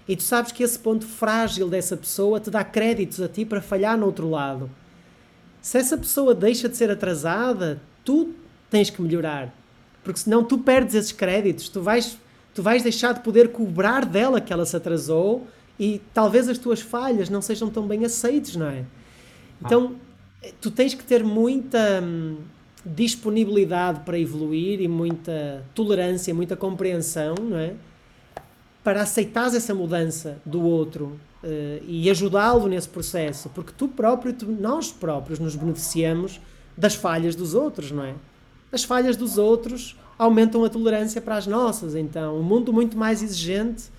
e 0.08 0.16
tu 0.16 0.24
sabes 0.24 0.52
que 0.52 0.64
esse 0.64 0.80
ponto 0.80 1.06
frágil 1.06 1.70
dessa 1.70 1.96
pessoa 1.96 2.39
te 2.39 2.50
dá 2.50 2.64
créditos 2.64 3.22
a 3.22 3.28
ti 3.28 3.46
para 3.46 3.62
falhar 3.62 3.98
no 3.98 4.06
outro 4.06 4.30
lado. 4.30 4.70
Se 5.62 5.78
essa 5.78 5.98
pessoa 5.98 6.34
deixa 6.34 6.68
de 6.68 6.76
ser 6.76 6.89
atrasada, 6.89 7.80
tu 8.04 8.34
tens 8.70 8.89
que 8.89 9.02
melhorar. 9.02 9.54
Porque 10.04 10.20
senão 10.20 10.43
tu 10.43 10.58
perdes 10.58 10.95
esses 10.95 11.12
créditos, 11.12 11.70
tu 11.70 11.82
vais, 11.82 12.18
tu 12.54 12.64
vais 12.64 12.82
deixar 12.82 13.14
de 13.14 13.22
poder 13.22 13.52
cobrar 13.52 14.06
dela 14.06 14.41
que 14.41 14.52
ela 14.52 14.66
se 14.66 14.76
atrasou 14.76 15.47
e 15.80 16.02
talvez 16.14 16.47
as 16.47 16.58
tuas 16.58 16.82
falhas 16.82 17.30
não 17.30 17.41
sejam 17.41 17.70
tão 17.70 17.88
bem 17.88 18.06
aceites, 18.06 18.56
não 18.56 18.68
é? 18.68 18.84
Então, 19.64 19.95
tu 20.60 20.72
tens 20.72 20.93
que 20.93 21.04
ter 21.04 21.24
muita 21.24 22.02
hum, 22.04 22.38
disponibilidade 22.86 24.02
para 24.02 24.18
evoluir 24.18 24.82
e 24.82 24.88
muita 24.88 25.64
tolerância, 25.76 26.34
muita 26.34 26.56
compreensão, 26.56 27.36
não 27.36 27.58
é? 27.58 27.74
Para 28.84 29.02
aceitar 29.04 29.56
essa 29.56 29.76
mudança 29.76 30.41
do 30.43 30.62
outro 30.62 31.20
uh, 31.43 31.84
e 31.88 32.10
ajudá-lo 32.10 32.68
nesse 32.68 32.89
processo, 32.89 33.49
porque 33.49 33.72
tu 33.78 33.88
próprio, 33.88 34.34
tu, 34.34 34.47
nós 34.47 34.91
próprios 34.91 35.38
nos 35.38 35.56
beneficiamos 35.56 36.41
das 36.76 36.95
falhas 36.95 37.36
dos 37.36 37.54
outros, 37.54 37.91
não 37.91 38.04
é? 38.04 38.16
As 38.72 38.84
falhas 38.84 39.15
dos 39.17 39.38
outros 39.38 39.95
aumentam 40.17 40.63
a 40.63 40.69
tolerância 40.69 41.19
para 41.22 41.36
as 41.36 41.47
nossas, 41.47 41.95
então, 41.95 42.38
um 42.38 42.43
mundo 42.43 42.72
muito 42.72 42.97
mais 42.97 43.24
exigente 43.24 43.91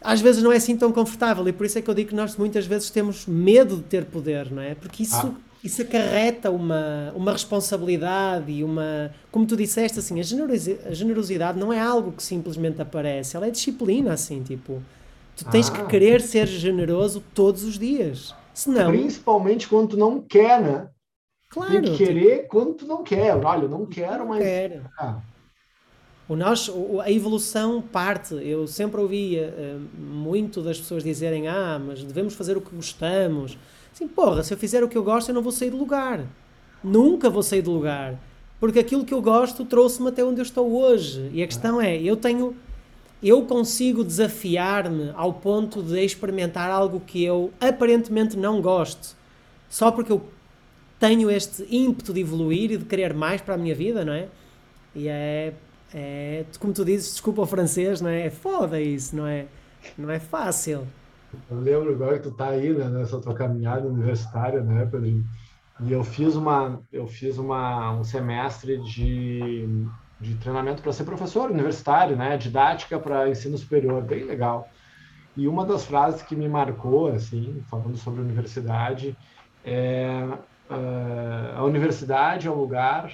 às 0.00 0.20
vezes 0.20 0.42
não 0.42 0.52
é 0.52 0.56
assim 0.56 0.76
tão 0.76 0.92
confortável 0.92 1.46
e 1.48 1.52
por 1.52 1.66
isso 1.66 1.78
é 1.78 1.82
que 1.82 1.90
eu 1.90 1.94
digo 1.94 2.10
que 2.10 2.14
nós 2.14 2.36
muitas 2.36 2.66
vezes 2.66 2.90
temos 2.90 3.26
medo 3.26 3.76
de 3.76 3.82
ter 3.82 4.04
poder, 4.04 4.50
não 4.50 4.62
é? 4.62 4.74
Porque 4.74 5.02
isso, 5.02 5.26
ah. 5.26 5.34
isso 5.62 5.82
acarreta 5.82 6.50
uma, 6.50 7.12
uma 7.14 7.32
responsabilidade 7.32 8.50
e 8.50 8.62
uma. 8.62 9.10
Como 9.30 9.44
tu 9.46 9.56
disseste, 9.56 9.98
assim, 9.98 10.20
a 10.20 10.22
generosidade, 10.22 10.88
a 10.88 10.94
generosidade 10.94 11.58
não 11.58 11.72
é 11.72 11.80
algo 11.80 12.12
que 12.12 12.22
simplesmente 12.22 12.80
aparece, 12.80 13.36
ela 13.36 13.46
é 13.46 13.50
disciplina, 13.50 14.12
assim, 14.12 14.42
tipo. 14.42 14.82
Tu 15.36 15.44
tens 15.44 15.68
ah. 15.68 15.72
que 15.72 15.86
querer 15.86 16.20
ser 16.20 16.46
generoso 16.46 17.22
todos 17.32 17.62
os 17.62 17.78
dias. 17.78 18.34
Senão... 18.52 18.90
Principalmente 18.90 19.68
quando 19.68 19.90
tu 19.90 19.96
não 19.96 20.20
quer, 20.20 20.60
né? 20.60 20.88
Claro. 21.50 21.72
Tem 21.72 21.82
que 21.82 21.96
querer 21.96 22.36
tipo... 22.38 22.48
quando 22.48 22.74
tu 22.74 22.86
não 22.86 23.02
quer. 23.02 23.34
Olha, 23.36 23.62
eu 23.62 23.68
não 23.68 23.86
quero, 23.86 24.26
mas. 24.28 24.42
Quero. 24.42 24.82
Ah. 24.98 25.18
O 26.28 26.36
nós, 26.36 26.70
a 27.02 27.10
evolução 27.10 27.80
parte. 27.80 28.34
Eu 28.34 28.66
sempre 28.66 29.00
ouvia 29.00 29.54
uh, 29.56 30.00
muito 30.00 30.60
das 30.60 30.78
pessoas 30.78 31.02
dizerem: 31.02 31.48
Ah, 31.48 31.80
mas 31.84 32.04
devemos 32.04 32.34
fazer 32.34 32.56
o 32.56 32.60
que 32.60 32.74
gostamos. 32.74 33.56
Sim, 33.94 34.06
porra, 34.06 34.42
se 34.42 34.52
eu 34.52 34.58
fizer 34.58 34.84
o 34.84 34.88
que 34.88 34.96
eu 34.96 35.02
gosto, 35.02 35.30
eu 35.30 35.34
não 35.34 35.42
vou 35.42 35.52
sair 35.52 35.70
do 35.70 35.78
lugar. 35.78 36.24
Nunca 36.84 37.30
vou 37.30 37.42
sair 37.42 37.62
do 37.62 37.72
lugar. 37.72 38.18
Porque 38.60 38.78
aquilo 38.78 39.04
que 39.04 39.14
eu 39.14 39.22
gosto 39.22 39.64
trouxe-me 39.64 40.08
até 40.08 40.22
onde 40.22 40.40
eu 40.40 40.44
estou 40.44 40.70
hoje. 40.70 41.30
E 41.32 41.42
a 41.42 41.46
questão 41.46 41.80
é: 41.80 41.96
eu 41.96 42.16
tenho. 42.16 42.54
Eu 43.20 43.46
consigo 43.46 44.04
desafiar-me 44.04 45.12
ao 45.16 45.32
ponto 45.32 45.82
de 45.82 45.98
experimentar 46.04 46.70
algo 46.70 47.00
que 47.00 47.24
eu 47.24 47.50
aparentemente 47.58 48.36
não 48.36 48.60
gosto, 48.60 49.16
só 49.68 49.90
porque 49.90 50.12
eu 50.12 50.22
tenho 50.98 51.30
este 51.30 51.66
ímpeto 51.70 52.12
de 52.12 52.20
evoluir 52.20 52.72
e 52.72 52.76
de 52.76 52.84
querer 52.84 53.14
mais 53.14 53.40
para 53.40 53.54
a 53.54 53.58
minha 53.58 53.74
vida, 53.74 54.04
não 54.04 54.12
é? 54.12 54.28
E 54.94 55.08
é 55.08 55.52
é, 55.94 56.44
como 56.58 56.72
tu 56.72 56.84
dizes, 56.84 57.12
desculpa 57.12 57.42
o 57.42 57.46
francês, 57.46 58.00
não 58.00 58.10
é? 58.10 58.26
É 58.26 58.30
foda 58.30 58.80
isso, 58.80 59.16
não 59.16 59.26
é? 59.26 59.46
Não 59.96 60.10
é 60.10 60.18
fácil. 60.18 60.86
Eu 61.50 61.60
lembro 61.60 61.92
agora 61.92 62.18
que 62.18 62.24
tu 62.24 62.30
tá 62.30 62.48
aí 62.48 62.72
né, 62.72 62.88
nessa 62.88 63.18
tua 63.20 63.34
caminhada 63.34 63.86
universitária, 63.86 64.60
né, 64.60 64.86
Pedrinho? 64.86 65.24
E 65.80 65.92
eu 65.92 66.02
fiz 66.02 66.34
uma, 66.34 66.80
eu 66.92 67.06
fiz 67.06 67.38
uma, 67.38 67.92
um 67.92 68.04
semestre 68.04 68.78
de, 68.78 69.86
de 70.20 70.34
treinamento 70.36 70.82
para 70.82 70.92
ser 70.92 71.04
professor 71.04 71.50
universitário, 71.50 72.16
né? 72.16 72.36
Didática 72.36 72.98
para 72.98 73.28
ensino 73.28 73.56
superior, 73.56 74.02
bem 74.02 74.24
legal. 74.24 74.68
E 75.36 75.46
uma 75.46 75.64
das 75.64 75.84
frases 75.86 76.20
que 76.22 76.34
me 76.34 76.48
marcou, 76.48 77.08
assim, 77.08 77.62
falando 77.70 77.96
sobre 77.96 78.20
universidade, 78.20 79.16
é 79.64 80.26
a 81.56 81.64
universidade 81.64 82.46
é 82.46 82.50
o 82.50 82.54
lugar 82.54 83.12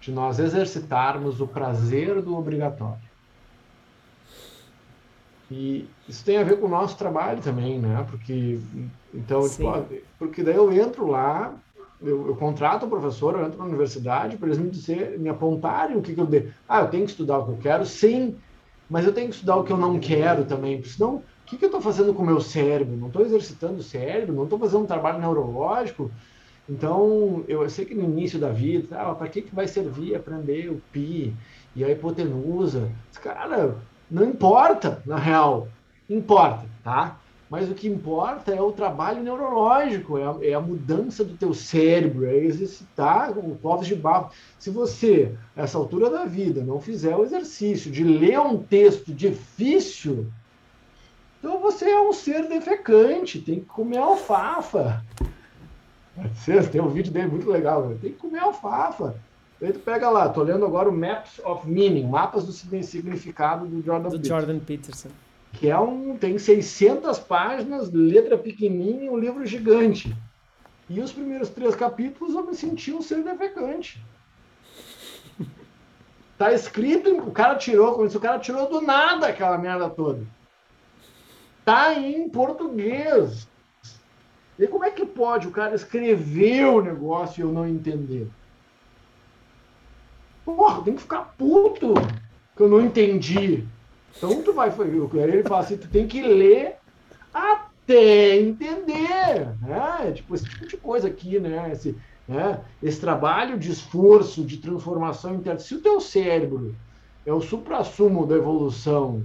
de 0.00 0.10
nós 0.10 0.38
exercitarmos 0.38 1.40
o 1.40 1.46
prazer 1.46 2.20
do 2.22 2.36
obrigatório. 2.36 3.10
E 5.50 5.88
isso 6.08 6.24
tem 6.24 6.38
a 6.38 6.44
ver 6.44 6.60
com 6.60 6.66
o 6.66 6.70
nosso 6.70 6.96
trabalho 6.96 7.40
também, 7.42 7.78
né? 7.78 8.06
Porque 8.08 8.60
então, 9.12 9.42
porque 10.18 10.42
daí 10.42 10.54
eu 10.54 10.72
entro 10.72 11.08
lá, 11.08 11.52
eu, 12.00 12.28
eu 12.28 12.36
contrato 12.36 12.86
o 12.86 12.88
professor, 12.88 13.34
eu 13.34 13.44
entro 13.44 13.58
na 13.58 13.64
universidade 13.64 14.36
para 14.36 14.46
eles 14.46 14.58
me 14.58 14.70
dizer, 14.70 15.18
me 15.18 15.28
apontarem 15.28 15.96
o 15.96 16.02
que, 16.02 16.14
que 16.14 16.20
eu 16.20 16.26
de... 16.26 16.52
ah, 16.68 16.80
eu 16.80 16.88
tenho 16.88 17.04
que 17.04 17.10
estudar 17.10 17.38
o 17.38 17.46
que 17.46 17.50
eu 17.50 17.58
quero, 17.58 17.84
sim, 17.84 18.36
mas 18.88 19.04
eu 19.04 19.12
tenho 19.12 19.28
que 19.28 19.34
estudar 19.34 19.56
o 19.56 19.64
que 19.64 19.72
eu 19.72 19.76
não 19.76 19.98
quero 19.98 20.44
também, 20.44 20.76
porque 20.76 20.94
senão 20.94 21.16
o 21.16 21.22
que, 21.46 21.56
que 21.56 21.64
eu 21.64 21.68
estou 21.68 21.80
fazendo 21.80 22.14
com 22.14 22.22
o 22.22 22.26
meu 22.26 22.40
cérebro? 22.40 22.96
Não 22.96 23.08
estou 23.08 23.22
exercitando 23.22 23.80
o 23.80 23.82
cérebro, 23.82 24.34
não 24.34 24.44
estou 24.44 24.58
fazendo 24.58 24.84
um 24.84 24.86
trabalho 24.86 25.18
neurológico, 25.18 26.12
então, 26.70 27.44
eu 27.48 27.68
sei 27.68 27.84
que 27.84 27.96
no 27.96 28.04
início 28.04 28.38
da 28.38 28.50
vida, 28.50 28.96
ah, 28.96 29.12
para 29.12 29.28
que, 29.28 29.42
que 29.42 29.52
vai 29.52 29.66
servir 29.66 30.14
aprender 30.14 30.70
o 30.70 30.80
pi 30.92 31.34
e 31.74 31.84
a 31.84 31.90
hipotenusa? 31.90 32.88
Cara, 33.20 33.76
não 34.08 34.24
importa, 34.24 35.02
na 35.04 35.18
real. 35.18 35.66
Importa, 36.08 36.64
tá? 36.84 37.18
Mas 37.50 37.68
o 37.68 37.74
que 37.74 37.88
importa 37.88 38.54
é 38.54 38.62
o 38.62 38.70
trabalho 38.70 39.20
neurológico, 39.20 40.16
é 40.16 40.24
a, 40.24 40.36
é 40.42 40.54
a 40.54 40.60
mudança 40.60 41.24
do 41.24 41.36
teu 41.36 41.52
cérebro, 41.52 42.24
é 42.24 42.36
exercitar 42.36 43.36
o 43.36 43.56
povos 43.56 43.88
de 43.88 43.96
barro. 43.96 44.30
Se 44.56 44.70
você, 44.70 45.34
essa 45.56 45.76
altura 45.76 46.08
da 46.08 46.24
vida, 46.24 46.62
não 46.62 46.80
fizer 46.80 47.16
o 47.16 47.24
exercício 47.24 47.90
de 47.90 48.04
ler 48.04 48.38
um 48.38 48.62
texto 48.62 49.12
difícil, 49.12 50.28
então 51.40 51.58
você 51.58 51.90
é 51.90 52.00
um 52.00 52.12
ser 52.12 52.46
defecante, 52.46 53.40
tem 53.40 53.58
que 53.58 53.66
comer 53.66 53.98
alfafa. 53.98 55.04
Tem 56.70 56.80
um 56.80 56.88
vídeo 56.88 57.12
dele 57.12 57.28
muito 57.28 57.50
legal. 57.50 57.88
Né? 57.88 57.98
Tem 58.00 58.12
que 58.12 58.18
comer 58.18 58.40
alfafa. 58.40 59.14
Aí 59.62 59.72
tu 59.72 59.78
pega 59.80 60.08
lá, 60.08 60.28
tô 60.28 60.42
lendo 60.42 60.64
agora 60.64 60.88
o 60.88 60.92
Maps 60.92 61.38
of 61.44 61.68
Meaning, 61.68 62.06
mapas 62.06 62.46
do 62.46 62.52
significado 62.52 63.66
do 63.66 63.82
Jordan 63.82 64.08
do 64.08 64.16
Peterson. 64.16 64.40
Jordan 64.40 64.58
Peterson. 64.58 65.08
Que 65.52 65.68
é 65.68 65.78
um, 65.78 66.16
tem 66.16 66.38
600 66.38 67.18
páginas, 67.18 67.90
letra 67.92 68.38
pequenininha, 68.38 69.12
um 69.12 69.18
livro 69.18 69.44
gigante. 69.44 70.16
E 70.88 70.98
os 71.00 71.12
primeiros 71.12 71.50
três 71.50 71.74
capítulos 71.74 72.34
eu 72.34 72.46
me 72.46 72.54
senti 72.54 72.92
um 72.92 73.02
ser 73.02 73.22
defecante. 73.22 74.02
Tá 76.38 76.54
escrito, 76.54 77.14
o 77.18 77.30
cara 77.30 77.56
tirou, 77.56 77.94
como 77.96 78.08
se 78.08 78.16
o 78.16 78.20
cara 78.20 78.38
tirou 78.38 78.66
do 78.66 78.80
nada 78.80 79.26
aquela 79.26 79.58
merda 79.58 79.90
toda. 79.90 80.26
Tá 81.66 81.92
em 81.92 82.30
português. 82.30 83.46
E 84.60 84.66
como 84.66 84.84
é 84.84 84.90
que 84.90 85.06
pode 85.06 85.48
o 85.48 85.50
cara 85.50 85.74
escrever 85.74 86.66
o 86.66 86.82
negócio 86.82 87.40
e 87.40 87.42
eu 87.42 87.50
não 87.50 87.66
entender? 87.66 88.28
Porra, 90.44 90.82
tem 90.82 90.94
que 90.94 91.00
ficar 91.00 91.34
puto 91.38 91.94
que 92.54 92.62
eu 92.62 92.68
não 92.68 92.82
entendi. 92.82 93.66
Então 94.14 94.42
tu 94.42 94.52
vai, 94.52 94.68
ele 94.68 95.42
fala 95.44 95.60
assim, 95.60 95.78
tu 95.78 95.88
tem 95.88 96.06
que 96.06 96.20
ler 96.20 96.76
até 97.32 98.38
entender, 98.38 99.48
né? 99.62 100.12
Tipo 100.14 100.34
esse 100.34 100.44
tipo 100.44 100.66
de 100.66 100.76
coisa 100.76 101.08
aqui, 101.08 101.40
né? 101.40 101.70
Esse, 101.72 101.96
né? 102.28 102.60
Esse 102.82 103.00
trabalho 103.00 103.58
de 103.58 103.70
esforço, 103.70 104.44
de 104.44 104.58
transformação 104.58 105.36
interna. 105.36 105.58
Se 105.58 105.74
o 105.74 105.80
teu 105.80 106.00
cérebro 106.00 106.76
é 107.24 107.32
o 107.32 107.40
supra-sumo 107.40 108.26
da 108.26 108.36
evolução 108.36 109.22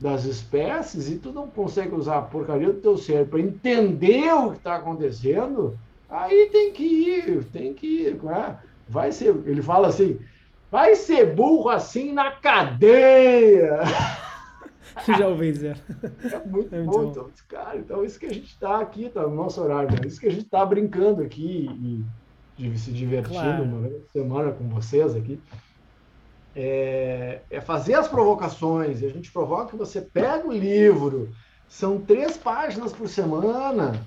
das 0.00 0.24
espécies 0.24 1.10
e 1.10 1.18
tu 1.18 1.32
não 1.32 1.48
consegue 1.48 1.94
usar 1.94 2.18
a 2.18 2.22
porcaria 2.22 2.68
do 2.68 2.80
teu 2.80 2.96
cérebro 2.96 3.30
para 3.30 3.40
entender 3.40 4.32
o 4.32 4.50
que 4.52 4.58
está 4.58 4.76
acontecendo, 4.76 5.78
aí 6.08 6.48
tem 6.52 6.72
que 6.72 6.84
ir, 6.84 7.44
tem 7.46 7.74
que 7.74 7.86
ir. 7.86 8.22
Né? 8.22 8.56
Vai 8.88 9.10
ser, 9.10 9.34
ele 9.44 9.60
fala 9.60 9.88
assim, 9.88 10.18
vai 10.70 10.94
ser 10.94 11.34
burro 11.34 11.68
assim 11.68 12.12
na 12.12 12.30
cadeia. 12.30 13.80
Já 15.06 15.28
ouvi 15.28 15.52
dizer. 15.52 15.76
É 16.24 16.46
muito, 16.46 16.74
é 16.74 16.82
muito 16.82 16.90
bom, 16.90 17.10
então, 17.10 17.30
cara. 17.46 17.76
Então, 17.76 18.04
isso 18.04 18.18
que 18.18 18.26
a 18.26 18.32
gente 18.32 18.48
está 18.48 18.80
aqui, 18.80 19.08
tá 19.08 19.22
no 19.22 19.34
nosso 19.34 19.60
horário, 19.62 19.90
né? 19.90 20.00
isso 20.06 20.20
que 20.20 20.26
a 20.26 20.30
gente 20.30 20.44
está 20.44 20.64
brincando 20.64 21.22
aqui 21.22 21.68
e, 22.58 22.66
e 22.66 22.78
se 22.78 22.90
divertindo 22.90 23.38
claro. 23.38 23.64
uma 23.64 23.90
semana 24.12 24.50
com 24.52 24.68
vocês 24.68 25.14
aqui 25.14 25.40
é, 26.60 27.40
é 27.48 27.60
fazer 27.60 27.94
as 27.94 28.08
provocações. 28.08 29.00
E 29.00 29.06
a 29.06 29.10
gente 29.10 29.30
provoca 29.30 29.70
que 29.70 29.76
você 29.76 30.00
pega 30.00 30.48
o 30.48 30.52
livro, 30.52 31.30
são 31.68 32.00
três 32.00 32.36
páginas 32.36 32.92
por 32.92 33.08
semana. 33.08 34.04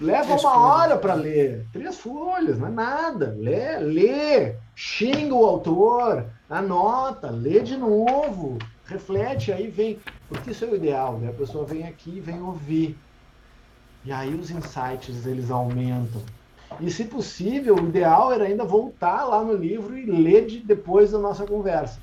Leva 0.00 0.24
três 0.24 0.42
uma 0.42 0.52
folhas. 0.52 0.76
hora 0.76 0.98
para 0.98 1.14
ler. 1.14 1.66
Três 1.72 1.96
folhas, 1.96 2.58
não 2.58 2.66
é 2.66 2.70
nada. 2.70 3.36
Lê, 3.38 3.78
lê, 3.78 4.56
xinga 4.74 5.32
o 5.32 5.46
autor, 5.46 6.26
anota, 6.50 7.30
lê 7.30 7.60
de 7.60 7.76
novo, 7.76 8.58
reflete, 8.84 9.52
aí 9.52 9.68
vem. 9.68 10.00
Porque 10.28 10.50
isso 10.50 10.64
é 10.64 10.68
o 10.68 10.74
ideal, 10.74 11.18
né? 11.18 11.28
A 11.28 11.34
pessoa 11.34 11.64
vem 11.64 11.86
aqui 11.86 12.16
e 12.16 12.20
vem 12.20 12.42
ouvir. 12.42 12.98
E 14.04 14.10
aí 14.10 14.34
os 14.34 14.50
insights 14.50 15.24
eles 15.24 15.52
aumentam. 15.52 16.20
E, 16.80 16.90
se 16.90 17.04
possível, 17.04 17.76
o 17.76 17.88
ideal 17.88 18.32
era 18.32 18.44
ainda 18.44 18.64
voltar 18.64 19.24
lá 19.24 19.42
no 19.42 19.54
livro 19.54 19.96
e 19.96 20.04
ler 20.04 20.46
de, 20.46 20.60
depois 20.60 21.10
da 21.12 21.18
nossa 21.18 21.46
conversa. 21.46 21.98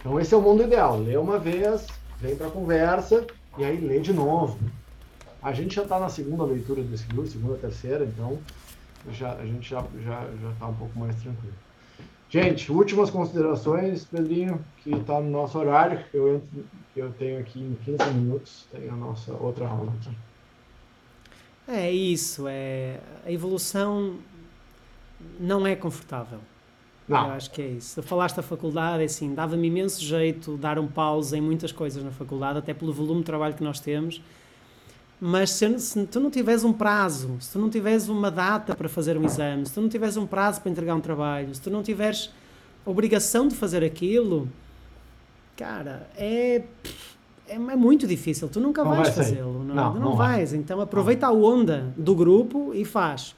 Então, 0.00 0.18
esse 0.18 0.34
é 0.34 0.36
o 0.36 0.42
mundo 0.42 0.62
ideal. 0.62 0.98
Lê 0.98 1.16
uma 1.16 1.38
vez, 1.38 1.86
vem 2.20 2.36
para 2.36 2.48
a 2.48 2.50
conversa 2.50 3.26
e 3.58 3.64
aí 3.64 3.76
lê 3.78 4.00
de 4.00 4.12
novo. 4.12 4.58
A 5.42 5.52
gente 5.52 5.74
já 5.74 5.82
está 5.82 5.98
na 5.98 6.08
segunda 6.08 6.44
leitura 6.44 6.82
desse 6.82 7.06
livro, 7.08 7.26
segunda, 7.26 7.56
terceira, 7.56 8.04
então 8.04 8.38
já, 9.10 9.32
a 9.34 9.44
gente 9.44 9.68
já 9.68 9.80
está 9.80 9.90
já, 10.00 10.20
já 10.40 10.52
tá 10.58 10.66
um 10.68 10.74
pouco 10.74 10.98
mais 10.98 11.16
tranquilo. 11.16 11.54
Gente, 12.28 12.72
últimas 12.72 13.10
considerações, 13.10 14.06
Pedrinho, 14.06 14.64
que 14.78 14.94
está 14.94 15.20
no 15.20 15.28
nosso 15.28 15.58
horário. 15.58 16.02
Eu, 16.14 16.36
entro, 16.36 16.64
eu 16.96 17.12
tenho 17.12 17.38
aqui 17.38 17.60
em 17.60 17.74
15 17.84 18.10
minutos, 18.14 18.66
tem 18.72 18.88
a 18.88 18.96
nossa 18.96 19.32
outra 19.34 19.68
aula 19.68 19.92
aqui. 20.00 20.16
É 21.66 21.90
isso, 21.90 22.46
é 22.48 22.98
a 23.24 23.30
evolução 23.30 24.16
não 25.38 25.66
é 25.66 25.76
confortável. 25.76 26.40
Não. 27.08 27.26
Eu 27.26 27.32
acho 27.32 27.50
que 27.50 27.60
é 27.60 27.66
isso. 27.66 28.02
Falaste 28.02 28.36
da 28.36 28.42
faculdade, 28.42 29.02
é 29.02 29.06
assim, 29.06 29.34
dava-me 29.34 29.68
imenso 29.68 30.00
jeito 30.02 30.56
dar 30.56 30.78
um 30.78 30.86
pause 30.86 31.36
em 31.36 31.40
muitas 31.40 31.72
coisas 31.72 32.02
na 32.02 32.10
faculdade, 32.10 32.58
até 32.58 32.72
pelo 32.72 32.92
volume 32.92 33.20
de 33.20 33.26
trabalho 33.26 33.54
que 33.54 33.62
nós 33.62 33.80
temos. 33.80 34.20
Mas 35.20 35.50
se, 35.50 35.78
se, 35.78 36.06
tu 36.06 36.18
não 36.18 36.30
tiveres 36.30 36.64
um 36.64 36.72
prazo, 36.72 37.36
se 37.40 37.52
tu 37.52 37.58
não 37.58 37.70
tiveres 37.70 38.08
uma 38.08 38.30
data 38.30 38.74
para 38.74 38.88
fazer 38.88 39.16
um 39.16 39.24
exame, 39.24 39.66
se 39.66 39.74
tu 39.74 39.80
não 39.80 39.88
tiveres 39.88 40.16
um 40.16 40.26
prazo 40.26 40.60
para 40.60 40.70
entregar 40.70 40.94
um 40.94 41.00
trabalho, 41.00 41.54
se 41.54 41.60
tu 41.60 41.70
não 41.70 41.82
tiveres 41.82 42.30
obrigação 42.84 43.46
de 43.46 43.54
fazer 43.54 43.84
aquilo, 43.84 44.48
cara, 45.56 46.08
é, 46.16 46.64
é, 47.52 47.54
é 47.54 47.76
muito 47.76 48.06
difícil. 48.06 48.48
Tu 48.48 48.60
nunca 48.60 48.82
não 48.82 48.96
vais 48.96 49.10
fazê-lo. 49.10 49.64
Não, 49.64 49.74
não, 49.74 49.94
não, 49.94 50.00
não 50.00 50.16
vais. 50.16 50.52
Então 50.52 50.80
aproveita 50.80 51.26
a 51.26 51.32
onda 51.32 51.92
do 51.96 52.14
grupo 52.14 52.72
e 52.74 52.84
faz. 52.84 53.34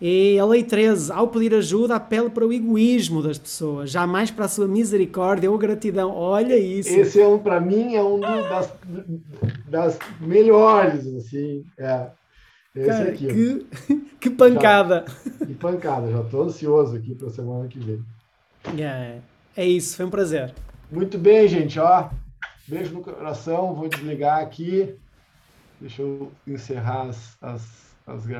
E 0.00 0.38
a 0.38 0.46
lei 0.46 0.62
13, 0.62 1.12
ao 1.12 1.28
pedir 1.28 1.54
ajuda, 1.54 1.96
apela 1.96 2.30
para 2.30 2.46
o 2.46 2.52
egoísmo 2.52 3.22
das 3.22 3.36
pessoas, 3.36 3.90
jamais 3.90 4.30
para 4.30 4.46
a 4.46 4.48
sua 4.48 4.66
misericórdia 4.66 5.50
ou 5.50 5.58
gratidão. 5.58 6.10
Olha 6.10 6.56
isso. 6.56 6.88
Esse 6.88 7.20
é 7.20 7.28
um, 7.28 7.38
para 7.38 7.60
mim, 7.60 7.94
é 7.94 8.02
um 8.02 8.18
das, 8.18 8.72
das 9.68 9.98
melhores, 10.18 11.06
assim. 11.06 11.64
É. 11.78 12.06
Esse 12.74 12.88
Cara, 12.88 13.10
aqui. 13.10 13.26
Que, 13.26 13.94
que 14.20 14.30
pancada. 14.30 15.04
Já, 15.06 15.46
que 15.46 15.54
pancada, 15.54 16.10
já 16.10 16.20
estou 16.20 16.44
ansioso 16.44 16.96
aqui 16.96 17.14
para 17.14 17.26
a 17.26 17.30
semana 17.30 17.68
que 17.68 17.78
vem. 17.78 18.02
É, 18.78 19.18
é 19.54 19.66
isso, 19.66 19.96
foi 19.96 20.06
um 20.06 20.10
prazer. 20.10 20.54
Muito 20.90 21.18
bem, 21.18 21.46
gente, 21.46 21.78
ó. 21.78 22.08
Beijo 22.70 22.94
no 22.94 23.02
coração, 23.02 23.74
vou 23.74 23.88
desligar 23.88 24.38
aqui. 24.38 24.96
Deixa 25.80 26.02
eu 26.02 26.30
encerrar 26.46 27.08
as, 27.08 27.36
as, 27.42 27.96
as 28.06 28.24
gravações. 28.24 28.38